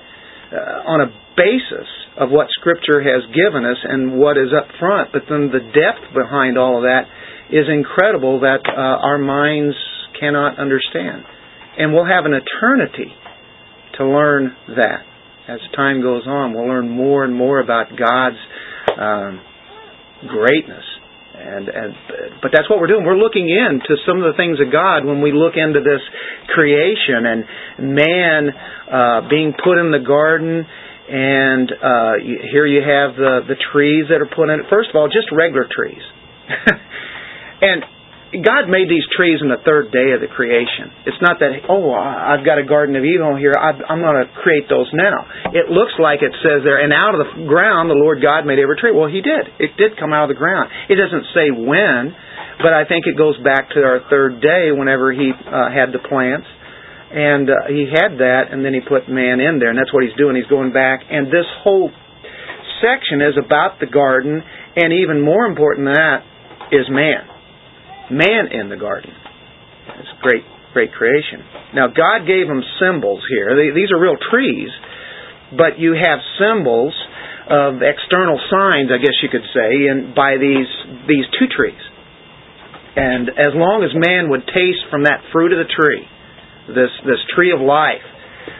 uh, 0.53 0.85
on 0.85 1.01
a 1.01 1.09
basis 1.33 1.89
of 2.17 2.29
what 2.29 2.47
Scripture 2.53 3.01
has 3.01 3.25
given 3.33 3.65
us 3.65 3.77
and 3.81 4.19
what 4.19 4.37
is 4.37 4.53
up 4.53 4.69
front. 4.77 5.09
But 5.11 5.23
then 5.29 5.49
the 5.49 5.65
depth 5.73 6.13
behind 6.13 6.57
all 6.57 6.77
of 6.77 6.83
that 6.83 7.09
is 7.49 7.65
incredible 7.65 8.41
that 8.41 8.61
uh, 8.67 8.77
our 8.77 9.17
minds 9.17 9.75
cannot 10.19 10.59
understand. 10.59 11.25
And 11.77 11.93
we'll 11.93 12.05
have 12.05 12.25
an 12.25 12.33
eternity 12.33 13.09
to 13.97 14.05
learn 14.05 14.55
that. 14.75 15.01
As 15.47 15.59
time 15.75 16.03
goes 16.03 16.27
on, 16.27 16.53
we'll 16.53 16.67
learn 16.67 16.89
more 16.89 17.23
and 17.23 17.33
more 17.33 17.59
about 17.59 17.89
God's 17.97 18.37
um, 19.01 19.41
greatness 20.27 20.85
and, 21.39 21.69
and 21.69 21.93
but 22.41 22.51
that's 22.51 22.69
what 22.69 22.79
we're 22.79 22.91
doing. 22.91 23.05
We're 23.05 23.17
looking 23.17 23.47
into 23.47 23.95
some 24.05 24.19
of 24.19 24.27
the 24.27 24.37
things 24.37 24.59
of 24.59 24.71
God 24.71 25.05
when 25.05 25.21
we 25.21 25.31
look 25.31 25.55
into 25.55 25.79
this 25.79 26.03
creation 26.53 27.23
and 27.25 27.39
man 27.95 28.41
uh, 28.91 29.29
being 29.29 29.53
put 29.55 29.79
in 29.79 29.91
the 29.91 30.03
garden. 30.03 30.67
And 31.09 31.71
uh, 31.71 32.13
here 32.51 32.67
you 32.67 32.83
have 32.85 33.15
the 33.15 33.41
the 33.47 33.57
trees 33.73 34.11
that 34.13 34.21
are 34.21 34.29
put 34.29 34.49
in. 34.51 34.61
First 34.69 34.91
of 34.91 34.95
all, 34.95 35.07
just 35.07 35.31
regular 35.31 35.65
trees. 35.65 36.03
and 37.61 37.83
God 38.29 38.69
made 38.69 38.85
these 38.85 39.05
trees 39.17 39.41
in 39.41 39.49
the 39.49 39.57
third 39.65 39.89
day 39.89 40.13
of 40.13 40.21
the 40.21 40.29
creation. 40.29 40.93
It's 41.09 41.17
not 41.17 41.41
that, 41.41 41.65
oh, 41.65 41.89
I've 41.97 42.45
got 42.45 42.61
a 42.61 42.65
Garden 42.65 42.93
of 42.93 43.01
Eden 43.01 43.25
here, 43.41 43.57
I'm 43.57 44.05
going 44.05 44.21
to 44.21 44.29
create 44.45 44.69
those 44.69 44.85
now. 44.93 45.25
It 45.49 45.73
looks 45.73 45.97
like 45.97 46.21
it 46.21 46.37
says 46.45 46.61
there, 46.61 46.77
and 46.77 46.93
out 46.93 47.17
of 47.17 47.25
the 47.25 47.49
ground 47.49 47.89
the 47.89 47.97
Lord 47.97 48.21
God 48.21 48.45
made 48.45 48.61
every 48.61 48.77
tree. 48.77 48.93
Well, 48.93 49.09
He 49.09 49.25
did. 49.25 49.49
It 49.57 49.73
did 49.81 49.97
come 49.97 50.13
out 50.13 50.29
of 50.29 50.31
the 50.37 50.37
ground. 50.37 50.69
It 50.93 51.01
doesn't 51.01 51.25
say 51.33 51.49
when, 51.49 52.13
but 52.61 52.69
I 52.69 52.85
think 52.85 53.09
it 53.09 53.17
goes 53.17 53.33
back 53.41 53.73
to 53.73 53.81
our 53.81 54.05
third 54.13 54.45
day 54.45 54.69
whenever 54.77 55.09
He 55.09 55.33
uh, 55.33 55.73
had 55.73 55.89
the 55.89 56.01
plants. 56.05 56.45
And 57.09 57.49
uh, 57.49 57.65
He 57.65 57.89
had 57.89 58.21
that, 58.21 58.53
and 58.53 58.61
then 58.61 58.77
He 58.77 58.85
put 58.85 59.09
man 59.09 59.41
in 59.41 59.57
there, 59.57 59.73
and 59.73 59.77
that's 59.77 59.89
what 59.89 60.05
He's 60.05 60.13
doing. 60.21 60.37
He's 60.37 60.53
going 60.53 60.69
back. 60.69 61.01
And 61.09 61.33
this 61.33 61.49
whole 61.65 61.89
section 62.77 63.25
is 63.25 63.41
about 63.41 63.81
the 63.81 63.89
garden, 63.89 64.37
and 64.77 64.93
even 65.01 65.17
more 65.17 65.49
important 65.49 65.89
than 65.89 65.97
that 65.97 66.21
is 66.69 66.85
man 66.93 67.38
man 68.11 68.49
in 68.51 68.69
the 68.69 68.77
garden. 68.77 69.11
It's 69.99 70.13
great, 70.21 70.43
great 70.73 70.93
creation. 70.93 71.41
Now, 71.73 71.87
God 71.87 72.25
gave 72.25 72.47
them 72.47 72.61
symbols 72.81 73.21
here. 73.29 73.53
These 73.73 73.91
are 73.91 73.99
real 73.99 74.17
trees, 74.17 74.69
but 75.53 75.77
you 75.77 75.93
have 75.93 76.19
symbols 76.37 76.93
of 77.49 77.81
external 77.81 78.37
signs, 78.49 78.93
I 78.93 79.01
guess 79.01 79.17
you 79.25 79.29
could 79.29 79.45
say, 79.53 79.89
in, 79.89 80.13
by 80.15 80.37
these 80.37 80.69
these 81.09 81.25
two 81.37 81.49
trees. 81.49 81.81
And 82.95 83.29
as 83.29 83.53
long 83.57 83.81
as 83.81 83.89
man 83.97 84.29
would 84.29 84.45
taste 84.45 84.85
from 84.93 85.09
that 85.09 85.25
fruit 85.33 85.53
of 85.53 85.57
the 85.57 85.69
tree, 85.69 86.05
this 86.69 86.93
this 87.09 87.21
tree 87.33 87.49
of 87.49 87.61
life, 87.61 88.05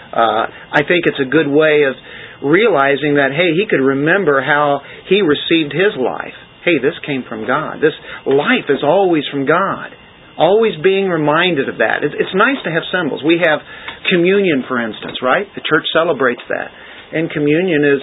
uh, 0.10 0.50
I 0.74 0.82
think 0.90 1.06
it's 1.06 1.22
a 1.22 1.30
good 1.30 1.46
way 1.46 1.86
of 1.86 1.94
realizing 2.42 3.22
that 3.22 3.30
hey, 3.30 3.54
he 3.54 3.70
could 3.70 3.84
remember 3.84 4.42
how 4.42 4.82
he 5.06 5.22
received 5.22 5.70
his 5.70 5.94
life 5.94 6.38
hey, 6.66 6.78
this 6.82 6.96
came 7.06 7.24
from 7.28 7.48
God. 7.48 7.80
This 7.80 7.96
life 8.26 8.68
is 8.70 8.84
always 8.84 9.24
from 9.32 9.46
God. 9.46 9.96
Always 10.40 10.80
being 10.80 11.12
reminded 11.12 11.68
of 11.68 11.84
that. 11.84 12.00
It's 12.04 12.36
nice 12.36 12.60
to 12.64 12.72
have 12.72 12.88
symbols. 12.96 13.20
We 13.28 13.44
have 13.44 13.60
communion, 14.08 14.64
for 14.68 14.80
instance, 14.80 15.20
right? 15.20 15.44
The 15.52 15.66
church 15.68 15.84
celebrates 15.92 16.44
that. 16.48 16.72
And 17.12 17.28
communion 17.28 17.84
is 17.84 18.02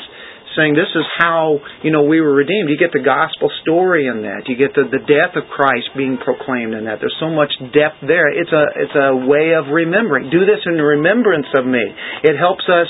saying 0.57 0.75
this 0.75 0.91
is 0.97 1.07
how 1.21 1.61
you 1.85 1.93
know 1.93 2.03
we 2.03 2.21
were 2.21 2.33
redeemed. 2.33 2.73
You 2.73 2.81
get 2.81 2.97
the 2.97 3.05
gospel 3.05 3.53
story 3.63 4.09
in 4.09 4.25
that. 4.25 4.49
You 4.49 4.57
get 4.57 4.73
the, 4.73 4.89
the 4.89 5.05
death 5.05 5.37
of 5.37 5.47
Christ 5.53 5.93
being 5.97 6.17
proclaimed 6.17 6.75
in 6.75 6.89
that. 6.89 6.99
There's 6.99 7.17
so 7.21 7.31
much 7.31 7.53
depth 7.77 8.01
there. 8.03 8.33
It's 8.33 8.51
a 8.51 8.65
it's 8.75 8.97
a 8.97 9.13
way 9.29 9.53
of 9.53 9.69
remembering. 9.69 10.33
Do 10.33 10.49
this 10.49 10.65
in 10.65 10.81
remembrance 10.81 11.49
of 11.55 11.69
me. 11.69 11.85
It 12.25 12.35
helps 12.35 12.65
us 12.67 12.89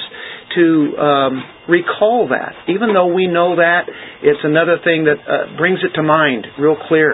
to 0.55 0.64
um, 0.97 1.35
recall 1.69 2.31
that. 2.31 2.55
Even 2.71 2.95
though 2.95 3.12
we 3.12 3.27
know 3.27 3.59
that, 3.59 3.91
it's 4.23 4.41
another 4.47 4.79
thing 4.81 5.05
that 5.11 5.19
uh, 5.21 5.59
brings 5.59 5.83
it 5.83 5.93
to 5.99 6.03
mind 6.03 6.47
real 6.59 6.79
clear. 6.89 7.12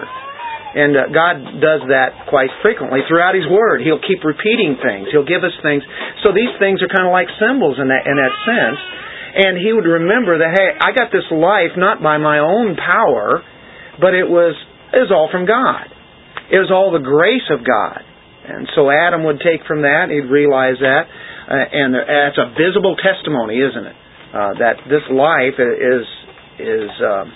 And 0.73 0.97
uh, 0.97 1.05
God 1.13 1.61
does 1.61 1.85
that 1.93 2.29
quite 2.33 2.49
frequently 2.65 3.05
throughout 3.05 3.37
His 3.37 3.45
Word. 3.45 3.85
He'll 3.85 4.01
keep 4.01 4.25
repeating 4.25 4.81
things. 4.81 5.13
He'll 5.13 5.27
give 5.27 5.45
us 5.45 5.53
things. 5.61 5.85
So 6.25 6.33
these 6.33 6.49
things 6.57 6.81
are 6.81 6.89
kind 6.89 7.05
of 7.05 7.13
like 7.13 7.29
symbols 7.37 7.77
in 7.77 7.93
that 7.93 8.09
in 8.09 8.17
that 8.17 8.33
sense. 8.45 8.81
And 9.33 9.57
He 9.57 9.73
would 9.73 9.85
remember 9.85 10.37
that 10.39 10.51
hey, 10.53 10.77
I 10.79 10.93
got 10.93 11.11
this 11.11 11.25
life 11.31 11.77
not 11.77 12.01
by 12.01 12.17
my 12.17 12.39
own 12.39 12.75
power, 12.77 13.41
but 13.99 14.13
it 14.13 14.29
was 14.29 14.55
it 14.93 15.01
was 15.01 15.11
all 15.11 15.29
from 15.31 15.45
God. 15.45 15.89
It 16.51 16.59
was 16.59 16.69
all 16.69 16.91
the 16.91 17.03
grace 17.03 17.49
of 17.49 17.65
God. 17.65 18.05
And 18.45 18.67
so 18.75 18.91
Adam 18.91 19.23
would 19.23 19.39
take 19.39 19.65
from 19.65 19.81
that. 19.83 20.11
He'd 20.11 20.29
realize 20.29 20.75
that 20.81 21.07
uh, 21.49 21.55
and 21.71 21.95
it's 21.95 22.37
a 22.37 22.55
visible 22.55 22.95
testimony, 22.95 23.59
isn't 23.59 23.85
it? 23.85 23.95
Uh, 24.33 24.53
that 24.59 24.75
this 24.87 25.03
life 25.11 25.59
is 25.59 26.05
is 26.59 26.89
um, 27.03 27.33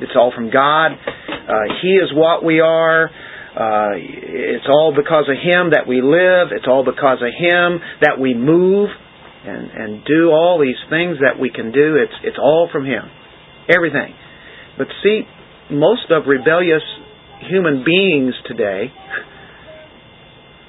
it's 0.00 0.12
all 0.14 0.32
from 0.34 0.50
God. 0.50 0.92
Uh, 0.92 1.74
he 1.82 1.96
is 1.96 2.10
what 2.14 2.44
we 2.44 2.60
are. 2.60 3.06
Uh, 3.06 3.96
it's 3.96 4.66
all 4.68 4.92
because 4.94 5.24
of 5.28 5.36
Him 5.36 5.72
that 5.72 5.88
we 5.88 6.02
live. 6.02 6.52
It's 6.52 6.66
all 6.68 6.84
because 6.84 7.18
of 7.24 7.32
Him 7.32 7.80
that 8.02 8.20
we 8.20 8.34
move 8.34 8.90
and 9.46 9.70
and 9.70 10.04
do 10.04 10.30
all 10.30 10.60
these 10.60 10.78
things 10.90 11.18
that 11.20 11.40
we 11.40 11.50
can 11.50 11.72
do. 11.72 11.96
It's 11.96 12.14
it's 12.24 12.38
all 12.38 12.68
from 12.70 12.84
Him, 12.84 13.04
everything. 13.68 14.14
But 14.78 14.88
see, 15.02 15.22
most 15.70 16.10
of 16.10 16.26
rebellious 16.26 16.82
human 17.48 17.84
beings 17.84 18.34
today 18.46 18.92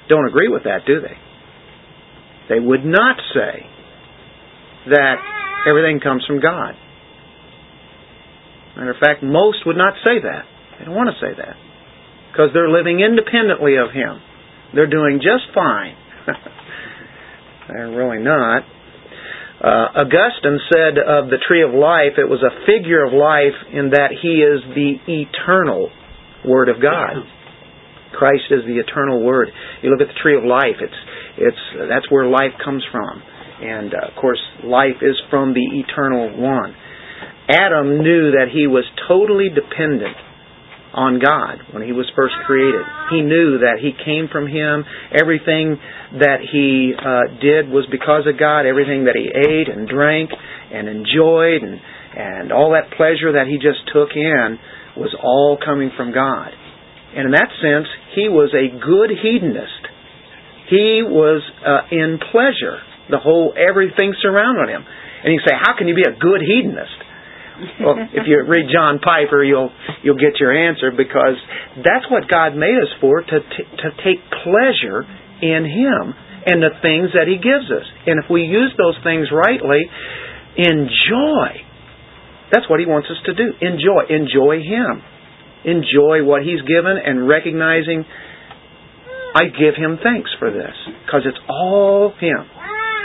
don't 0.08 0.26
agree 0.26 0.48
with 0.48 0.64
that, 0.64 0.86
do 0.86 1.00
they? 1.00 1.16
They 2.48 2.60
would 2.60 2.84
not 2.84 3.16
say 3.34 3.66
that 4.88 5.16
everything 5.68 6.00
comes 6.00 6.24
from 6.26 6.40
God. 6.40 6.74
Matter 8.76 8.92
of 8.92 8.96
fact, 9.00 9.22
most 9.22 9.66
would 9.66 9.76
not 9.76 9.94
say 10.04 10.22
that. 10.22 10.44
They 10.78 10.84
don't 10.86 10.94
want 10.94 11.10
to 11.10 11.20
say 11.20 11.34
that. 11.36 11.56
Because 12.32 12.50
they're 12.54 12.70
living 12.70 13.00
independently 13.00 13.76
of 13.76 13.92
Him. 13.92 14.22
They're 14.74 14.88
doing 14.88 15.20
just 15.20 15.52
fine. 15.54 15.96
they're 17.68 17.90
really 17.90 18.22
not. 18.22 18.64
Uh, 19.58 20.06
Augustine 20.06 20.62
said 20.70 21.02
of 21.02 21.30
the 21.30 21.38
tree 21.42 21.62
of 21.66 21.74
life, 21.74 22.14
it 22.14 22.30
was 22.30 22.38
a 22.46 22.54
figure 22.62 23.02
of 23.02 23.12
life 23.12 23.58
in 23.74 23.90
that 23.90 24.14
he 24.14 24.38
is 24.38 24.62
the 24.70 25.02
eternal 25.10 25.90
Word 26.46 26.68
of 26.68 26.80
God. 26.80 27.26
Christ 28.14 28.50
is 28.50 28.62
the 28.64 28.78
eternal 28.78 29.22
Word. 29.22 29.48
You 29.82 29.90
look 29.90 30.00
at 30.00 30.08
the 30.08 30.20
tree 30.22 30.38
of 30.38 30.44
life. 30.44 30.78
It's 30.80 31.00
it's 31.38 31.62
that's 31.90 32.10
where 32.10 32.26
life 32.26 32.54
comes 32.64 32.82
from, 32.90 33.22
and 33.62 33.94
uh, 33.94 34.08
of 34.08 34.14
course, 34.20 34.40
life 34.64 35.02
is 35.02 35.18
from 35.30 35.54
the 35.54 35.66
eternal 35.82 36.38
One. 36.38 36.74
Adam 37.50 37.98
knew 37.98 38.32
that 38.38 38.48
he 38.52 38.66
was 38.66 38.84
totally 39.08 39.48
dependent 39.50 40.16
on 40.98 41.22
God 41.22 41.62
when 41.70 41.86
he 41.86 41.94
was 41.94 42.10
first 42.18 42.34
created. 42.42 42.82
He 43.14 43.22
knew 43.22 43.62
that 43.62 43.78
he 43.78 43.94
came 43.94 44.26
from 44.26 44.50
Him. 44.50 44.82
Everything 45.14 45.78
that 46.18 46.42
he 46.42 46.90
uh, 46.98 47.38
did 47.38 47.70
was 47.70 47.86
because 47.86 48.26
of 48.26 48.34
God. 48.34 48.66
Everything 48.66 49.06
that 49.06 49.14
he 49.14 49.30
ate 49.30 49.70
and 49.70 49.86
drank 49.86 50.34
and 50.34 50.90
enjoyed 50.90 51.62
and 51.62 51.78
and 52.18 52.50
all 52.50 52.74
that 52.74 52.90
pleasure 52.98 53.38
that 53.38 53.46
he 53.46 53.62
just 53.62 53.86
took 53.94 54.10
in 54.18 54.58
was 54.98 55.14
all 55.22 55.54
coming 55.54 55.94
from 55.94 56.10
God. 56.10 56.50
And 57.14 57.30
in 57.30 57.32
that 57.32 57.52
sense, 57.62 57.86
he 58.18 58.26
was 58.26 58.50
a 58.50 58.66
good 58.74 59.14
hedonist. 59.14 59.82
He 60.66 61.06
was 61.06 61.46
uh, 61.62 61.86
in 61.94 62.18
pleasure. 62.34 62.82
The 63.08 63.22
whole 63.22 63.54
everything 63.54 64.12
surrounded 64.18 64.68
him. 64.68 64.82
And 64.82 65.30
you 65.32 65.40
say, 65.46 65.54
how 65.54 65.78
can 65.78 65.86
you 65.86 65.94
be 65.94 66.04
a 66.04 66.18
good 66.18 66.42
hedonist? 66.42 66.98
Well, 67.82 67.96
if 68.14 68.24
you 68.26 68.44
read 68.46 68.70
John 68.72 68.98
Piper, 69.02 69.42
you'll 69.42 69.70
you'll 70.02 70.20
get 70.20 70.38
your 70.38 70.54
answer 70.54 70.90
because 70.94 71.34
that's 71.82 72.06
what 72.10 72.30
God 72.30 72.54
made 72.54 72.78
us 72.78 72.90
for 73.00 73.20
to 73.20 73.38
t- 73.40 73.70
to 73.82 73.88
take 74.02 74.22
pleasure 74.44 75.02
in 75.42 75.66
Him 75.66 76.14
and 76.46 76.62
the 76.62 76.74
things 76.82 77.14
that 77.18 77.26
He 77.26 77.36
gives 77.36 77.66
us. 77.70 77.86
And 78.06 78.22
if 78.22 78.30
we 78.30 78.42
use 78.46 78.72
those 78.78 78.96
things 79.02 79.28
rightly, 79.34 79.82
enjoy. 80.56 81.66
That's 82.50 82.68
what 82.70 82.80
He 82.80 82.86
wants 82.86 83.08
us 83.10 83.18
to 83.26 83.34
do. 83.34 83.52
Enjoy. 83.60 84.06
Enjoy 84.08 84.62
Him. 84.62 85.02
Enjoy 85.66 86.22
what 86.24 86.42
He's 86.42 86.62
given 86.62 86.96
and 86.96 87.28
recognizing 87.28 88.06
I 89.34 89.50
give 89.52 89.74
Him 89.76 89.98
thanks 90.02 90.30
for 90.38 90.50
this 90.50 90.74
because 91.04 91.22
it's 91.26 91.38
all 91.48 92.14
Him. 92.18 92.46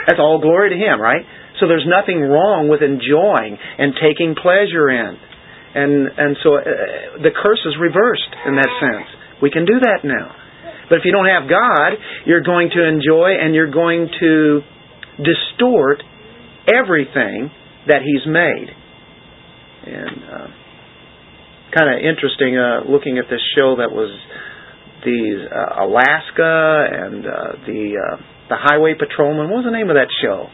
That's 0.08 0.20
all 0.20 0.40
glory 0.42 0.70
to 0.70 0.76
Him, 0.78 1.02
right? 1.02 1.26
So 1.60 1.68
there's 1.68 1.86
nothing 1.86 2.22
wrong 2.22 2.70
with 2.70 2.82
enjoying 2.82 3.58
and 3.58 3.94
taking 3.98 4.36
pleasure 4.36 4.90
in. 4.90 5.18
And 5.74 5.94
and 6.18 6.38
so 6.42 6.58
uh, 6.58 7.22
the 7.22 7.34
curse 7.34 7.62
is 7.66 7.76
reversed 7.80 8.34
in 8.46 8.56
that 8.56 8.72
sense. 8.78 9.10
We 9.42 9.50
can 9.50 9.66
do 9.66 9.82
that 9.82 10.06
now. 10.06 10.36
But 10.90 11.00
if 11.00 11.06
you 11.06 11.12
don't 11.12 11.30
have 11.30 11.50
God, 11.50 11.98
you're 12.26 12.44
going 12.44 12.70
to 12.76 12.82
enjoy 12.84 13.34
and 13.40 13.56
you're 13.56 13.72
going 13.72 14.10
to 14.20 14.62
distort 15.18 16.04
everything 16.70 17.50
that 17.88 18.02
He's 18.06 18.26
made. 18.26 18.70
And 19.84 20.18
uh, 20.24 20.48
kind 21.74 21.90
of 21.90 21.98
interesting 22.06 22.58
uh, 22.58 22.90
looking 22.90 23.18
at 23.18 23.26
this 23.30 23.42
show 23.58 23.78
that 23.78 23.92
was 23.92 24.14
the 25.04 25.48
uh, 25.50 25.84
Alaska 25.84 26.88
and 26.92 27.26
uh, 27.26 27.66
the 27.66 27.82
uh, 27.98 28.18
the 28.50 28.56
Highway 28.60 28.94
Patrolman. 28.94 29.50
What 29.50 29.64
was 29.64 29.66
the 29.66 29.76
name 29.76 29.90
of 29.90 29.96
that 29.96 30.08
show? 30.22 30.48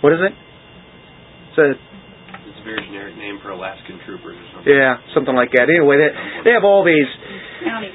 What 0.00 0.12
is 0.12 0.20
it? 0.22 0.32
It's 0.32 1.58
a 1.58 1.68
It's 1.72 2.60
a 2.60 2.64
very 2.64 2.82
generic 2.86 3.16
name 3.16 3.38
for 3.42 3.50
Alaskan 3.50 4.00
troopers 4.04 4.36
or 4.36 4.46
something. 4.54 4.72
yeah, 4.72 5.00
something 5.14 5.34
like 5.34 5.50
that. 5.56 5.66
Anyway, 5.72 5.96
they, 5.96 6.10
they 6.44 6.52
have 6.52 6.64
all 6.64 6.84
these. 6.84 7.08
County. 7.64 7.90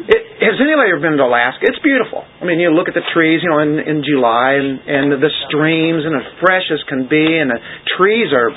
It, 0.00 0.22
has 0.40 0.56
anybody 0.62 0.94
ever 0.94 1.02
been 1.02 1.18
to 1.18 1.26
Alaska? 1.26 1.66
It's 1.66 1.82
beautiful. 1.82 2.24
I 2.40 2.44
mean, 2.46 2.60
you 2.60 2.70
look 2.72 2.88
at 2.88 2.94
the 2.94 3.04
trees, 3.12 3.42
you 3.42 3.50
know, 3.50 3.58
in, 3.60 3.76
in 3.80 4.00
July, 4.06 4.56
and, 4.56 4.80
and 4.86 5.04
the 5.20 5.32
streams, 5.48 6.06
and 6.06 6.14
as 6.16 6.26
fresh 6.40 6.64
as 6.72 6.80
can 6.88 7.04
be, 7.10 7.20
and 7.20 7.50
the 7.50 7.60
trees 7.98 8.30
are 8.32 8.48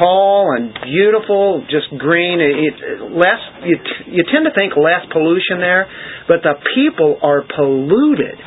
tall 0.00 0.54
and 0.56 0.72
beautiful, 0.82 1.62
just 1.68 1.90
green. 1.98 2.40
It, 2.40 2.54
it, 2.80 2.96
less, 3.12 3.42
you, 3.66 3.76
t- 3.76 4.14
you 4.14 4.22
tend 4.30 4.46
to 4.46 4.54
think 4.56 4.72
less 4.78 5.04
pollution 5.12 5.58
there, 5.60 5.86
but 6.30 6.40
the 6.46 6.54
people 6.74 7.18
are 7.20 7.42
polluted. 7.44 8.38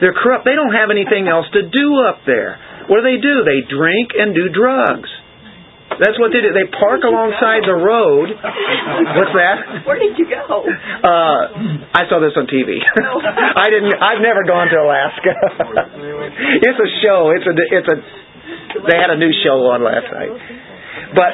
They're 0.00 0.16
corrupt. 0.16 0.44
They 0.44 0.54
don't 0.54 0.74
have 0.76 0.92
anything 0.92 1.28
else 1.28 1.46
to 1.56 1.62
do 1.64 1.86
up 2.04 2.24
there. 2.26 2.60
What 2.88 3.00
do 3.00 3.04
they 3.08 3.20
do? 3.20 3.42
They 3.42 3.64
drink 3.64 4.12
and 4.12 4.36
do 4.36 4.52
drugs. 4.52 5.08
That's 5.96 6.18
what 6.20 6.28
they 6.34 6.44
do. 6.44 6.52
They 6.52 6.68
park 6.68 7.00
alongside 7.06 7.64
the 7.64 7.78
road. 7.78 8.28
What's 8.28 9.34
that? 9.38 9.86
Where 9.88 9.96
did 9.96 10.18
you 10.20 10.28
go? 10.28 10.66
Uh, 10.66 11.40
I 11.96 12.04
saw 12.10 12.20
this 12.20 12.36
on 12.36 12.44
TV. 12.50 12.76
I 12.84 13.72
didn't. 13.72 13.96
I've 13.96 14.20
never 14.20 14.44
gone 14.44 14.68
to 14.68 14.76
Alaska. 14.76 15.32
it's 16.60 16.80
a 16.80 16.90
show. 17.00 17.32
It's 17.32 17.46
a. 17.48 17.54
It's 17.56 17.88
a. 17.88 17.96
They 18.92 18.98
had 18.98 19.08
a 19.08 19.16
new 19.16 19.32
show 19.40 19.72
on 19.72 19.80
last 19.80 20.10
night. 20.12 20.34
But 21.16 21.32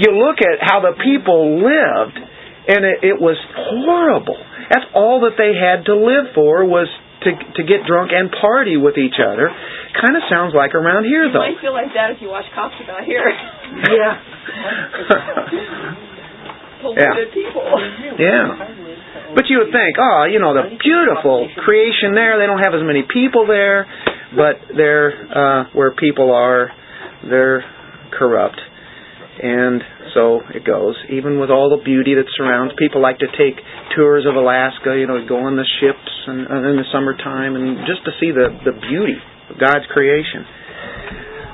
you 0.00 0.10
look 0.16 0.42
at 0.42 0.58
how 0.58 0.80
the 0.80 0.98
people 0.98 1.62
lived, 1.62 2.18
and 2.66 2.82
it, 2.82 3.14
it 3.14 3.18
was 3.20 3.38
horrible. 3.54 4.38
That's 4.74 4.90
all 4.94 5.22
that 5.28 5.36
they 5.38 5.54
had 5.54 5.86
to 5.86 5.94
live 5.94 6.34
for 6.34 6.64
was 6.64 6.88
to 7.24 7.30
to 7.58 7.62
get 7.64 7.84
drunk 7.88 8.12
and 8.12 8.30
party 8.30 8.76
with 8.76 8.96
each 8.96 9.18
other. 9.20 9.50
Kind 9.94 10.16
of 10.16 10.22
sounds 10.30 10.54
like 10.54 10.74
around 10.74 11.04
here, 11.04 11.24
You 11.26 11.32
though. 11.32 11.40
might 11.44 11.60
feel 11.60 11.72
like 11.72 11.92
that 11.94 12.10
if 12.12 12.20
you 12.20 12.28
watch 12.28 12.44
Cops 12.54 12.74
About 12.82 13.04
Here. 13.04 13.24
Yeah. 13.24 14.14
Polluted 16.82 17.32
people. 17.32 17.64
Yeah. 18.18 19.32
But 19.34 19.44
you 19.48 19.58
would 19.64 19.72
think, 19.72 19.96
oh, 19.98 20.24
you 20.30 20.38
know, 20.38 20.52
the 20.52 20.76
beautiful 20.76 21.48
creation 21.64 22.12
there, 22.14 22.38
they 22.38 22.46
don't 22.46 22.60
have 22.60 22.74
as 22.74 22.84
many 22.84 23.02
people 23.08 23.46
there, 23.46 23.86
but 24.36 24.60
there, 24.76 25.08
uh, 25.32 25.64
where 25.72 25.92
people 25.96 26.30
are, 26.30 26.70
they're 27.24 27.64
corrupt. 28.18 28.60
And 29.42 29.80
so 30.14 30.40
it 30.54 30.62
goes. 30.64 30.94
Even 31.10 31.42
with 31.42 31.50
all 31.50 31.68
the 31.74 31.82
beauty 31.82 32.14
that 32.14 32.30
surrounds, 32.38 32.72
people 32.78 33.02
like 33.02 33.18
to 33.18 33.28
take 33.34 33.58
tours 33.98 34.24
of 34.24 34.38
Alaska, 34.38 34.94
you 34.94 35.10
know, 35.10 35.18
go 35.26 35.42
on 35.42 35.58
the 35.58 35.66
ships 35.82 36.10
and, 36.30 36.46
and 36.46 36.62
in 36.70 36.76
the 36.78 36.88
summertime 36.94 37.58
and 37.58 37.82
just 37.84 38.06
to 38.06 38.14
see 38.22 38.30
the, 38.30 38.54
the 38.62 38.72
beauty 38.78 39.18
of 39.50 39.58
God's 39.58 39.84
creation. 39.90 40.46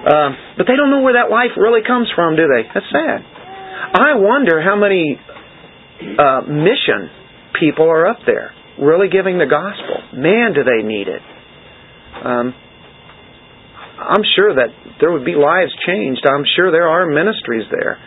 Uh, 0.00 0.30
but 0.60 0.68
they 0.68 0.76
don't 0.76 0.92
know 0.92 1.00
where 1.00 1.16
that 1.16 1.32
life 1.32 1.56
really 1.56 1.80
comes 1.80 2.12
from, 2.14 2.36
do 2.36 2.44
they? 2.44 2.68
That's 2.68 2.88
sad. 2.92 3.20
I 3.96 4.14
wonder 4.20 4.60
how 4.60 4.76
many 4.76 5.18
uh, 6.16 6.44
mission 6.46 7.10
people 7.58 7.88
are 7.88 8.06
up 8.06 8.20
there 8.24 8.52
really 8.80 9.12
giving 9.12 9.36
the 9.36 9.48
gospel. 9.48 10.00
Man, 10.16 10.56
do 10.56 10.64
they 10.64 10.80
need 10.80 11.08
it. 11.08 11.20
Um, 12.24 12.54
I'm 14.00 14.24
sure 14.36 14.56
that 14.56 14.72
there 15.00 15.12
would 15.12 15.24
be 15.24 15.36
lives 15.36 15.72
changed. 15.84 16.24
I'm 16.24 16.48
sure 16.56 16.72
there 16.72 16.88
are 16.88 17.04
ministries 17.04 17.68
there. 17.68 18.00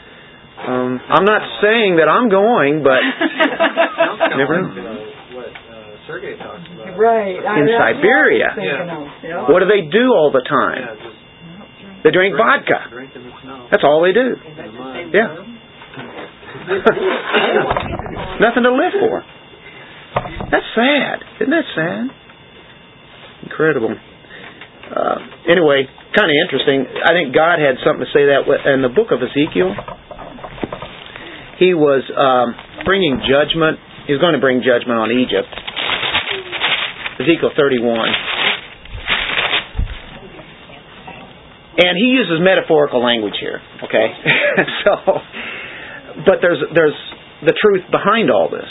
Um, 0.64 0.96
I'm 1.12 1.26
not 1.28 1.44
saying 1.62 1.98
that 2.00 2.08
I'm 2.08 2.30
going, 2.32 2.84
but 2.84 3.00
Sounds 3.04 4.40
Never 4.40 4.56
know. 4.64 4.72
uh, 4.72 5.36
what 5.36 5.52
uh, 5.52 6.08
Sergey 6.08 6.38
talks 6.40 6.64
about. 6.72 6.96
Right. 6.98 7.36
In 7.36 7.68
I 7.68 7.94
Siberia. 8.00 8.50
Yeah. 8.56 9.52
what 9.52 9.60
do 9.60 9.68
they 9.68 9.84
do 9.92 10.08
all 10.16 10.32
the 10.32 10.44
time? 10.48 10.82
Yeah, 10.88 10.96
just 11.04 12.04
They 12.08 12.12
drink 12.12 12.36
vodka. 12.40 12.88
drink 12.92 13.12
in 13.16 13.24
the 13.28 13.34
snow. 13.44 13.68
That's 13.72 13.84
all 13.84 14.00
they 14.08 14.14
do. 14.16 14.40
in 14.40 14.56
the 14.56 14.72
mud. 14.72 15.12
Yeah. 15.12 15.30
Nothing 18.40 18.64
to 18.64 18.72
live 18.72 18.94
for. 19.00 19.24
That's 20.52 20.70
sad. 20.76 21.18
Isn't 21.42 21.52
that 21.52 21.68
sad? 21.76 22.08
Incredible. 23.44 23.92
Uh, 23.94 25.18
anyway, 25.50 25.84
kind 26.16 26.30
of 26.30 26.36
interesting. 26.48 26.86
I 27.04 27.12
think 27.18 27.34
God 27.34 27.58
had 27.60 27.76
something 27.84 28.06
to 28.06 28.12
say 28.14 28.26
that 28.32 28.46
in 28.74 28.82
the 28.82 28.90
book 28.94 29.10
of 29.12 29.20
Ezekiel. 29.20 29.74
He 31.64 31.72
was 31.72 32.04
um, 32.12 32.84
bringing 32.84 33.24
judgment. 33.24 33.80
He 34.04 34.12
was 34.12 34.20
going 34.20 34.36
to 34.36 34.44
bring 34.44 34.60
judgment 34.60 35.00
on 35.00 35.16
Egypt. 35.16 35.48
Ezekiel 37.24 37.56
31. 37.56 38.12
And 41.88 41.96
he 41.96 42.20
uses 42.20 42.44
metaphorical 42.44 43.00
language 43.00 43.40
here, 43.40 43.64
okay? 43.80 44.08
so, 44.84 44.92
but 46.28 46.44
there's 46.44 46.60
there's 46.76 47.00
the 47.48 47.56
truth 47.56 47.88
behind 47.88 48.28
all 48.28 48.52
this. 48.52 48.68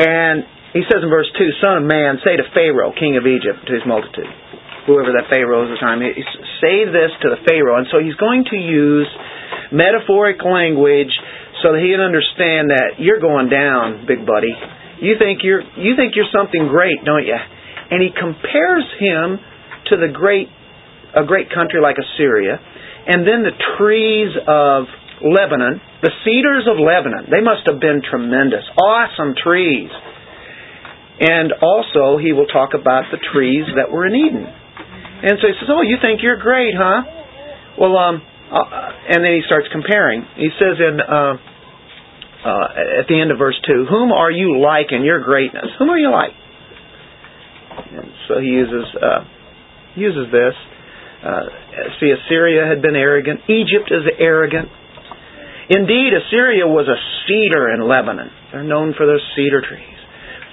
And 0.00 0.48
he 0.72 0.88
says 0.88 1.04
in 1.04 1.10
verse 1.12 1.28
2, 1.36 1.60
Son 1.60 1.82
of 1.82 1.84
man, 1.84 2.16
say 2.24 2.40
to 2.40 2.48
Pharaoh, 2.56 2.96
king 2.96 3.20
of 3.20 3.28
Egypt, 3.28 3.60
to 3.68 3.72
his 3.76 3.84
multitude, 3.84 4.30
whoever 4.88 5.12
that 5.20 5.28
Pharaoh 5.28 5.68
is 5.68 5.76
at 5.76 5.76
the 5.76 5.84
time, 5.84 6.00
say 6.64 6.88
this 6.88 7.12
to 7.22 7.28
the 7.28 7.44
Pharaoh. 7.44 7.76
And 7.76 7.86
so 7.92 8.00
he's 8.00 8.16
going 8.16 8.48
to 8.48 8.56
use 8.56 9.10
metaphoric 9.72 10.40
language 10.44 11.12
so 11.62 11.74
that 11.74 11.80
he 11.82 11.90
can 11.90 12.00
understand 12.00 12.70
that 12.70 13.02
you're 13.02 13.20
going 13.20 13.50
down, 13.50 14.06
big 14.06 14.24
buddy. 14.24 14.54
You 15.02 15.14
think 15.18 15.42
you're 15.42 15.62
you 15.78 15.94
think 15.94 16.14
you're 16.14 16.30
something 16.34 16.66
great, 16.68 17.04
don't 17.04 17.26
you? 17.26 17.38
And 17.90 18.02
he 18.02 18.10
compares 18.10 18.86
him 18.98 19.38
to 19.90 19.94
the 19.96 20.10
great 20.12 20.48
a 21.14 21.24
great 21.24 21.48
country 21.50 21.80
like 21.80 21.96
Assyria, 21.96 22.60
and 23.06 23.26
then 23.26 23.42
the 23.42 23.56
trees 23.78 24.34
of 24.46 24.84
Lebanon, 25.24 25.80
the 26.02 26.12
cedars 26.22 26.68
of 26.68 26.78
Lebanon. 26.78 27.26
They 27.30 27.42
must 27.42 27.66
have 27.66 27.80
been 27.80 28.02
tremendous, 28.04 28.62
awesome 28.78 29.34
trees. 29.34 29.90
And 31.18 31.50
also, 31.58 32.14
he 32.22 32.30
will 32.30 32.46
talk 32.46 32.78
about 32.78 33.10
the 33.10 33.18
trees 33.18 33.66
that 33.74 33.90
were 33.90 34.06
in 34.06 34.14
Eden. 34.14 34.46
And 34.46 35.34
so 35.42 35.50
he 35.50 35.54
says, 35.58 35.66
"Oh, 35.66 35.82
you 35.82 35.98
think 35.98 36.22
you're 36.22 36.38
great, 36.38 36.74
huh?" 36.78 37.02
Well, 37.78 37.96
um, 37.96 38.22
uh, 38.50 39.14
and 39.14 39.24
then 39.24 39.32
he 39.36 39.42
starts 39.46 39.68
comparing. 39.72 40.24
He 40.36 40.48
says 40.56 40.76
in 40.80 41.00
uh, 41.00 41.36
uh, 42.38 43.02
at 43.02 43.06
the 43.08 43.18
end 43.18 43.30
of 43.30 43.38
verse 43.38 43.58
2, 43.66 43.86
whom 43.90 44.12
are 44.12 44.30
you 44.30 44.60
like 44.62 44.92
in 44.92 45.02
your 45.02 45.22
greatness? 45.22 45.66
Whom 45.78 45.90
are 45.90 45.98
you 45.98 46.10
like? 46.10 46.32
And 47.92 48.10
so 48.26 48.38
he 48.40 48.48
uses 48.48 48.86
uh, 48.94 49.22
uses 49.96 50.30
this. 50.30 50.54
Uh, 51.18 51.44
see, 51.98 52.14
Assyria 52.14 52.66
had 52.66 52.80
been 52.80 52.94
arrogant. 52.94 53.40
Egypt 53.50 53.90
is 53.90 54.06
arrogant. 54.18 54.68
Indeed, 55.68 56.14
Assyria 56.14 56.66
was 56.66 56.88
a 56.88 56.96
cedar 57.26 57.74
in 57.74 57.84
Lebanon. 57.84 58.30
They're 58.52 58.64
known 58.64 58.94
for 58.96 59.04
their 59.04 59.20
cedar 59.36 59.60
trees. 59.60 59.98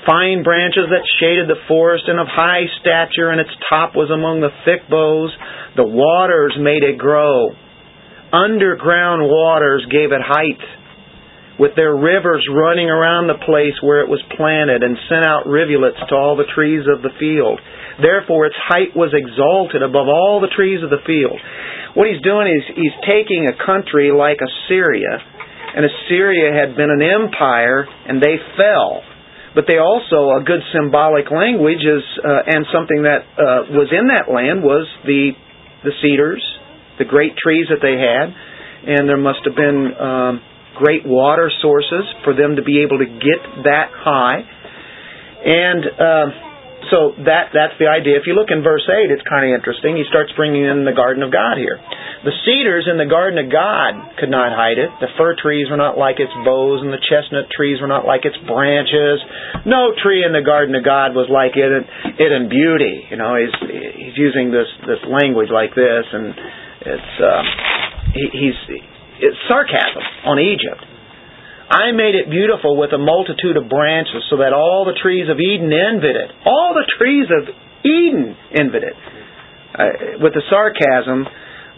Fine 0.05 0.43
branches 0.43 0.85
that 0.89 1.01
shaded 1.21 1.49
the 1.49 1.61
forest 1.67 2.05
and 2.07 2.19
of 2.19 2.27
high 2.27 2.65
stature, 2.81 3.29
and 3.29 3.39
its 3.39 3.53
top 3.69 3.95
was 3.95 4.11
among 4.11 4.41
the 4.41 4.53
thick 4.65 4.89
boughs. 4.89 5.31
The 5.77 5.85
waters 5.85 6.53
made 6.59 6.83
it 6.83 6.97
grow. 6.97 7.55
Underground 8.35 9.23
waters 9.31 9.87
gave 9.87 10.11
it 10.11 10.19
height 10.19 10.59
with 11.55 11.71
their 11.79 11.95
rivers 11.95 12.43
running 12.51 12.91
around 12.91 13.31
the 13.31 13.39
place 13.47 13.79
where 13.79 14.03
it 14.03 14.11
was 14.11 14.19
planted 14.35 14.83
and 14.83 14.99
sent 15.07 15.23
out 15.23 15.47
rivulets 15.47 15.95
to 16.09 16.13
all 16.15 16.35
the 16.35 16.51
trees 16.51 16.83
of 16.83 16.99
the 16.99 17.15
field. 17.15 17.63
Therefore 18.03 18.51
its 18.51 18.59
height 18.59 18.91
was 18.91 19.15
exalted 19.15 19.79
above 19.79 20.11
all 20.11 20.43
the 20.43 20.51
trees 20.51 20.83
of 20.83 20.91
the 20.91 20.99
field. 21.07 21.39
What 21.95 22.11
he's 22.11 22.19
doing 22.19 22.51
is 22.51 22.75
he's 22.75 22.97
taking 23.07 23.47
a 23.47 23.55
country 23.55 24.11
like 24.11 24.43
Assyria, 24.43 25.15
and 25.79 25.87
Assyria 25.87 26.51
had 26.51 26.75
been 26.75 26.91
an 26.91 26.99
empire 26.99 27.87
and 27.87 28.19
they 28.19 28.35
fell. 28.59 28.99
But 29.55 29.63
they 29.71 29.79
also, 29.79 30.35
a 30.35 30.43
good 30.43 30.59
symbolic 30.75 31.31
language 31.31 31.79
is, 31.79 32.03
uh, 32.19 32.51
and 32.51 32.67
something 32.75 33.07
that 33.07 33.23
uh, 33.39 33.71
was 33.71 33.87
in 33.95 34.11
that 34.11 34.27
land 34.27 34.59
was 34.59 34.83
the, 35.07 35.31
the 35.87 35.95
cedars, 36.03 36.43
the 36.97 37.05
great 37.05 37.35
trees 37.37 37.67
that 37.69 37.81
they 37.81 37.97
had, 37.97 38.33
and 38.87 39.09
there 39.09 39.17
must 39.17 39.39
have 39.45 39.55
been, 39.55 39.93
um, 39.99 40.41
great 40.75 41.07
water 41.07 41.49
sources 41.63 42.03
for 42.23 42.35
them 42.35 42.57
to 42.57 42.63
be 42.63 42.83
able 42.83 42.99
to 42.99 43.07
get 43.07 43.41
that 43.63 43.89
high. 43.95 44.43
And 45.45 45.81
uh, 45.87 46.27
so 46.91 47.15
that 47.25 47.55
that's 47.55 47.77
the 47.79 47.87
idea. 47.87 48.19
If 48.19 48.27
you 48.27 48.35
look 48.35 48.51
in 48.51 48.61
verse 48.61 48.85
8, 48.85 49.09
it's 49.09 49.23
kind 49.25 49.47
of 49.47 49.55
interesting. 49.55 49.97
He 49.97 50.05
starts 50.11 50.35
bringing 50.35 50.67
in 50.67 50.85
the 50.85 50.93
garden 50.93 51.23
of 51.23 51.31
God 51.31 51.57
here. 51.57 51.79
The 52.25 52.33
cedars 52.45 52.89
in 52.89 52.97
the 52.97 53.05
garden 53.05 53.37
of 53.37 53.53
God 53.53 54.17
could 54.17 54.33
not 54.33 54.49
hide 54.53 54.81
it. 54.81 54.89
The 54.97 55.09
fir 55.17 55.37
trees 55.37 55.69
were 55.69 55.77
not 55.77 55.97
like 55.97 56.17
its 56.17 56.33
boughs, 56.41 56.81
and 56.81 56.89
the 56.89 57.01
chestnut 57.01 57.53
trees 57.53 57.77
were 57.77 57.89
not 57.89 58.05
like 58.05 58.25
its 58.25 58.37
branches. 58.49 59.21
No 59.65 59.93
tree 60.01 60.25
in 60.25 60.33
the 60.33 60.41
garden 60.41 60.73
of 60.73 60.81
God 60.81 61.13
was 61.13 61.29
like 61.29 61.53
it, 61.53 61.69
it 61.69 62.31
in 62.33 62.49
beauty. 62.49 63.05
You 63.13 63.17
know, 63.17 63.37
he's 63.37 63.53
he's 63.69 64.17
using 64.17 64.49
this 64.49 64.69
this 64.89 65.01
language 65.05 65.53
like 65.53 65.77
this, 65.77 66.05
and 66.09 66.33
it's 66.85 67.13
uh, 67.17 67.43
he, 68.13 68.23
he's 68.31 68.57
it's 69.19 69.39
sarcasm 69.47 70.03
on 70.25 70.39
Egypt. 70.39 70.83
I 71.65 71.91
made 71.97 72.13
it 72.13 72.29
beautiful 72.29 72.77
with 72.77 72.93
a 72.93 73.01
multitude 73.01 73.57
of 73.57 73.65
branches 73.65 74.21
so 74.29 74.37
that 74.37 74.53
all 74.53 74.85
the 74.85 74.93
trees 75.01 75.25
of 75.33 75.41
Eden 75.41 75.73
envied 75.73 76.13
it. 76.13 76.29
All 76.45 76.77
the 76.77 76.85
trees 77.01 77.25
of 77.33 77.49
Eden 77.81 78.37
envied 78.53 78.85
it. 78.85 78.97
Uh, 79.73 80.21
with 80.21 80.37
the 80.37 80.45
sarcasm, 80.45 81.25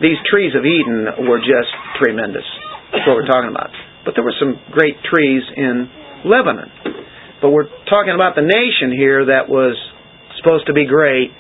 these 0.04 0.20
trees 0.28 0.52
of 0.60 0.68
Eden 0.68 1.26
were 1.26 1.40
just 1.40 1.72
tremendous. 2.04 2.46
That's 2.92 3.08
what 3.08 3.16
we're 3.16 3.32
talking 3.32 3.50
about. 3.50 3.72
But 4.04 4.20
there 4.20 4.28
were 4.28 4.36
some 4.36 4.60
great 4.76 5.00
trees 5.08 5.44
in 5.56 5.88
Lebanon. 6.28 6.70
But 7.42 7.56
we're 7.56 7.72
talking 7.88 8.14
about 8.14 8.36
the 8.36 8.44
nation 8.44 8.92
here 8.92 9.32
that 9.32 9.48
was 9.48 9.80
supposed 10.38 10.68
to 10.68 10.74
be 10.74 10.86
great. 10.86 11.32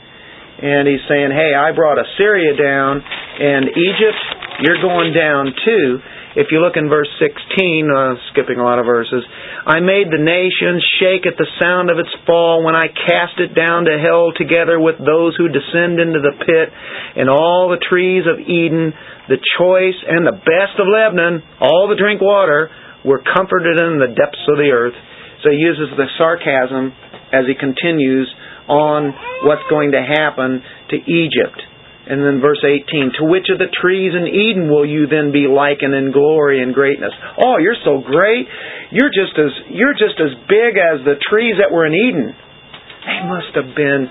And 0.57 0.89
he's 0.89 1.05
saying, 1.05 1.29
hey, 1.29 1.53
I 1.53 1.69
brought 1.71 2.01
Assyria 2.01 2.57
down, 2.57 3.01
and 3.03 3.69
Egypt 3.69 4.21
you're 4.65 4.81
going 4.81 5.13
down 5.13 5.53
too. 5.53 6.01
If 6.37 6.53
you 6.53 6.61
look 6.61 6.77
in 6.77 6.89
verse 6.89 7.09
16, 7.17 7.89
uh, 7.89 8.13
skipping 8.29 8.61
a 8.61 8.65
lot 8.65 8.77
of 8.77 8.85
verses, 8.85 9.25
I 9.65 9.81
made 9.81 10.09
the 10.09 10.21
nations 10.21 10.85
shake 11.01 11.25
at 11.25 11.37
the 11.37 11.49
sound 11.57 11.89
of 11.89 11.97
its 11.97 12.13
fall 12.25 12.61
when 12.61 12.77
I 12.77 12.89
cast 12.89 13.41
it 13.41 13.57
down 13.57 13.85
to 13.85 13.97
hell 13.97 14.33
together 14.37 14.77
with 14.77 15.01
those 15.01 15.33
who 15.37 15.49
descend 15.49 15.97
into 15.97 16.21
the 16.21 16.37
pit, 16.37 16.69
and 17.17 17.29
all 17.29 17.69
the 17.69 17.81
trees 17.81 18.25
of 18.29 18.41
Eden, 18.41 18.93
the 19.29 19.41
choice 19.57 19.97
and 20.05 20.25
the 20.25 20.37
best 20.37 20.77
of 20.77 20.85
Lebanon, 20.89 21.41
all 21.61 21.89
the 21.89 21.97
drink 21.97 22.21
water, 22.21 22.69
were 23.05 23.21
comforted 23.21 23.77
in 23.77 23.97
the 23.97 24.13
depths 24.13 24.45
of 24.49 24.57
the 24.57 24.69
earth. 24.73 24.97
So 25.41 25.49
he 25.49 25.57
uses 25.57 25.89
the 25.97 26.09
sarcasm 26.17 26.93
as 27.33 27.45
he 27.45 27.53
continues 27.53 28.29
on 28.67 29.15
what's 29.43 29.63
going 29.69 29.91
to 29.91 30.03
happen 30.03 30.61
to 30.91 30.95
Egypt. 30.95 31.59
And 32.07 32.23
then 32.23 32.39
verse 32.39 32.63
18, 32.63 33.19
to 33.19 33.27
which 33.27 33.51
of 33.51 33.59
the 33.59 33.67
trees 33.67 34.15
in 34.15 34.31
Eden 34.31 34.71
will 34.71 34.87
you 34.87 35.11
then 35.11 35.35
be 35.35 35.43
likened 35.43 35.91
in 35.91 36.15
glory 36.15 36.63
and 36.63 36.71
greatness? 36.71 37.11
Oh, 37.35 37.59
you're 37.59 37.79
so 37.83 37.99
great. 37.99 38.47
You're 38.95 39.11
just 39.11 39.35
as, 39.35 39.51
you're 39.75 39.91
just 39.91 40.15
as 40.15 40.31
big 40.47 40.79
as 40.79 41.03
the 41.03 41.19
trees 41.19 41.59
that 41.59 41.67
were 41.67 41.83
in 41.83 41.91
Eden. 41.91 42.31
They 42.31 43.21
must 43.27 43.51
have 43.59 43.75
been 43.75 44.07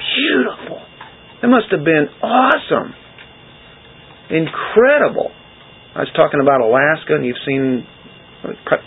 beautiful. 0.00 0.80
They 1.44 1.48
must 1.48 1.68
have 1.76 1.84
been 1.84 2.08
awesome. 2.24 2.96
Incredible. 4.32 5.32
I 5.92 6.08
was 6.08 6.12
talking 6.16 6.40
about 6.40 6.64
Alaska 6.64 7.20
and 7.20 7.26
you've 7.28 7.44
seen 7.44 7.84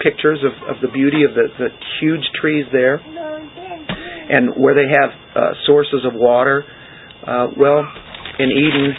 pictures 0.01 0.41
of, 0.41 0.53
of 0.73 0.81
the 0.81 0.89
beauty 0.89 1.21
of 1.21 1.37
the, 1.37 1.53
the 1.61 1.69
huge 2.01 2.25
trees 2.41 2.65
there 2.73 2.97
and 4.29 4.55
where 4.55 4.75
they 4.75 4.87
have 4.89 5.11
uh, 5.35 5.51
sources 5.65 6.05
of 6.05 6.13
water. 6.13 6.63
Uh, 7.25 7.47
well, 7.57 7.83
in 8.39 8.49
Eden, 8.51 8.93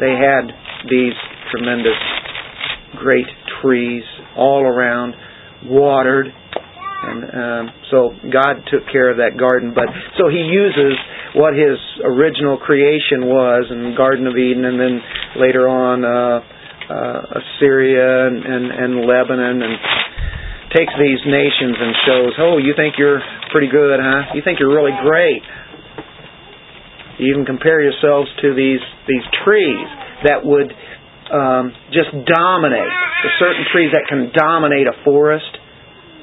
they 0.00 0.14
had 0.14 0.50
these 0.88 1.14
tremendous, 1.50 1.98
great 2.96 3.26
trees 3.62 4.02
all 4.36 4.62
around, 4.62 5.14
watered, 5.64 6.26
and 6.98 7.22
um, 7.24 7.74
so 7.90 8.10
God 8.32 8.58
took 8.70 8.82
care 8.90 9.10
of 9.10 9.18
that 9.18 9.38
garden. 9.38 9.72
But 9.74 9.86
so 10.18 10.26
He 10.28 10.42
uses 10.50 10.98
what 11.34 11.54
His 11.54 11.78
original 12.02 12.58
creation 12.58 13.30
was 13.30 13.70
in 13.70 13.90
the 13.90 13.94
Garden 13.96 14.26
of 14.26 14.34
Eden, 14.34 14.64
and 14.64 14.78
then 14.80 15.00
later 15.38 15.68
on 15.68 16.02
uh, 16.02 16.42
uh, 16.90 17.38
Assyria 17.38 18.26
and, 18.26 18.42
and, 18.42 18.64
and 18.72 18.90
Lebanon, 19.06 19.62
and 19.62 19.74
takes 20.74 20.92
these 21.00 21.22
nations 21.24 21.76
and 21.80 21.92
shows, 22.04 22.32
oh, 22.38 22.56
you 22.60 22.76
think 22.76 23.00
you're 23.00 23.20
pretty 23.52 23.68
good, 23.72 24.00
huh? 24.00 24.34
You 24.34 24.42
think 24.44 24.60
you're 24.60 24.72
really 24.72 24.94
great. 25.00 25.42
You 27.18 27.34
even 27.34 27.44
compare 27.46 27.82
yourselves 27.82 28.30
to 28.42 28.54
these 28.54 28.82
these 29.08 29.26
trees 29.42 29.88
that 30.28 30.44
would 30.44 30.70
um, 31.32 31.74
just 31.90 32.12
dominate. 32.12 32.92
The 33.24 33.32
certain 33.40 33.64
trees 33.72 33.90
that 33.92 34.06
can 34.06 34.30
dominate 34.30 34.86
a 34.86 34.94
forest. 35.04 35.50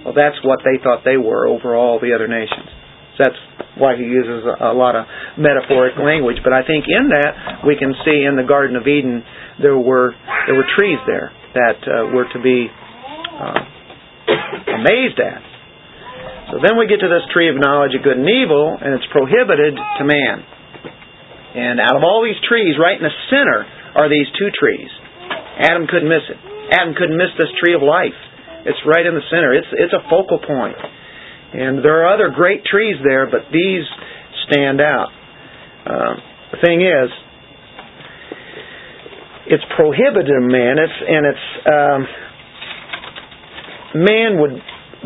Well, 0.06 0.14
that's 0.14 0.38
what 0.46 0.62
they 0.64 0.78
thought 0.82 1.02
they 1.04 1.18
were 1.18 1.48
over 1.48 1.76
all 1.76 2.00
the 2.00 2.14
other 2.14 2.30
nations. 2.30 2.70
So 3.18 3.26
that's 3.26 3.42
why 3.76 3.98
he 3.98 4.04
uses 4.04 4.46
a, 4.46 4.72
a 4.72 4.76
lot 4.76 4.96
of 4.96 5.06
metaphoric 5.38 5.98
language. 5.98 6.38
But 6.44 6.54
I 6.54 6.62
think 6.64 6.86
in 6.88 7.10
that 7.10 7.66
we 7.68 7.76
can 7.76 7.92
see 8.06 8.24
in 8.24 8.38
the 8.38 8.48
Garden 8.48 8.76
of 8.76 8.88
Eden 8.88 9.24
there 9.60 9.78
were 9.78 10.14
there 10.48 10.56
were 10.56 10.68
trees 10.78 11.00
there 11.08 11.32
that 11.56 11.80
uh, 11.84 12.14
were 12.14 12.28
to 12.32 12.40
be 12.40 12.68
uh, 12.70 13.75
amazed 14.28 15.20
at. 15.22 15.44
So 16.54 16.62
then 16.62 16.78
we 16.78 16.86
get 16.86 17.02
to 17.02 17.10
this 17.10 17.26
tree 17.34 17.50
of 17.50 17.58
knowledge 17.58 17.98
of 17.98 18.06
good 18.06 18.22
and 18.22 18.30
evil, 18.30 18.78
and 18.78 18.94
it's 18.94 19.08
prohibited 19.10 19.74
to 19.74 20.04
man. 20.06 20.38
And 21.56 21.80
out 21.80 21.96
of 21.98 22.04
all 22.04 22.22
these 22.22 22.38
trees, 22.46 22.78
right 22.78 23.00
in 23.00 23.06
the 23.06 23.18
center 23.32 23.66
are 23.96 24.12
these 24.12 24.28
two 24.38 24.52
trees. 24.54 24.92
Adam 25.58 25.88
couldn't 25.88 26.12
miss 26.12 26.26
it. 26.28 26.38
Adam 26.76 26.94
couldn't 26.94 27.18
miss 27.18 27.32
this 27.40 27.50
tree 27.64 27.74
of 27.74 27.82
life. 27.82 28.18
It's 28.66 28.78
right 28.86 29.06
in 29.06 29.14
the 29.16 29.26
center. 29.30 29.54
It's 29.54 29.70
it's 29.72 29.94
a 29.94 30.04
focal 30.10 30.42
point. 30.42 30.78
And 31.56 31.80
there 31.80 32.04
are 32.04 32.14
other 32.14 32.34
great 32.34 32.66
trees 32.66 32.98
there, 33.06 33.30
but 33.30 33.48
these 33.54 33.86
stand 34.50 34.82
out. 34.82 35.10
Uh, 35.86 36.14
the 36.52 36.60
thing 36.60 36.82
is, 36.82 37.10
it's 39.48 39.64
prohibited 39.78 40.42
man. 40.42 40.76
It's 40.82 41.00
and 41.08 41.24
it's 41.26 41.48
um, 41.70 42.02
man 43.96 44.38
would 44.40 44.60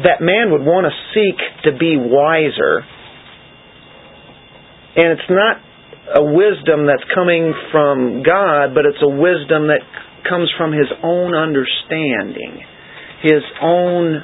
that 0.04 0.22
man 0.22 0.52
would 0.52 0.64
want 0.64 0.88
to 0.88 0.94
seek 1.14 1.38
to 1.66 1.78
be 1.78 1.96
wiser, 1.98 2.82
and 4.96 5.14
it's 5.14 5.30
not 5.30 5.62
a 6.18 6.24
wisdom 6.26 6.88
that's 6.88 7.06
coming 7.14 7.54
from 7.72 8.24
God, 8.24 8.74
but 8.74 8.86
it's 8.86 9.02
a 9.04 9.12
wisdom 9.12 9.70
that 9.70 9.86
comes 10.28 10.50
from 10.58 10.72
his 10.72 10.90
own 11.04 11.36
understanding, 11.36 12.64
his 13.22 13.44
own 13.62 14.24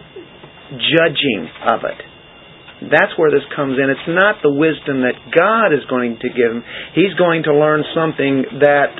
judging 0.73 1.45
of 1.69 1.85
it. 1.85 2.01
That's 2.89 3.13
where 3.17 3.31
this 3.31 3.45
comes 3.55 3.77
in. 3.77 3.89
It's 3.89 4.09
not 4.09 4.41
the 4.43 4.51
wisdom 4.51 5.05
that 5.05 5.15
God 5.31 5.71
is 5.71 5.85
going 5.89 6.17
to 6.21 6.29
give 6.29 6.51
him. 6.51 6.63
He's 6.93 7.13
going 7.15 7.43
to 7.43 7.53
learn 7.53 7.83
something 7.93 8.59
that 8.59 8.91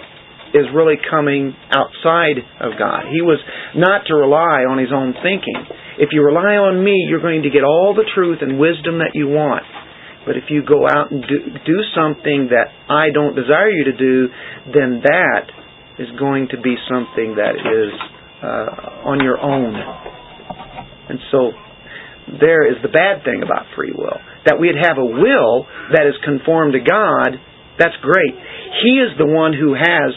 is 0.55 0.71
really 0.71 0.95
coming 0.95 1.51
outside 1.67 2.39
of 2.63 2.79
God. 2.79 3.11
He 3.11 3.19
was 3.19 3.43
not 3.75 4.07
to 4.07 4.15
rely 4.15 4.63
on 4.63 4.79
his 4.79 4.95
own 4.95 5.11
thinking. 5.19 5.59
If 5.99 6.15
you 6.15 6.23
rely 6.23 6.55
on 6.55 6.79
me, 6.79 6.95
you're 7.11 7.21
going 7.21 7.43
to 7.43 7.51
get 7.51 7.67
all 7.67 7.91
the 7.91 8.07
truth 8.15 8.39
and 8.39 8.55
wisdom 8.55 9.03
that 9.03 9.11
you 9.13 9.27
want. 9.27 9.67
But 10.25 10.39
if 10.39 10.47
you 10.49 10.63
go 10.63 10.87
out 10.87 11.11
and 11.11 11.21
do, 11.21 11.37
do 11.67 11.77
something 11.93 12.49
that 12.55 12.71
I 12.89 13.11
don't 13.11 13.35
desire 13.35 13.69
you 13.69 13.91
to 13.91 13.97
do, 13.99 14.27
then 14.71 15.03
that 15.03 15.45
is 15.99 16.07
going 16.17 16.49
to 16.55 16.57
be 16.57 16.75
something 16.89 17.35
that 17.35 17.59
is 17.59 17.91
uh, 18.41 19.11
on 19.11 19.19
your 19.21 19.37
own. 19.37 19.75
And 21.09 21.19
so 21.31 21.51
there 22.41 22.65
is 22.65 22.81
the 22.81 22.89
bad 22.89 23.23
thing 23.23 23.43
about 23.43 23.69
free 23.75 23.93
will. 23.93 24.17
That 24.45 24.57
we'd 24.59 24.79
have 24.81 24.97
a 24.97 25.05
will 25.05 25.67
that 25.93 26.07
is 26.07 26.15
conformed 26.25 26.73
to 26.73 26.81
God, 26.81 27.37
that's 27.77 27.95
great. 28.01 28.33
He 28.83 28.97
is 29.03 29.13
the 29.17 29.27
one 29.27 29.53
who 29.53 29.75
has 29.75 30.15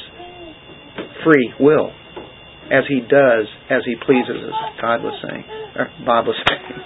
free 1.25 1.55
will 1.61 1.93
as 2.69 2.85
he 2.89 3.01
does, 3.01 3.49
as 3.71 3.81
he 3.85 3.97
pleases, 4.05 4.45
as 4.45 4.55
God 4.81 5.03
was 5.03 5.17
saying, 5.25 5.45
or 5.77 5.89
Bob 6.05 6.27
was 6.27 6.37
saying. 6.49 6.81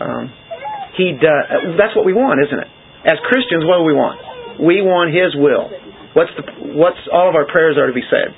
Um, 0.00 0.32
he 0.96 1.18
does. 1.18 1.74
That's 1.78 1.94
what 1.94 2.06
we 2.06 2.14
want, 2.14 2.38
isn't 2.46 2.58
it? 2.58 2.70
As 3.04 3.18
Christians, 3.26 3.66
what 3.66 3.82
do 3.82 3.84
we 3.84 3.92
want? 3.94 4.18
We 4.62 4.80
want 4.80 5.10
His 5.10 5.34
will. 5.34 5.68
What's 6.14 6.30
the? 6.38 6.46
What's 6.78 7.02
all 7.10 7.28
of 7.28 7.34
our 7.34 7.46
prayers 7.50 7.76
are 7.76 7.90
to 7.90 7.96
be 7.96 8.06
said 8.06 8.30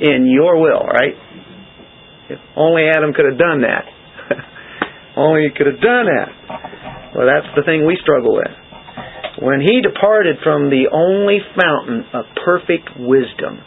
in 0.00 0.30
Your 0.30 0.56
will, 0.62 0.86
right? 0.86 1.14
If 2.30 2.38
only 2.56 2.86
Adam 2.86 3.12
could 3.12 3.26
have 3.26 3.38
done 3.38 3.62
that. 3.66 3.84
only 5.16 5.46
he 5.46 5.50
could 5.54 5.66
have 5.66 5.82
done 5.82 6.06
that. 6.06 6.30
Well, 7.14 7.26
that's 7.26 7.50
the 7.54 7.62
thing 7.62 7.86
we 7.86 7.98
struggle 8.02 8.34
with. 8.34 8.50
When 9.42 9.60
he 9.60 9.82
departed 9.82 10.36
from 10.42 10.70
the 10.70 10.88
only 10.90 11.38
fountain 11.54 12.06
of 12.14 12.24
perfect 12.44 12.96
wisdom, 12.98 13.60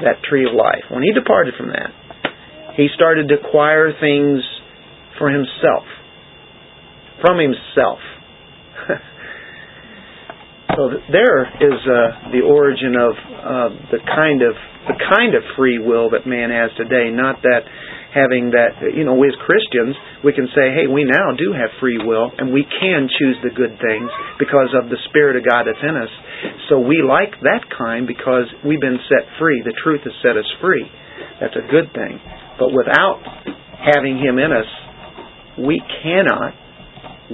that 0.00 0.22
tree 0.28 0.46
of 0.46 0.54
life, 0.54 0.84
when 0.90 1.02
he 1.02 1.12
departed 1.12 1.54
from 1.56 1.68
that, 1.68 1.92
he 2.76 2.88
started 2.94 3.28
to 3.28 3.34
acquire 3.38 3.92
things 4.00 4.42
for 5.18 5.30
himself. 5.30 5.86
From 7.22 7.38
himself. 7.38 8.00
so 10.76 10.90
there 11.10 11.46
is 11.46 11.78
uh, 11.86 12.30
the 12.32 12.42
origin 12.42 12.96
of 12.98 13.12
uh, 13.14 13.68
the 13.92 13.98
kind 14.02 14.42
of 14.42 14.54
the 14.88 14.98
kind 15.16 15.34
of 15.34 15.42
free 15.56 15.78
will 15.78 16.10
that 16.10 16.26
man 16.26 16.50
has 16.50 16.70
today. 16.76 17.08
Not 17.10 17.40
that 17.42 17.64
having 18.14 18.54
that, 18.54 18.78
you 18.94 19.02
know, 19.02 19.18
as 19.26 19.34
Christians, 19.42 19.98
we 20.22 20.30
can 20.30 20.46
say, 20.54 20.70
hey, 20.70 20.86
we 20.86 21.02
now 21.02 21.34
do 21.34 21.50
have 21.50 21.74
free 21.82 21.98
will 21.98 22.30
and 22.30 22.54
we 22.54 22.62
can 22.62 23.10
choose 23.10 23.36
the 23.42 23.50
good 23.50 23.74
things 23.82 24.06
because 24.38 24.70
of 24.78 24.86
the 24.86 24.96
Spirit 25.10 25.34
of 25.34 25.42
God 25.42 25.66
that's 25.66 25.82
in 25.82 25.98
us. 25.98 26.12
So 26.70 26.78
we 26.78 27.02
like 27.02 27.34
that 27.42 27.66
kind 27.74 28.06
because 28.06 28.46
we've 28.62 28.80
been 28.80 29.02
set 29.10 29.26
free. 29.42 29.66
The 29.66 29.74
truth 29.82 30.06
has 30.06 30.14
set 30.22 30.38
us 30.38 30.46
free. 30.62 30.86
That's 31.42 31.58
a 31.58 31.66
good 31.66 31.90
thing. 31.90 32.22
But 32.54 32.70
without 32.70 33.18
having 33.82 34.22
Him 34.22 34.38
in 34.38 34.54
us, 34.54 34.70
we 35.58 35.82
cannot, 36.02 36.54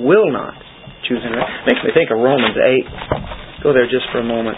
will 0.00 0.32
not 0.32 0.56
choose 1.04 1.20
Him. 1.20 1.36
Makes 1.68 1.84
me 1.84 1.92
think 1.92 2.08
of 2.08 2.16
Romans 2.16 2.56
8. 2.56 3.62
Go 3.62 3.76
there 3.76 3.84
just 3.84 4.08
for 4.16 4.24
a 4.24 4.26
moment. 4.26 4.56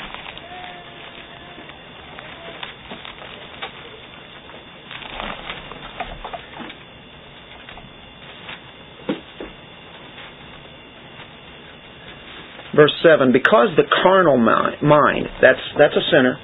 Verse 12.74 12.92
7 13.04 13.32
because 13.32 13.72
the 13.76 13.84
carnal 14.02 14.36
mind 14.36 15.28
that's 15.40 15.62
that's 15.78 15.96
a 15.96 16.04
sinner. 16.10 16.36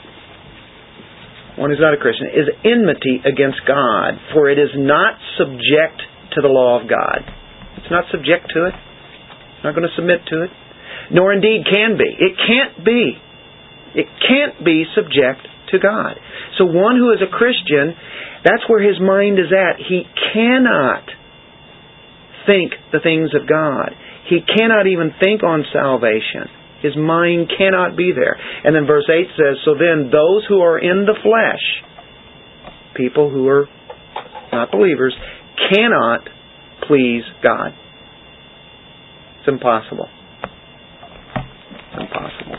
One 1.57 1.71
who's 1.71 1.83
not 1.83 1.95
a 1.95 2.01
christian 2.01 2.31
is 2.31 2.47
enmity 2.63 3.19
against 3.25 3.65
god 3.67 4.21
for 4.33 4.49
it 4.49 4.59
is 4.59 4.71
not 4.77 5.19
subject 5.37 6.05
to 6.37 6.39
the 6.41 6.49
law 6.49 6.81
of 6.81 6.89
god. 6.89 7.25
It's 7.81 7.91
not 7.91 8.05
subject 8.13 8.53
to 8.55 8.69
it. 8.69 8.75
It's 8.75 9.65
not 9.65 9.75
going 9.75 9.89
to 9.89 9.95
submit 9.97 10.23
to 10.31 10.45
it. 10.45 10.53
Nor 11.11 11.33
indeed 11.33 11.65
can 11.65 11.97
be. 11.97 12.07
It 12.07 12.37
can't 12.37 12.85
be. 12.85 13.17
It 13.97 14.07
can't 14.23 14.61
be 14.63 14.85
subject 14.95 15.49
to 15.73 15.81
god. 15.81 16.21
So 16.61 16.69
one 16.69 16.97
who 16.97 17.11
is 17.17 17.25
a 17.25 17.31
christian 17.33 17.97
that's 18.45 18.63
where 18.69 18.79
his 18.79 19.01
mind 19.01 19.39
is 19.39 19.51
at. 19.51 19.83
He 19.83 20.05
cannot 20.33 21.05
think 22.47 22.73
the 22.93 23.01
things 23.03 23.35
of 23.35 23.49
god 23.49 23.93
he 24.29 24.41
cannot 24.45 24.87
even 24.87 25.13
think 25.23 25.43
on 25.43 25.65
salvation. 25.73 26.53
His 26.83 26.97
mind 26.97 27.51
cannot 27.59 27.97
be 27.97 28.13
there. 28.15 28.37
And 28.65 28.75
then 28.75 28.87
verse 28.87 29.09
8 29.09 29.27
says, 29.35 29.57
So 29.65 29.75
then 29.75 30.11
those 30.13 30.45
who 30.49 30.61
are 30.61 30.79
in 30.79 31.07
the 31.07 31.17
flesh, 31.23 31.65
people 32.95 33.31
who 33.31 33.49
are 33.49 33.67
not 34.53 34.71
believers, 34.71 35.15
cannot 35.73 36.29
please 36.87 37.25
God. 37.43 37.73
It's 39.41 39.49
impossible. 39.49 40.09
It's 41.91 42.01
impossible. 42.01 42.59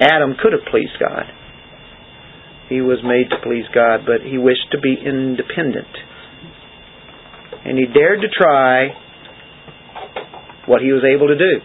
Adam 0.00 0.34
could 0.42 0.52
have 0.52 0.66
pleased 0.70 0.98
God. 0.98 1.24
He 2.68 2.80
was 2.80 2.98
made 3.04 3.30
to 3.30 3.36
please 3.46 3.64
God, 3.74 4.00
but 4.06 4.26
he 4.26 4.38
wished 4.38 4.72
to 4.72 4.80
be 4.80 4.96
independent. 4.98 5.92
And 7.64 7.78
he 7.78 7.86
dared 7.86 8.20
to 8.22 8.28
try 8.28 8.88
what 10.72 10.80
he 10.80 10.90
was 10.90 11.04
able 11.04 11.28
to 11.28 11.36
do. 11.36 11.60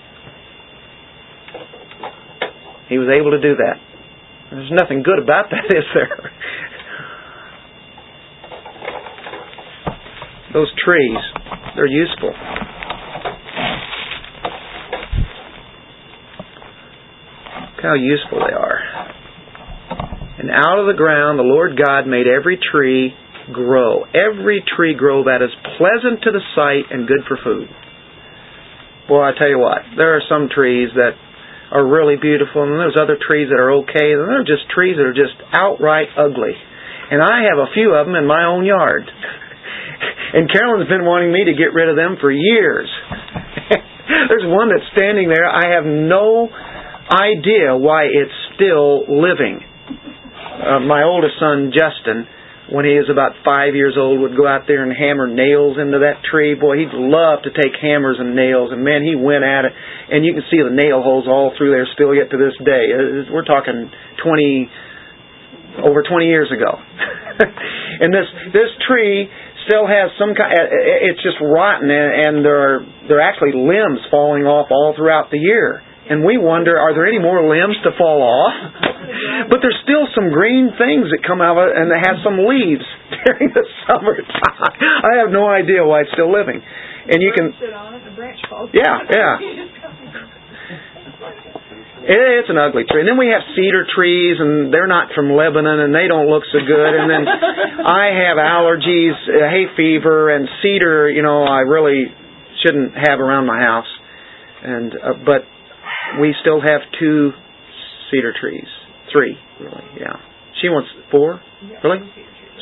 He 2.92 2.98
was 3.00 3.08
able 3.08 3.32
to 3.32 3.40
do 3.40 3.56
that. 3.56 3.80
There's 4.52 4.72
nothing 4.76 5.02
good 5.02 5.24
about 5.24 5.46
that, 5.50 5.64
is 5.72 5.88
there? 5.96 6.32
Those 10.52 10.68
trees, 10.84 11.24
they're 11.76 11.88
useful. 11.88 12.36
Look 17.64 17.84
how 17.84 17.96
useful 17.96 18.40
they 18.40 18.54
are. 18.54 18.82
And 20.40 20.52
out 20.52 20.80
of 20.80 20.88
the 20.88 20.98
ground 20.98 21.40
the 21.40 21.44
Lord 21.44 21.80
God 21.82 22.08
made 22.08 22.28
every 22.28 22.60
tree 22.60 23.14
grow. 23.54 24.04
Every 24.04 24.62
tree 24.76 24.96
grow 24.98 25.24
that 25.24 25.42
is 25.42 25.52
pleasant 25.78 26.24
to 26.24 26.32
the 26.32 26.42
sight 26.56 26.92
and 26.92 27.08
good 27.08 27.24
for 27.26 27.38
food. 27.42 27.70
Boy, 29.08 29.24
I 29.24 29.32
tell 29.40 29.48
you 29.48 29.60
what, 29.60 29.88
there 29.96 30.16
are 30.20 30.24
some 30.28 30.50
trees 30.52 30.92
that 30.96 31.16
are 31.72 31.84
really 31.84 32.16
beautiful, 32.16 32.64
and 32.64 32.76
there's 32.76 33.00
other 33.00 33.16
trees 33.16 33.48
that 33.48 33.60
are 33.60 33.84
okay, 33.84 34.12
and 34.16 34.28
there 34.28 34.44
are 34.44 34.48
just 34.48 34.68
trees 34.72 34.96
that 35.00 35.08
are 35.08 35.16
just 35.16 35.36
outright 35.52 36.12
ugly. 36.16 36.56
And 37.12 37.24
I 37.24 37.48
have 37.48 37.60
a 37.60 37.72
few 37.72 37.96
of 37.96 38.08
them 38.08 38.16
in 38.16 38.28
my 38.28 38.44
own 38.44 38.66
yard. 38.68 39.04
and 40.36 40.52
Carolyn's 40.52 40.92
been 40.92 41.08
wanting 41.08 41.32
me 41.32 41.48
to 41.48 41.56
get 41.56 41.72
rid 41.72 41.88
of 41.88 41.96
them 41.96 42.20
for 42.20 42.32
years. 42.32 42.92
there's 44.28 44.48
one 44.48 44.72
that's 44.72 44.88
standing 44.92 45.32
there. 45.32 45.48
I 45.48 45.76
have 45.76 45.88
no 45.88 46.48
idea 47.08 47.80
why 47.80 48.12
it's 48.12 48.36
still 48.56 49.08
living. 49.08 49.64
Uh, 49.64 50.80
my 50.84 51.04
oldest 51.04 51.40
son, 51.40 51.72
Justin, 51.72 52.28
when 52.68 52.84
he 52.84 53.00
was 53.00 53.08
about 53.08 53.32
five 53.48 53.80
years 53.80 53.96
old, 53.96 54.20
would 54.20 54.36
go 54.36 54.44
out 54.44 54.68
there 54.68 54.84
and 54.84 54.92
hammer 54.92 55.28
nails 55.28 55.80
into 55.80 56.04
that 56.04 56.20
tree. 56.28 56.52
Boy, 56.52 56.84
he'd 56.84 56.92
love 56.92 57.48
to 57.48 57.52
take 57.56 57.72
hammers 57.80 58.20
and 58.20 58.36
nails, 58.36 58.76
and 58.76 58.84
man, 58.84 59.08
he 59.08 59.16
went 59.16 59.48
at 59.48 59.64
it, 59.64 59.72
and 59.72 60.28
you 60.28 60.36
can 60.36 60.44
see 60.52 60.60
the 60.60 60.76
nail 60.76 61.00
holes 61.00 61.32
all 61.32 61.56
through 61.56 61.72
there 61.72 61.88
still 61.96 62.12
yet 62.12 62.28
to 62.32 62.38
this 62.38 62.56
day. 62.60 62.92
Uh, 62.92 63.32
we're 63.32 63.48
talking 63.48 63.88
twenty, 64.20 64.68
over 65.80 66.04
twenty 66.04 66.28
years 66.28 66.52
ago, 66.52 66.76
and 68.04 68.12
this 68.12 68.28
this 68.52 68.72
tree 68.84 69.32
still 69.64 69.88
has 69.88 70.12
some 70.20 70.36
kind. 70.36 70.52
Uh, 70.52 71.08
it's 71.08 71.24
just 71.24 71.40
rotten, 71.40 71.88
and, 71.88 72.12
and 72.20 72.34
there 72.44 72.60
are 72.60 72.78
there 73.08 73.24
are 73.24 73.28
actually 73.28 73.56
limbs 73.56 74.04
falling 74.12 74.44
off 74.44 74.68
all 74.76 74.92
throughout 74.92 75.32
the 75.32 75.40
year 75.40 75.87
and 76.10 76.24
we 76.24 76.38
wonder, 76.38 76.78
are 76.78 76.94
there 76.94 77.08
any 77.08 77.20
more 77.20 77.44
limbs 77.48 77.76
to 77.84 77.92
fall 77.98 78.24
off? 78.24 78.56
but 79.52 79.60
there's 79.62 79.78
still 79.84 80.08
some 80.16 80.32
green 80.32 80.72
things 80.76 81.12
that 81.12 81.24
come 81.26 81.42
out 81.42 81.60
of 81.60 81.72
it, 81.72 81.74
and 81.76 81.92
it 81.92 82.00
have 82.04 82.20
some 82.24 82.44
leaves 82.48 82.86
during 83.26 83.52
the 83.52 83.66
summertime. 83.88 84.72
I 85.04 85.20
have 85.24 85.32
no 85.32 85.48
idea 85.48 85.84
why 85.84 86.08
it's 86.08 86.14
still 86.14 86.32
living. 86.32 86.60
And 87.08 87.24
you 87.24 87.32
can. 87.32 87.56
sit 87.60 87.72
on 87.72 87.96
it. 87.96 88.04
The 88.04 88.16
branch 88.16 88.40
falls. 88.50 88.70
Yeah, 88.76 89.00
yeah. 89.08 89.36
It's 92.08 92.50
an 92.50 92.58
ugly 92.58 92.84
tree. 92.88 93.04
And 93.04 93.10
then 93.10 93.18
we 93.18 93.28
have 93.36 93.44
cedar 93.56 93.84
trees, 93.84 94.40
and 94.40 94.72
they're 94.72 94.88
not 94.88 95.12
from 95.16 95.32
Lebanon, 95.32 95.80
and 95.84 95.92
they 95.96 96.08
don't 96.08 96.28
look 96.28 96.44
so 96.52 96.60
good. 96.64 96.94
And 96.96 97.12
then 97.12 97.28
I 97.28 98.16
have 98.28 98.40
allergies, 98.40 99.16
uh, 99.28 99.44
hay 99.52 99.68
fever, 99.76 100.32
and 100.32 100.48
cedar. 100.64 101.10
You 101.10 101.24
know, 101.24 101.44
I 101.44 101.68
really 101.68 102.08
shouldn't 102.64 102.94
have 102.96 103.20
around 103.20 103.46
my 103.46 103.60
house. 103.60 103.92
And 104.64 104.94
uh, 104.94 105.20
but 105.26 105.44
we 106.20 106.34
still 106.42 106.62
have 106.62 106.82
two 107.00 107.32
cedar 108.10 108.34
trees. 108.40 108.68
Three, 109.12 109.36
really, 109.60 109.84
yeah. 110.00 110.18
She 110.62 110.70
wants 110.70 110.90
four? 111.12 111.40
Really? 111.84 112.00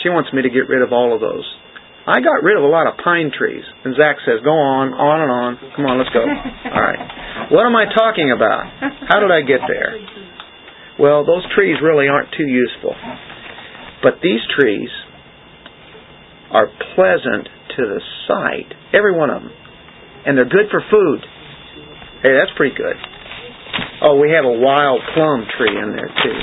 She 0.03 0.09
wants 0.09 0.29
me 0.33 0.41
to 0.43 0.49
get 0.49 0.69
rid 0.69 0.81
of 0.81 0.91
all 0.93 1.13
of 1.15 1.21
those. 1.21 1.45
I 2.05 2.21
got 2.21 2.45
rid 2.45 2.53
of 2.53 2.61
a 2.61 2.69
lot 2.69 2.85
of 2.85 3.01
pine 3.01 3.33
trees. 3.33 3.65
And 3.83 3.97
Zach 3.97 4.21
says, 4.21 4.45
go 4.45 4.53
on, 4.53 4.93
on 4.93 5.17
and 5.25 5.31
on. 5.31 5.51
Come 5.73 5.85
on, 5.89 5.97
let's 5.97 6.13
go. 6.13 6.21
All 6.69 6.85
right. 6.85 7.49
What 7.49 7.65
am 7.65 7.73
I 7.73 7.89
talking 7.89 8.29
about? 8.29 8.69
How 9.09 9.17
did 9.17 9.33
I 9.33 9.41
get 9.41 9.65
there? 9.65 9.97
Well, 11.01 11.25
those 11.25 11.41
trees 11.57 11.81
really 11.81 12.05
aren't 12.05 12.29
too 12.29 12.45
useful. 12.45 12.93
But 14.05 14.21
these 14.21 14.39
trees 14.53 14.89
are 16.53 16.69
pleasant 16.93 17.49
to 17.73 17.81
the 17.89 18.01
sight, 18.29 18.69
every 18.93 19.17
one 19.17 19.33
of 19.33 19.41
them. 19.41 19.51
And 20.29 20.37
they're 20.37 20.45
good 20.45 20.69
for 20.69 20.85
food. 20.85 21.25
Hey, 22.21 22.37
that's 22.37 22.53
pretty 22.55 22.77
good. 22.77 22.95
Oh, 24.01 24.19
we 24.19 24.31
have 24.31 24.45
a 24.45 24.57
wild 24.59 25.01
plum 25.13 25.47
tree 25.57 25.75
in 25.75 25.95
there 25.95 26.11
too. 26.11 26.39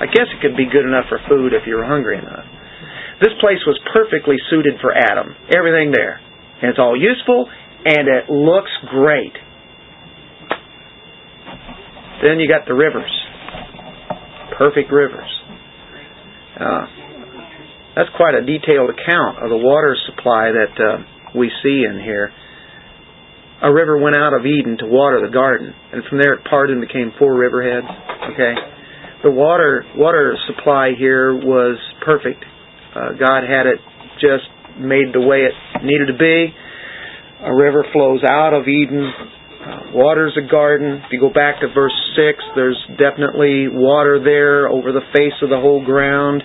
I 0.00 0.06
guess 0.08 0.26
it 0.32 0.40
could 0.40 0.56
be 0.56 0.64
good 0.64 0.86
enough 0.88 1.06
for 1.08 1.20
food 1.28 1.52
if 1.52 1.66
you're 1.66 1.84
hungry 1.84 2.18
enough. 2.18 2.44
This 3.20 3.36
place 3.40 3.60
was 3.66 3.78
perfectly 3.92 4.36
suited 4.48 4.80
for 4.80 4.96
Adam. 4.96 5.36
Everything 5.52 5.92
there. 5.92 6.16
And 6.62 6.70
it's 6.70 6.78
all 6.78 6.96
useful 6.96 7.48
and 7.84 8.08
it 8.08 8.30
looks 8.32 8.70
great. 8.88 9.36
Then 12.22 12.40
you 12.40 12.48
got 12.48 12.66
the 12.66 12.74
rivers. 12.74 13.12
Perfect 14.58 14.90
rivers. 14.92 15.28
Uh, 16.60 16.84
that's 17.96 18.10
quite 18.16 18.34
a 18.34 18.44
detailed 18.44 18.90
account 18.90 19.42
of 19.42 19.48
the 19.48 19.56
water 19.56 19.96
supply 20.08 20.52
that 20.52 20.74
uh, 20.76 21.36
we 21.36 21.50
see 21.62 21.84
in 21.88 22.00
here. 22.00 22.32
A 23.62 23.72
river 23.72 23.98
went 23.98 24.16
out 24.16 24.32
of 24.32 24.46
Eden 24.46 24.78
to 24.78 24.86
water 24.86 25.20
the 25.20 25.32
garden, 25.32 25.74
and 25.92 26.02
from 26.08 26.18
there 26.18 26.34
it 26.34 26.44
parted 26.48 26.78
and 26.78 26.80
became 26.80 27.12
four 27.18 27.36
riverheads. 27.36 27.84
Okay, 28.32 28.54
the 29.22 29.30
water 29.30 29.84
water 29.96 30.36
supply 30.46 30.92
here 30.96 31.34
was 31.34 31.76
perfect. 32.04 32.42
Uh, 32.96 33.12
God 33.20 33.44
had 33.44 33.66
it 33.66 33.78
just 34.16 34.48
made 34.80 35.12
the 35.12 35.20
way 35.20 35.44
it 35.44 35.54
needed 35.84 36.08
to 36.08 36.16
be. 36.16 36.54
A 37.44 37.54
river 37.54 37.84
flows 37.92 38.20
out 38.24 38.52
of 38.52 38.66
Eden, 38.68 39.04
uh, 39.04 39.92
waters 39.92 40.36
a 40.36 40.50
garden. 40.50 41.02
If 41.04 41.12
you 41.12 41.20
go 41.20 41.32
back 41.32 41.60
to 41.60 41.68
verse 41.68 41.96
6, 42.16 42.38
there's 42.56 42.80
definitely 42.96 43.68
water 43.68 44.20
there 44.24 44.68
over 44.68 44.92
the 44.92 45.04
face 45.12 45.36
of 45.42 45.50
the 45.50 45.60
whole 45.60 45.84
ground. 45.84 46.42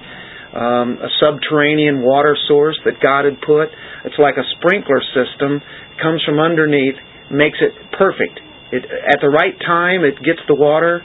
Um, 0.56 1.04
a 1.04 1.12
subterranean 1.20 2.00
water 2.00 2.38
source 2.48 2.80
that 2.88 3.04
God 3.04 3.28
had 3.28 3.44
put. 3.44 3.68
It's 4.08 4.16
like 4.16 4.40
a 4.40 4.48
sprinkler 4.56 5.04
system. 5.12 5.60
It 5.60 6.00
comes 6.00 6.24
from 6.24 6.40
underneath, 6.40 6.96
makes 7.28 7.60
it 7.60 7.76
perfect. 8.00 8.40
It, 8.72 8.88
at 8.88 9.20
the 9.20 9.28
right 9.28 9.56
time, 9.60 10.08
it 10.08 10.16
gets 10.24 10.40
the 10.48 10.56
water. 10.56 11.04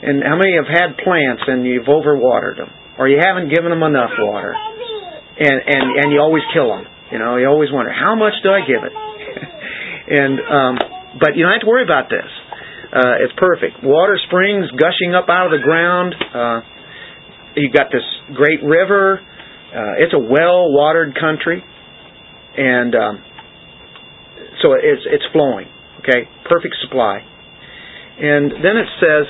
And 0.00 0.24
how 0.24 0.36
many 0.36 0.56
have 0.56 0.68
had 0.68 0.96
plants 1.00 1.44
and 1.46 1.64
you've 1.64 1.88
overwatered 1.88 2.56
them, 2.56 2.72
or 2.96 3.08
you 3.08 3.20
haven't 3.20 3.48
given 3.48 3.72
them 3.72 3.82
enough 3.82 4.12
water, 4.16 4.52
and 4.52 5.56
and 5.66 5.84
and 6.04 6.06
you 6.12 6.20
always 6.20 6.44
kill 6.52 6.68
them. 6.68 6.84
You 7.12 7.18
know, 7.18 7.36
you 7.36 7.48
always 7.48 7.72
wonder 7.72 7.92
how 7.92 8.14
much 8.14 8.36
do 8.44 8.52
I 8.52 8.60
give 8.60 8.84
it, 8.84 8.92
and 10.20 10.34
um, 10.40 10.74
but 11.20 11.32
you 11.36 11.44
don't 11.44 11.52
have 11.52 11.64
to 11.64 11.70
worry 11.70 11.84
about 11.84 12.12
this. 12.12 12.28
Uh, 12.92 13.24
it's 13.24 13.32
perfect. 13.40 13.82
Water 13.82 14.20
springs 14.28 14.70
gushing 14.76 15.16
up 15.16 15.28
out 15.28 15.48
of 15.48 15.52
the 15.58 15.64
ground. 15.64 16.14
Uh, 16.14 16.60
you've 17.56 17.72
got 17.74 17.90
this 17.90 18.04
great 18.34 18.62
river. 18.62 19.20
Uh, 19.74 19.98
it's 19.98 20.14
a 20.14 20.18
well-watered 20.18 21.18
country, 21.18 21.64
and 22.56 22.94
um, 22.94 23.24
so 24.62 24.72
it's 24.72 25.02
it's 25.10 25.24
flowing. 25.32 25.66
Okay, 26.00 26.28
perfect 26.48 26.76
supply. 26.86 27.18
And 28.16 28.50
then 28.64 28.76
it 28.78 28.88
says, 28.96 29.26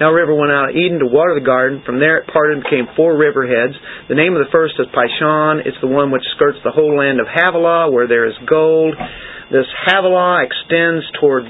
now 0.00 0.10
river 0.10 0.34
went 0.34 0.50
out 0.50 0.70
of 0.70 0.74
Eden 0.74 0.98
to 0.98 1.06
water 1.06 1.36
the 1.36 1.44
garden. 1.44 1.82
From 1.84 2.00
there 2.00 2.18
it 2.18 2.26
parted 2.32 2.56
and 2.58 2.64
became 2.64 2.88
four 2.96 3.14
river 3.14 3.46
heads. 3.46 3.76
The 4.08 4.16
name 4.16 4.32
of 4.32 4.40
the 4.40 4.50
first 4.50 4.74
is 4.80 4.88
Pishon. 4.88 5.62
It's 5.68 5.76
the 5.84 5.92
one 5.92 6.10
which 6.10 6.24
skirts 6.34 6.58
the 6.64 6.72
whole 6.72 6.96
land 6.96 7.20
of 7.20 7.28
Havilah, 7.28 7.92
where 7.92 8.08
there 8.08 8.26
is 8.26 8.34
gold. 8.48 8.96
This 9.52 9.68
Havilah 9.86 10.48
extends 10.48 11.04
toward 11.20 11.44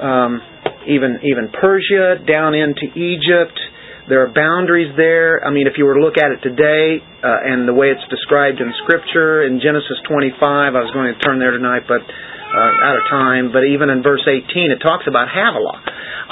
um, 0.00 0.40
even 0.88 1.20
even 1.22 1.52
Persia, 1.52 2.24
down 2.24 2.56
into 2.56 2.88
Egypt. 2.96 3.60
There 4.08 4.26
are 4.26 4.30
boundaries 4.34 4.90
there. 4.96 5.44
I 5.44 5.50
mean, 5.50 5.66
if 5.66 5.78
you 5.78 5.86
were 5.86 5.94
to 5.94 6.02
look 6.02 6.18
at 6.18 6.34
it 6.34 6.42
today 6.42 6.98
uh, 6.98 7.48
and 7.48 7.68
the 7.68 7.74
way 7.74 7.94
it's 7.94 8.02
described 8.10 8.58
in 8.58 8.72
Scripture 8.82 9.46
in 9.46 9.62
Genesis 9.62 9.98
25, 10.10 10.38
I 10.42 10.70
was 10.74 10.90
going 10.90 11.14
to 11.14 11.18
turn 11.22 11.38
there 11.38 11.54
tonight, 11.54 11.86
but 11.86 12.02
uh, 12.02 12.86
out 12.86 12.98
of 12.98 13.04
time. 13.08 13.54
But 13.54 13.64
even 13.70 13.88
in 13.90 14.02
verse 14.02 14.26
18, 14.26 14.42
it 14.74 14.82
talks 14.82 15.06
about 15.06 15.30
Havilah. 15.30 15.78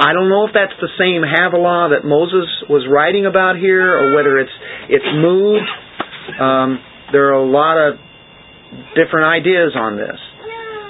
I 0.02 0.12
don't 0.12 0.28
know 0.28 0.50
if 0.50 0.52
that's 0.52 0.74
the 0.82 0.90
same 0.98 1.22
Havilah 1.22 1.94
that 1.94 2.02
Moses 2.02 2.48
was 2.66 2.86
writing 2.90 3.26
about 3.26 3.54
here, 3.56 3.86
or 3.86 4.16
whether 4.18 4.38
it's 4.38 4.56
it's 4.90 5.10
moved. 5.14 5.70
Um, 6.40 6.78
there 7.12 7.30
are 7.30 7.38
a 7.38 7.46
lot 7.46 7.78
of 7.78 7.98
different 8.94 9.26
ideas 9.30 9.74
on 9.74 9.96
this 9.96 10.18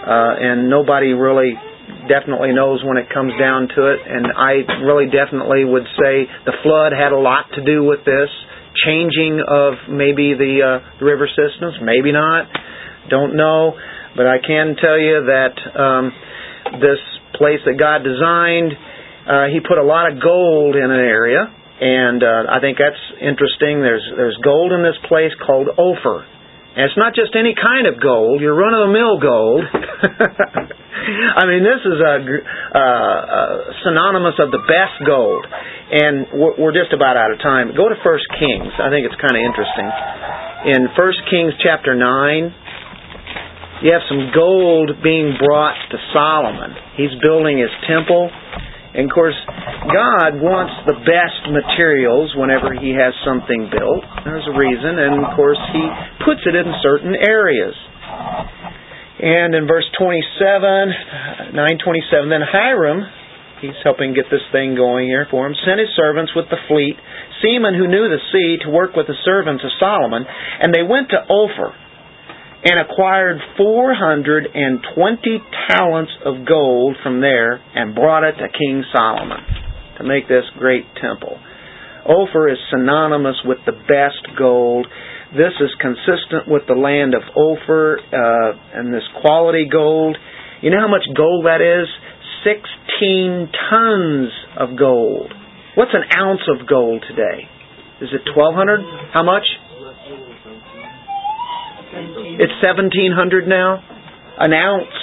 uh, 0.00 0.32
and 0.40 0.70
nobody 0.70 1.12
really 1.12 1.54
definitely 2.08 2.52
knows 2.52 2.82
when 2.84 2.96
it 2.96 3.08
comes 3.12 3.32
down 3.38 3.68
to 3.74 3.80
it. 3.92 4.00
And 4.06 4.32
I 4.34 4.64
really 4.82 5.06
definitely 5.06 5.64
would 5.64 5.86
say 5.98 6.26
the 6.44 6.56
flood 6.62 6.92
had 6.92 7.12
a 7.12 7.18
lot 7.18 7.50
to 7.54 7.64
do 7.64 7.84
with 7.84 8.04
this 8.04 8.30
changing 8.86 9.42
of 9.42 9.90
maybe 9.90 10.34
the, 10.34 10.54
uh, 10.62 11.04
river 11.04 11.26
systems, 11.26 11.78
maybe 11.82 12.12
not. 12.12 12.46
Don't 13.10 13.34
know, 13.34 13.74
but 14.16 14.26
I 14.26 14.38
can 14.38 14.76
tell 14.78 14.98
you 14.98 15.26
that 15.26 15.54
um, 15.74 16.12
this 16.78 17.02
place 17.34 17.58
that 17.66 17.80
God 17.80 18.04
designed, 18.04 18.72
uh, 19.26 19.46
He 19.50 19.58
put 19.60 19.78
a 19.78 19.86
lot 19.86 20.12
of 20.12 20.22
gold 20.22 20.76
in 20.76 20.86
an 20.86 21.02
area, 21.02 21.42
and 21.80 22.22
uh, 22.22 22.52
I 22.52 22.60
think 22.60 22.78
that's 22.78 23.00
interesting. 23.18 23.80
There's 23.80 24.04
there's 24.14 24.36
gold 24.44 24.70
in 24.72 24.82
this 24.82 24.98
place 25.08 25.32
called 25.46 25.68
Ophir. 25.78 26.28
And 26.70 26.86
it's 26.86 26.96
not 26.96 27.14
just 27.18 27.34
any 27.34 27.54
kind 27.58 27.88
of 27.88 28.00
gold, 28.00 28.40
your 28.40 28.54
run 28.54 28.74
of 28.74 28.86
the 28.86 28.92
mill 28.94 29.18
gold. 29.18 29.64
I 31.36 31.46
mean, 31.46 31.62
this 31.62 31.82
is 31.86 31.98
a, 32.02 32.14
a, 32.18 32.26
a 32.26 32.46
uh, 32.74 33.20
uh, 33.30 33.56
synonymous 33.86 34.36
of 34.42 34.50
the 34.50 34.62
best 34.66 34.98
gold. 35.06 35.46
And 35.46 36.26
we're, 36.34 36.54
we're 36.58 36.76
just 36.76 36.92
about 36.92 37.16
out 37.16 37.30
of 37.30 37.38
time. 37.38 37.74
Go 37.74 37.88
to 37.88 37.98
First 38.02 38.26
Kings. 38.38 38.72
I 38.78 38.90
think 38.90 39.06
it's 39.06 39.18
kind 39.18 39.34
of 39.34 39.42
interesting. 39.42 39.88
In 40.74 40.80
First 40.98 41.22
Kings 41.30 41.54
chapter 41.62 41.94
9, 41.94 43.86
you 43.86 43.90
have 43.96 44.04
some 44.10 44.28
gold 44.34 45.00
being 45.02 45.34
brought 45.40 45.78
to 45.90 45.96
Solomon. 46.12 46.76
He's 47.00 47.14
building 47.22 47.56
his 47.56 47.72
temple. 47.88 48.28
And 48.90 49.06
of 49.06 49.14
course, 49.14 49.38
God 49.86 50.42
wants 50.42 50.74
the 50.90 50.98
best 51.06 51.46
materials 51.46 52.34
whenever 52.34 52.74
He 52.74 52.90
has 52.90 53.14
something 53.22 53.70
built. 53.70 54.02
There's 54.26 54.42
a 54.50 54.56
reason, 54.58 54.98
and 54.98 55.22
of 55.22 55.30
course, 55.38 55.62
He 55.70 55.84
puts 56.26 56.42
it 56.42 56.58
in 56.58 56.66
certain 56.82 57.14
areas. 57.14 57.70
And 59.20 59.54
in 59.54 59.68
verse 59.68 59.84
27, 60.00 60.16
uh, 60.40 61.52
927, 61.52 62.32
then 62.32 62.40
Hiram, 62.40 63.04
he's 63.60 63.76
helping 63.84 64.16
get 64.16 64.32
this 64.32 64.44
thing 64.48 64.74
going 64.74 65.08
here 65.12 65.28
for 65.30 65.44
him, 65.44 65.52
sent 65.60 65.76
his 65.76 65.92
servants 65.92 66.32
with 66.34 66.48
the 66.48 66.56
fleet, 66.68 66.96
seamen 67.44 67.76
who 67.76 67.84
knew 67.84 68.08
the 68.08 68.22
sea, 68.32 68.64
to 68.64 68.72
work 68.72 68.96
with 68.96 69.06
the 69.06 69.20
servants 69.24 69.60
of 69.60 69.76
Solomon, 69.76 70.24
and 70.24 70.72
they 70.72 70.82
went 70.82 71.12
to 71.12 71.20
Ophir 71.20 71.76
and 72.64 72.80
acquired 72.80 73.40
420 73.56 74.52
talents 75.68 76.12
of 76.24 76.48
gold 76.48 76.96
from 77.02 77.20
there 77.20 77.60
and 77.74 77.94
brought 77.94 78.24
it 78.24 78.36
to 78.40 78.48
King 78.48 78.84
Solomon 78.92 79.40
to 79.98 80.04
make 80.04 80.28
this 80.28 80.44
great 80.58 80.84
temple. 81.00 81.40
Ophir 82.04 82.48
is 82.48 82.58
synonymous 82.70 83.36
with 83.44 83.58
the 83.66 83.72
best 83.72 84.36
gold. 84.38 84.86
This 85.30 85.54
is 85.62 85.70
consistent 85.78 86.50
with 86.50 86.66
the 86.66 86.74
land 86.74 87.14
of 87.14 87.22
Ophir 87.38 88.02
uh, 88.02 88.50
and 88.74 88.92
this 88.92 89.06
quality 89.22 89.68
gold. 89.70 90.18
You 90.60 90.74
know 90.74 90.82
how 90.82 90.90
much 90.90 91.06
gold 91.14 91.46
that 91.46 91.62
is? 91.62 91.86
16 92.42 93.46
tons 93.70 94.30
of 94.58 94.74
gold. 94.74 95.30
What's 95.78 95.94
an 95.94 96.02
ounce 96.18 96.42
of 96.50 96.66
gold 96.66 97.06
today? 97.06 97.46
Is 98.02 98.10
it 98.10 98.26
1200? 98.34 98.82
How 99.14 99.22
much? 99.22 99.46
It's 102.42 102.56
1700 102.58 103.46
now. 103.46 103.78
An 104.34 104.50
ounce. 104.50 104.98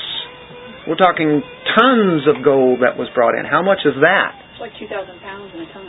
We're 0.92 1.00
talking 1.00 1.40
tons 1.72 2.28
of 2.28 2.44
gold 2.44 2.84
that 2.84 3.00
was 3.00 3.08
brought 3.16 3.40
in. 3.40 3.48
How 3.48 3.64
much 3.64 3.80
is 3.88 3.96
that? 4.04 4.36
It's 4.52 4.60
like 4.60 4.76
2,000 4.76 4.92
pounds 5.24 5.56
in 5.56 5.64
a 5.64 5.70
ton. 5.72 5.88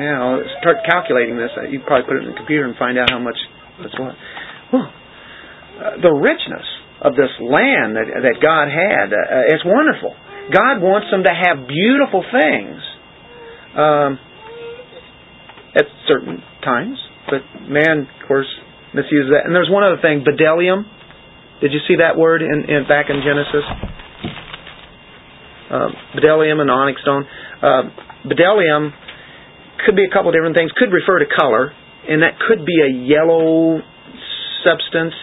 Yeah, 0.00 0.16
I'll 0.16 0.44
start 0.64 0.80
calculating 0.88 1.36
this. 1.36 1.52
You 1.68 1.84
probably 1.84 2.08
put 2.08 2.16
it 2.16 2.24
in 2.24 2.32
the 2.32 2.38
computer 2.40 2.64
and 2.64 2.72
find 2.76 2.96
out 2.96 3.12
how 3.12 3.18
much 3.18 3.36
that's 3.82 3.98
what. 3.98 4.14
Well, 4.72 4.88
uh, 5.76 6.00
the 6.00 6.12
richness 6.12 6.66
of 7.02 7.12
this 7.12 7.30
land 7.40 7.96
that, 7.96 8.08
that 8.08 8.36
God 8.40 8.72
had, 8.72 9.12
uh, 9.12 9.52
it's 9.52 9.64
wonderful. 9.64 10.16
God 10.52 10.80
wants 10.80 11.08
them 11.10 11.24
to 11.24 11.34
have 11.34 11.68
beautiful 11.68 12.24
things 12.24 12.80
um, 13.76 14.18
at 15.76 15.84
certain 16.08 16.40
times, 16.64 16.96
but 17.28 17.42
man, 17.68 18.08
of 18.08 18.28
course, 18.28 18.48
misuses 18.94 19.28
that. 19.34 19.44
And 19.44 19.54
there's 19.54 19.70
one 19.70 19.84
other 19.84 20.00
thing, 20.00 20.24
bdellium. 20.24 20.88
Did 21.60 21.72
you 21.72 21.80
see 21.88 21.96
that 22.00 22.16
word 22.16 22.42
in, 22.42 22.64
in 22.68 22.88
back 22.88 23.06
in 23.10 23.20
Genesis? 23.20 23.64
Uh, 25.68 25.88
bdellium 26.16 26.60
and 26.60 26.70
onyx 26.70 27.00
stone. 27.02 27.26
Uh, 27.60 27.90
could 29.84 29.96
be 29.96 30.04
a 30.04 30.12
couple 30.12 30.32
different 30.32 30.56
things. 30.56 30.70
Could 30.76 30.92
refer 30.92 31.18
to 31.18 31.26
color, 31.26 31.72
and 32.08 32.22
that 32.22 32.38
could 32.38 32.64
be 32.64 32.78
a 32.82 32.90
yellow 32.90 33.80
substance. 34.64 35.14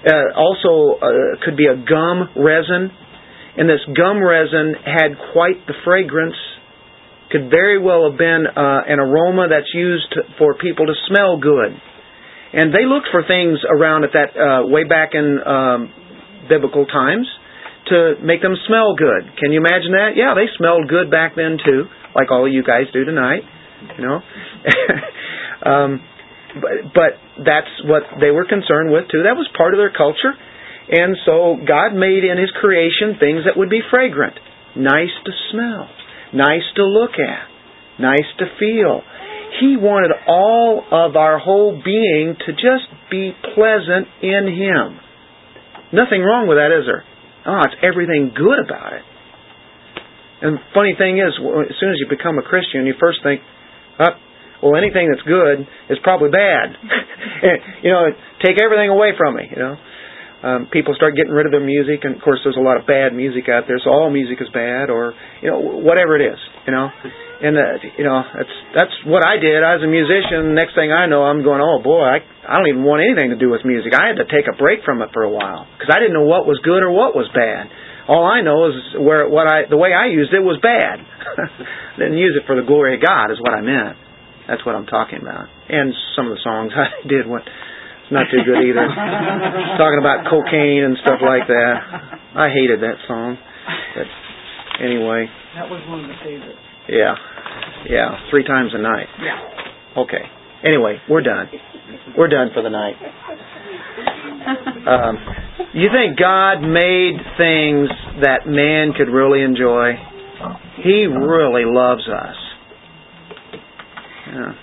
Uh, 0.00 0.32
also, 0.36 0.96
uh, 0.96 1.08
could 1.44 1.56
be 1.56 1.66
a 1.66 1.76
gum 1.76 2.28
resin, 2.36 2.88
and 3.56 3.68
this 3.68 3.84
gum 3.92 4.22
resin 4.22 4.74
had 4.84 5.16
quite 5.32 5.66
the 5.66 5.74
fragrance. 5.84 6.36
Could 7.30 7.50
very 7.50 7.78
well 7.78 8.10
have 8.10 8.18
been 8.18 8.44
uh, 8.48 8.80
an 8.88 8.98
aroma 8.98 9.46
that's 9.48 9.70
used 9.72 10.12
for 10.38 10.54
people 10.54 10.86
to 10.86 10.94
smell 11.06 11.38
good. 11.38 11.78
And 12.52 12.74
they 12.74 12.82
looked 12.82 13.06
for 13.12 13.22
things 13.22 13.60
around 13.62 14.02
at 14.02 14.10
that 14.18 14.30
uh, 14.34 14.66
way 14.66 14.82
back 14.82 15.10
in 15.14 15.38
um, 15.46 15.92
biblical 16.48 16.86
times 16.86 17.28
to 17.86 18.14
make 18.22 18.42
them 18.42 18.54
smell 18.66 18.96
good. 18.98 19.30
Can 19.38 19.52
you 19.52 19.62
imagine 19.62 19.92
that? 19.92 20.18
Yeah, 20.18 20.34
they 20.34 20.50
smelled 20.58 20.88
good 20.88 21.10
back 21.10 21.36
then 21.36 21.58
too, 21.64 21.86
like 22.14 22.30
all 22.30 22.46
of 22.46 22.52
you 22.52 22.64
guys 22.64 22.90
do 22.92 23.04
tonight. 23.04 23.42
You 23.96 24.04
know. 24.04 24.18
um, 25.70 26.02
but, 26.54 26.94
but 26.94 27.12
that's 27.44 27.70
what 27.84 28.02
they 28.20 28.30
were 28.30 28.46
concerned 28.46 28.90
with 28.90 29.06
too. 29.10 29.22
That 29.24 29.38
was 29.38 29.48
part 29.56 29.74
of 29.74 29.78
their 29.78 29.92
culture. 29.92 30.34
And 30.90 31.14
so 31.24 31.54
God 31.62 31.94
made 31.94 32.26
in 32.26 32.34
His 32.34 32.50
creation 32.58 33.14
things 33.20 33.46
that 33.46 33.54
would 33.54 33.70
be 33.70 33.80
fragrant, 33.90 34.34
nice 34.74 35.14
to 35.24 35.32
smell, 35.52 35.86
nice 36.34 36.66
to 36.74 36.82
look 36.82 37.14
at, 37.14 37.46
nice 38.02 38.26
to 38.42 38.46
feel. 38.58 39.02
He 39.62 39.76
wanted 39.76 40.10
all 40.26 40.82
of 40.90 41.14
our 41.14 41.38
whole 41.38 41.78
being 41.78 42.34
to 42.46 42.52
just 42.52 42.90
be 43.10 43.30
pleasant 43.54 44.10
in 44.22 44.50
Him. 44.50 44.98
Nothing 45.92 46.22
wrong 46.22 46.46
with 46.46 46.58
that, 46.58 46.74
is 46.74 46.86
there? 46.86 47.04
Oh, 47.46 47.62
it's 47.66 47.78
everything 47.82 48.32
good 48.34 48.58
about 48.58 48.94
it. 48.94 49.02
And 50.42 50.58
funny 50.72 50.94
thing 50.96 51.18
is, 51.18 51.36
as 51.36 51.76
soon 51.78 51.90
as 51.90 51.98
you 52.00 52.06
become 52.08 52.38
a 52.38 52.42
Christian, 52.42 52.86
you 52.86 52.94
first 52.98 53.20
think, 53.22 53.42
oh, 54.00 54.16
well, 54.62 54.76
anything 54.76 55.08
that's 55.08 55.24
good 55.26 55.66
is 55.88 55.98
probably 56.02 56.30
bad. 56.30 56.76
you 57.82 57.90
know, 57.90 58.08
take 58.44 58.60
everything 58.60 58.90
away 58.90 59.12
from 59.16 59.36
me, 59.36 59.48
you 59.50 59.58
know 59.58 59.76
um, 60.40 60.68
people 60.72 60.96
start 60.96 61.16
getting 61.16 61.32
rid 61.32 61.44
of 61.44 61.52
their 61.52 61.64
music, 61.64 62.00
and 62.04 62.16
of 62.16 62.22
course, 62.24 62.40
there's 62.44 62.56
a 62.56 62.64
lot 62.64 62.80
of 62.80 62.88
bad 62.88 63.12
music 63.12 63.48
out 63.52 63.68
there. 63.68 63.76
So 63.76 63.92
all 63.92 64.08
music 64.08 64.40
is 64.40 64.48
bad, 64.48 64.88
or 64.88 65.12
you 65.44 65.52
know, 65.52 65.60
whatever 65.60 66.16
it 66.16 66.24
is, 66.24 66.40
you 66.64 66.72
know. 66.72 66.88
And 67.40 67.56
uh, 67.56 67.76
you 67.96 68.04
know, 68.04 68.24
that's 68.24 68.56
that's 68.72 68.96
what 69.04 69.20
I 69.20 69.36
did. 69.36 69.60
I 69.60 69.76
was 69.76 69.84
a 69.84 69.92
musician. 69.92 70.56
Next 70.56 70.72
thing 70.72 70.92
I 70.92 71.04
know, 71.04 71.28
I'm 71.28 71.44
going, 71.44 71.60
oh 71.60 71.84
boy, 71.84 72.00
I 72.00 72.24
I 72.48 72.56
don't 72.56 72.72
even 72.72 72.84
want 72.84 73.04
anything 73.04 73.36
to 73.36 73.40
do 73.40 73.52
with 73.52 73.68
music. 73.68 73.92
I 73.92 74.08
had 74.08 74.16
to 74.16 74.28
take 74.28 74.48
a 74.48 74.56
break 74.56 74.80
from 74.84 75.04
it 75.04 75.12
for 75.12 75.24
a 75.24 75.32
while 75.32 75.68
because 75.76 75.92
I 75.92 76.00
didn't 76.00 76.16
know 76.16 76.28
what 76.28 76.48
was 76.48 76.60
good 76.64 76.80
or 76.80 76.92
what 76.92 77.12
was 77.12 77.28
bad. 77.36 77.68
All 78.08 78.24
I 78.24 78.40
know 78.40 78.72
is 78.72 78.76
where 78.96 79.28
what 79.28 79.44
I 79.44 79.68
the 79.68 79.76
way 79.76 79.92
I 79.92 80.08
used 80.08 80.32
it 80.32 80.40
was 80.40 80.56
bad. 80.64 81.04
didn't 82.00 82.16
use 82.16 82.32
it 82.32 82.48
for 82.48 82.56
the 82.56 82.64
glory 82.64 82.96
of 82.96 83.04
God 83.04 83.28
is 83.28 83.36
what 83.44 83.52
I 83.52 83.60
meant. 83.60 84.09
That's 84.50 84.66
what 84.66 84.74
I'm 84.74 84.86
talking 84.90 85.22
about. 85.22 85.46
And 85.70 85.94
some 86.18 86.26
of 86.26 86.34
the 86.34 86.42
songs 86.42 86.74
I 86.76 87.06
did 87.06 87.30
what 87.30 87.46
not 88.10 88.26
too 88.26 88.42
good 88.42 88.66
either. 88.66 88.82
Talking 89.78 90.02
about 90.02 90.26
cocaine 90.26 90.82
and 90.82 90.98
stuff 90.98 91.22
like 91.22 91.46
that. 91.46 91.74
I 92.34 92.50
hated 92.50 92.82
that 92.82 92.98
song. 93.06 93.38
But 93.94 94.10
anyway. 94.82 95.30
That 95.54 95.70
was 95.70 95.78
one 95.86 96.02
of 96.02 96.10
the 96.10 96.18
favorites. 96.18 96.58
Yeah. 96.90 97.14
Yeah. 97.86 98.18
Three 98.30 98.42
times 98.42 98.74
a 98.74 98.82
night. 98.82 99.06
Yeah. 99.22 100.02
Okay. 100.02 100.26
Anyway, 100.66 100.98
we're 101.08 101.22
done. 101.22 101.46
We're 102.18 102.28
done 102.28 102.50
for 102.52 102.62
the 102.62 102.68
night. 102.74 102.98
Um, 104.90 105.16
you 105.72 105.88
think 105.94 106.18
God 106.18 106.66
made 106.66 107.14
things 107.38 107.88
that 108.26 108.50
man 108.50 108.92
could 108.98 109.08
really 109.08 109.42
enjoy? 109.42 109.94
He 110.82 111.06
really 111.06 111.62
loves 111.64 112.08
us. 112.08 112.36
Yeah. 114.30 114.54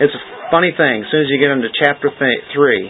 It's 0.00 0.14
a 0.14 0.24
funny 0.50 0.70
thing. 0.76 1.02
As 1.02 1.10
soon 1.10 1.26
as 1.26 1.30
you 1.30 1.42
get 1.42 1.50
into 1.50 1.68
chapter 1.74 2.08
th- 2.08 2.44
three, 2.54 2.86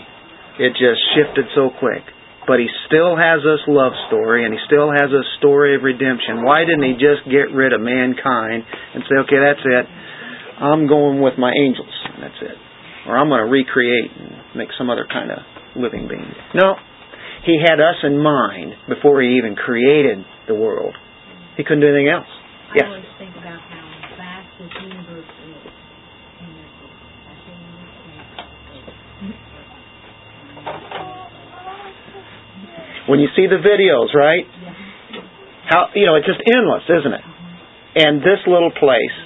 it 0.60 0.76
just 0.76 1.00
shifted 1.16 1.48
so 1.56 1.70
quick. 1.80 2.04
But 2.44 2.60
he 2.60 2.68
still 2.88 3.16
has 3.16 3.40
this 3.44 3.60
love 3.68 3.92
story, 4.08 4.44
and 4.44 4.52
he 4.52 4.60
still 4.64 4.88
has 4.92 5.12
a 5.12 5.24
story 5.40 5.76
of 5.76 5.84
redemption. 5.84 6.44
Why 6.44 6.64
didn't 6.64 6.84
he 6.84 6.96
just 6.96 7.24
get 7.28 7.52
rid 7.52 7.72
of 7.72 7.80
mankind 7.80 8.64
and 8.94 9.04
say, 9.04 9.16
"Okay, 9.24 9.36
that's 9.36 9.64
it. 9.64 9.86
I'm 10.60 10.86
going 10.88 11.20
with 11.20 11.36
my 11.38 11.52
angels. 11.52 11.92
And 12.14 12.22
that's 12.24 12.40
it," 12.40 12.56
or 13.06 13.16
"I'm 13.16 13.28
going 13.28 13.44
to 13.44 13.50
recreate 13.50 14.10
and 14.16 14.56
make 14.56 14.72
some 14.76 14.88
other 14.88 15.04
kind 15.04 15.30
of 15.30 15.44
living 15.76 16.08
being"? 16.08 16.34
No, 16.54 16.76
he 17.44 17.60
had 17.60 17.80
us 17.80 17.96
in 18.02 18.18
mind 18.18 18.74
before 18.88 19.20
he 19.20 19.36
even 19.36 19.54
created 19.54 20.24
the 20.46 20.54
world. 20.54 20.96
He 21.56 21.64
couldn't 21.64 21.80
do 21.80 21.88
anything 21.88 22.08
else. 22.08 22.28
I 22.72 22.84
always 22.84 23.04
think 23.18 23.36
about 23.36 23.60
how 23.60 24.16
vast 24.16 24.48
this 24.58 24.72
universe 24.82 25.24
is. 25.24 25.72
When 33.08 33.20
you 33.20 33.28
see 33.34 33.46
the 33.48 33.56
videos, 33.56 34.12
right? 34.14 34.44
How 35.64 35.88
you 35.94 36.04
know 36.06 36.16
it's 36.16 36.26
just 36.26 36.40
endless, 36.44 36.84
isn't 36.88 37.12
it? 37.12 37.24
And 37.96 38.20
this 38.20 38.40
little 38.46 38.70
place. 38.70 39.16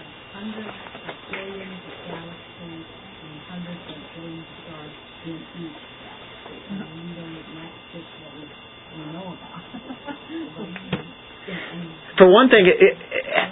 For 12.19 12.31
one 12.31 12.51
thing, 12.51 12.67
it, 12.67 12.79
it, 12.79 12.97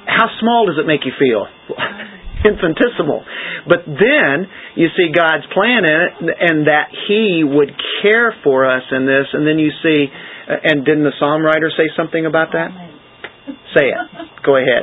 how 0.07 0.28
small 0.39 0.66
does 0.66 0.76
it 0.78 0.87
make 0.87 1.01
you 1.05 1.12
feel? 1.18 1.47
Infinitesimal. 2.45 3.24
But 3.68 3.84
then 3.86 4.47
you 4.76 4.88
see 4.97 5.12
God's 5.12 5.45
plan 5.53 5.84
in 5.84 5.93
it, 5.93 6.12
and 6.41 6.66
that 6.66 6.88
He 7.09 7.45
would 7.45 7.70
care 8.03 8.34
for 8.43 8.64
us 8.64 8.82
in 8.93 9.07
this, 9.07 9.26
and 9.32 9.47
then 9.47 9.59
you 9.59 9.70
see, 9.82 10.07
and 10.49 10.84
didn't 10.84 11.05
the 11.05 11.12
psalm 11.20 11.43
writer 11.43 11.70
say 11.76 11.88
something 11.97 12.24
about 12.26 12.53
that? 12.53 12.70
Say 13.76 13.86
it. 13.88 13.97
Go 14.45 14.57
ahead. 14.57 14.82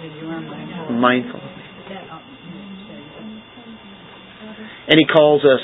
Uh, 0.00 0.92
Mindful. 0.92 1.40
uh, 1.40 1.46
And 4.88 4.98
He 4.98 5.06
calls 5.06 5.42
us 5.44 5.60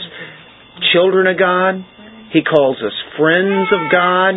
children 0.92 1.26
of 1.26 1.38
God. 1.38 1.84
He 2.32 2.42
calls 2.42 2.76
us 2.84 2.92
friends 3.18 3.68
of 3.72 3.90
God. 3.92 4.34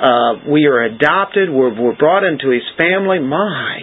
Uh, 0.00 0.50
we 0.50 0.66
are 0.66 0.82
adopted. 0.82 1.50
We're, 1.50 1.70
we're 1.80 1.96
brought 1.96 2.24
into 2.24 2.50
His 2.50 2.62
family. 2.78 3.18
My. 3.20 3.80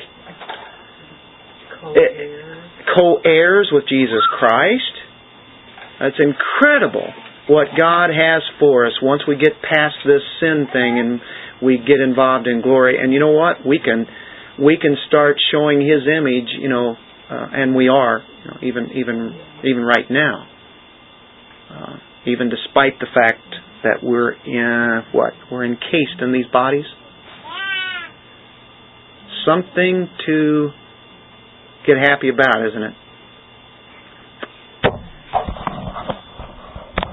Co-heirs 2.96 3.70
with 3.72 3.88
Jesus 3.88 4.22
Christ. 4.40 4.94
That's 6.00 6.20
incredible 6.20 7.08
what 7.48 7.68
God 7.78 8.10
has 8.10 8.42
for 8.60 8.86
us 8.86 8.94
once 9.02 9.24
we 9.28 9.36
get 9.36 9.62
past 9.62 9.96
this 10.06 10.22
sin 10.40 10.68
thing 10.72 11.00
and 11.00 11.22
we 11.62 11.78
get 11.78 12.00
involved 12.04 12.48
in 12.48 12.62
glory. 12.62 12.98
And 13.02 13.14
you 13.14 13.20
know 13.20 13.32
what? 13.32 13.66
We 13.66 13.80
can 13.84 14.06
we 14.60 14.78
can 14.82 14.96
start 15.08 15.38
showing 15.52 15.82
His 15.82 16.08
image. 16.08 16.50
You 16.60 16.70
know, 16.70 16.96
uh, 17.30 17.48
and 17.54 17.76
we 17.76 17.88
are 17.88 18.24
you 18.44 18.52
know, 18.52 18.58
even 18.62 18.92
even 18.96 19.40
even 19.64 19.84
right 19.84 20.10
now. 20.10 20.48
Uh, 21.70 21.98
even 22.26 22.50
despite 22.50 23.00
the 23.00 23.08
fact 23.14 23.42
that 23.84 24.00
we're 24.02 24.32
in 24.32 25.04
what 25.12 25.34
we're 25.52 25.66
encased 25.66 26.22
in 26.22 26.32
these 26.32 26.48
bodies. 26.52 26.86
Something 29.46 30.10
to 30.26 30.70
get 31.86 31.98
happy 31.98 32.30
about, 32.30 32.66
isn't 32.68 32.84
it? 32.84 32.94